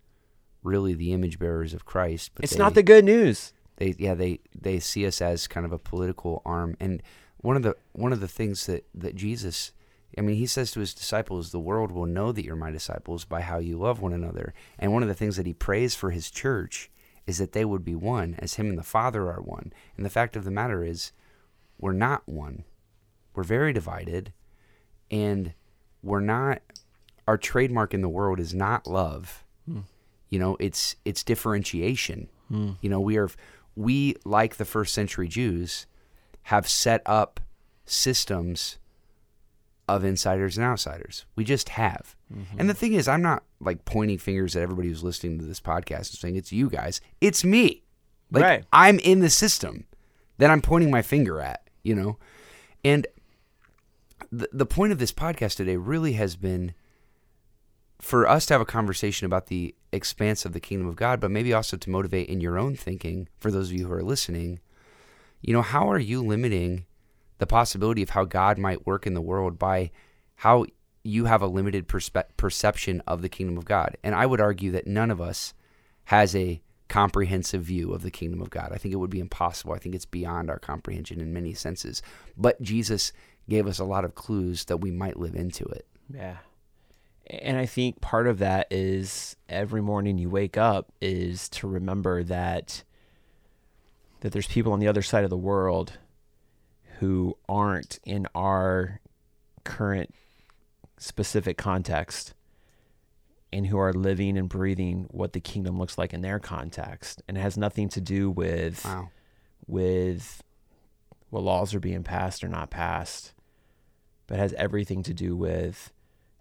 really 0.63 0.93
the 0.93 1.15
image 1.15 1.39
bearers 1.39 1.73
of 1.73 1.87
Christ. 1.87 2.33
But 2.35 2.45
it's 2.45 2.53
they, 2.53 2.59
not 2.59 2.75
the 2.75 2.83
good 2.83 3.07
news 3.07 3.55
they 3.83 3.95
yeah 3.99 4.15
they 4.15 4.39
they 4.55 4.79
see 4.79 5.07
us 5.07 5.21
as 5.21 5.49
kind 5.49 5.67
of 5.67 5.73
a 5.73 5.79
political 5.79 6.41
arm. 6.45 6.77
And 6.79 7.03
one 7.39 7.57
of 7.57 7.63
the 7.63 7.77
one 7.93 8.13
of 8.13 8.21
the 8.21 8.29
things 8.29 8.67
that 8.67 8.87
that 8.95 9.17
Jesus 9.17 9.73
I 10.17 10.21
mean 10.21 10.37
he 10.37 10.47
says 10.47 10.71
to 10.73 10.81
his 10.81 10.95
disciples 10.95 11.51
the 11.51 11.61
world 11.61 11.91
will 11.91 12.07
know 12.07 12.31
that 12.33 12.45
you're 12.45 12.57
my 12.57 12.71
disciples 12.71 13.25
by 13.25 13.41
how 13.41 13.59
you 13.59 13.77
love 13.77 14.01
one 14.01 14.13
another. 14.13 14.55
And 14.79 14.93
one 14.93 15.03
of 15.03 15.09
the 15.09 15.15
things 15.15 15.37
that 15.37 15.47
he 15.47 15.53
prays 15.53 15.95
for 15.95 16.11
his 16.11 16.31
church 16.31 16.91
is 17.27 17.39
that 17.39 17.53
they 17.53 17.65
would 17.65 17.85
be 17.85 17.95
one 17.95 18.37
as 18.39 18.55
him 18.55 18.69
and 18.69 18.79
the 18.79 18.83
father 18.85 19.31
are 19.31 19.41
one. 19.41 19.73
And 19.97 20.07
the 20.07 20.11
fact 20.11 20.37
of 20.37 20.45
the 20.45 20.51
matter 20.51 20.85
is 20.85 21.13
we're 21.79 21.93
not 21.93 22.23
one. 22.27 22.65
We're 23.35 23.45
very 23.45 23.73
divided. 23.73 24.33
And 25.11 25.55
we're 26.03 26.21
not 26.21 26.63
our 27.27 27.39
trademark 27.39 27.95
in 27.95 28.03
the 28.03 28.09
world 28.09 28.39
is 28.39 28.55
not 28.55 28.87
love. 28.87 29.45
Hmm. 29.67 29.81
you 30.29 30.39
know 30.39 30.57
it's 30.61 30.97
it's 31.05 31.25
differentiation. 31.25 32.29
Hmm. 32.49 32.73
you 32.81 32.91
know 32.91 33.01
we 33.01 33.17
are 33.17 33.31
we, 33.77 34.17
like 34.25 34.57
the 34.57 34.65
first 34.65 34.93
century 34.95 35.29
Jews, 35.29 35.87
have 36.45 36.69
set 36.69 37.03
up 37.07 37.41
systems 37.87 38.79
of 39.89 40.05
insiders 40.05 40.57
and 40.57 40.67
outsiders. 40.67 41.27
We 41.37 41.45
just 41.45 41.71
have. 41.71 42.17
Mm-hmm. 42.33 42.61
And 42.61 42.71
the 42.71 42.75
thing 42.75 42.95
is, 42.95 43.09
I'm 43.09 43.23
not 43.23 43.45
like 43.61 43.85
pointing 43.85 44.19
fingers 44.19 44.57
at 44.57 44.63
everybody 44.63 44.89
who's 44.89 45.03
listening 45.03 45.39
to 45.39 45.45
this 45.45 45.61
podcast 45.61 46.11
and 46.11 46.19
saying 46.19 46.37
it's 46.37 46.53
you 46.53 46.69
guys. 46.69 47.01
It's 47.21 47.45
me. 47.45 47.83
Like 48.31 48.45
right. 48.45 48.65
I'm 48.73 48.99
in 49.01 49.21
the 49.21 49.31
system 49.31 49.85
that 50.39 50.51
I'm 50.51 50.63
pointing 50.63 50.91
my 50.91 51.03
finger 51.03 51.41
at, 51.41 51.69
you 51.83 51.95
know? 51.95 52.19
And 52.85 53.07
the 54.31 54.49
the 54.53 54.67
point 54.67 54.93
of 54.93 54.99
this 54.99 55.13
podcast 55.13 55.57
today 55.57 55.77
really 55.77 56.15
has 56.15 56.37
been 56.37 56.75
for 58.01 58.27
us 58.27 58.47
to 58.47 58.55
have 58.55 58.61
a 58.61 58.67
conversation 58.67 59.27
about 59.27 59.47
the 59.47 59.75
expanse 59.93 60.45
of 60.45 60.53
the 60.53 60.61
kingdom 60.61 60.89
of 60.89 60.97
God, 60.97 61.21
but 61.21 61.31
maybe 61.31 61.53
also 61.53 61.77
to 61.77 61.91
motivate 61.91 62.29
in 62.29 62.41
your 62.41 62.59
own 62.59 62.75
thinking 62.75 63.29
for 63.39 63.51
those 63.51 63.71
of 63.71 63.77
you 63.77 63.87
who 63.87 63.93
are 63.93 64.03
listening. 64.03 64.61
You 65.41 65.53
know, 65.53 65.63
how 65.63 65.91
are 65.91 65.99
you 65.99 66.23
limiting 66.23 66.87
the 67.39 67.47
possibility 67.47 68.03
of 68.03 68.11
how 68.11 68.25
God 68.25 68.59
might 68.59 68.87
work 68.87 69.07
in 69.07 69.15
the 69.15 69.21
world 69.21 69.59
by 69.59 69.91
how 70.37 70.67
you 71.05 71.25
have 71.27 71.43
a 71.43 71.47
limited 71.47 71.89
perspe- 71.89 72.25
perception 72.37 73.03
of 73.07 73.23
the 73.23 73.29
kingdom 73.29 73.59
of 73.59 73.65
God? 73.65 73.97
And 74.03 74.15
I 74.15 74.27
would 74.27 74.41
argue 74.41 74.71
that 74.73 74.87
none 74.87 75.11
of 75.11 75.21
us 75.21 75.53
has 76.05 76.35
a 76.35 76.63
comprehensive 76.89 77.63
view 77.63 77.93
of 77.93 78.03
the 78.03 78.11
kingdom 78.11 78.41
of 78.43 78.51
God. 78.51 78.71
I 78.73 78.77
think 78.77 78.93
it 78.93 78.99
would 78.99 79.11
be 79.11 79.21
impossible. 79.21 79.73
I 79.73 79.79
think 79.79 79.95
it's 79.95 80.05
beyond 80.05 80.51
our 80.51 80.59
comprehension 80.59 81.21
in 81.21 81.33
many 81.33 81.55
senses. 81.55 82.03
But 82.37 82.61
Jesus 82.61 83.13
gave 83.49 83.67
us 83.67 83.79
a 83.79 83.85
lot 83.85 84.05
of 84.05 84.15
clues 84.15 84.67
that 84.67 84.77
we 84.77 84.91
might 84.91 85.19
live 85.19 85.35
into 85.35 85.65
it. 85.65 85.87
Yeah. 86.13 86.37
And 87.41 87.57
I 87.57 87.65
think 87.65 88.01
part 88.03 88.27
of 88.27 88.39
that 88.41 88.67
is 88.71 89.37
every 89.49 89.81
morning 89.81 90.19
you 90.19 90.29
wake 90.29 90.59
up 90.59 90.93
is 91.01 91.49
to 91.51 91.67
remember 91.67 92.23
that 92.25 92.85
that 94.21 94.33
there's 94.33 94.47
people 94.47 94.73
on 94.73 94.79
the 94.79 94.87
other 94.87 95.03
side 95.03 95.25
of 95.25 95.31
the 95.31 95.37
world 95.37 95.95
who 96.99 97.37
aren't 97.49 97.99
in 98.05 98.27
our 98.35 99.01
current 99.65 100.15
specific 100.99 101.57
context 101.57 102.35
and 103.53 103.67
who 103.67 103.79
are 103.79 103.93
living 103.93 104.39
and 104.39 104.49
breathing 104.49 105.07
what 105.11 105.33
the 105.33 105.41
kingdom 105.41 105.79
looks 105.79 105.99
like 105.99 106.15
in 106.15 106.21
their 106.21 106.39
context 106.39 107.23
and 107.27 107.37
it 107.37 107.41
has 107.41 107.57
nothing 107.57 107.89
to 107.89 108.01
do 108.01 108.31
with 108.31 108.85
wow. 108.85 109.09
with 109.67 110.43
what 111.31 111.43
laws 111.43 111.75
are 111.75 111.81
being 111.81 112.05
passed 112.05 112.45
or 112.45 112.49
not 112.49 112.71
passed 112.71 113.33
but 114.29 114.39
has 114.39 114.53
everything 114.53 115.03
to 115.03 115.13
do 115.13 115.35
with 115.35 115.93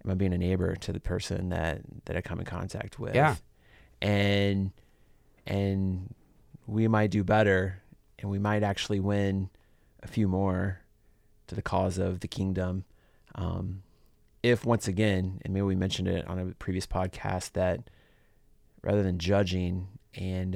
am 0.04 0.12
I 0.12 0.14
being 0.16 0.34
a 0.34 0.38
neighbor 0.38 0.76
to 0.76 0.94
the 0.94 1.00
person 1.00 1.50
that 1.50 1.82
that 2.06 2.18
I 2.18 2.22
come 2.22 2.40
in 2.40 2.46
contact 2.46 3.00
with? 3.00 3.16
Yeah. 3.16 3.36
And 4.02 4.72
and 5.46 6.14
we 6.68 6.88
might 6.88 7.12
do 7.12 7.24
better 7.24 7.82
and 8.20 8.30
we 8.30 8.40
might 8.40 8.64
actually 8.64 9.00
win 9.00 9.50
a 10.04 10.08
few 10.08 10.28
more 10.28 10.82
to 11.48 11.56
the 11.56 11.62
cause 11.62 11.98
of 11.98 12.22
the 12.22 12.28
kingdom. 12.28 12.86
Um, 13.36 13.84
if 14.44 14.66
once 14.66 14.88
again, 14.88 15.40
and 15.44 15.54
maybe 15.54 15.64
we 15.64 15.76
mentioned 15.76 16.08
it 16.08 16.28
on 16.28 16.40
a 16.40 16.46
previous 16.56 16.88
podcast, 16.88 17.54
that 17.54 17.90
rather 18.84 19.04
than 19.04 19.20
judging 19.20 19.88
and 20.16 20.52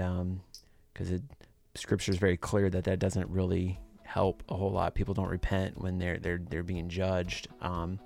because 0.93 1.12
um, 1.12 1.22
scripture 1.76 2.12
is 2.12 2.18
very 2.18 2.38
clear 2.38 2.70
that 2.70 2.86
that 2.86 3.00
doesn't 3.00 3.30
really 3.30 3.80
help 4.04 4.43
a 4.50 4.56
whole 4.56 4.72
lot. 4.72 4.96
People 4.96 5.14
don't 5.14 5.30
repent 5.30 5.80
when 5.80 6.00
they're 6.00 6.18
they're 6.18 6.41
they're 6.50 6.64
being 6.64 6.89
judged. 6.89 7.48
Um, 7.62 8.00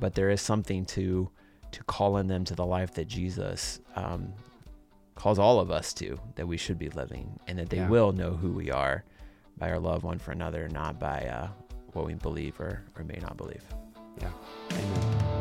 but 0.00 0.14
there 0.14 0.30
is 0.30 0.40
something 0.40 0.84
to 0.86 1.30
to 1.72 1.82
calling 1.84 2.28
them 2.28 2.44
to 2.44 2.54
the 2.54 2.64
life 2.64 2.94
that 2.94 3.08
Jesus 3.08 3.80
um, 3.96 4.32
calls 5.16 5.40
all 5.40 5.58
of 5.58 5.72
us 5.72 5.92
to 5.94 6.18
that 6.36 6.46
we 6.46 6.56
should 6.56 6.78
be 6.78 6.88
living, 6.90 7.38
and 7.48 7.58
that 7.58 7.68
they 7.68 7.78
yeah. 7.78 7.88
will 7.88 8.12
know 8.12 8.30
who 8.30 8.52
we 8.52 8.70
are 8.70 9.04
by 9.58 9.70
our 9.70 9.78
love 9.78 10.04
one 10.04 10.18
for 10.18 10.30
another, 10.32 10.68
not 10.68 10.98
by 11.00 11.26
uh, 11.26 11.48
what 11.92 12.06
we 12.06 12.14
believe 12.14 12.58
or, 12.60 12.82
or 12.96 13.04
may 13.04 13.18
not 13.20 13.36
believe. 13.36 13.64
Yeah. 14.20 14.30
Amen. 14.72 15.34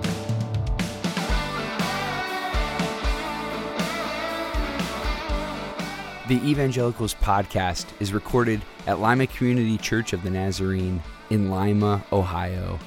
The 6.30 6.36
Evangelicals 6.49 7.16
podcast 7.16 7.86
is 7.99 8.14
recorded 8.14 8.62
at 8.88 8.99
Lima 8.99 9.28
Community 9.28 9.78
Church 9.78 10.14
of 10.14 10.24
the 10.24 10.30
Nazarene 10.30 11.04
in 11.30 11.51
Lima, 11.51 12.01
Ohio. 12.14 12.80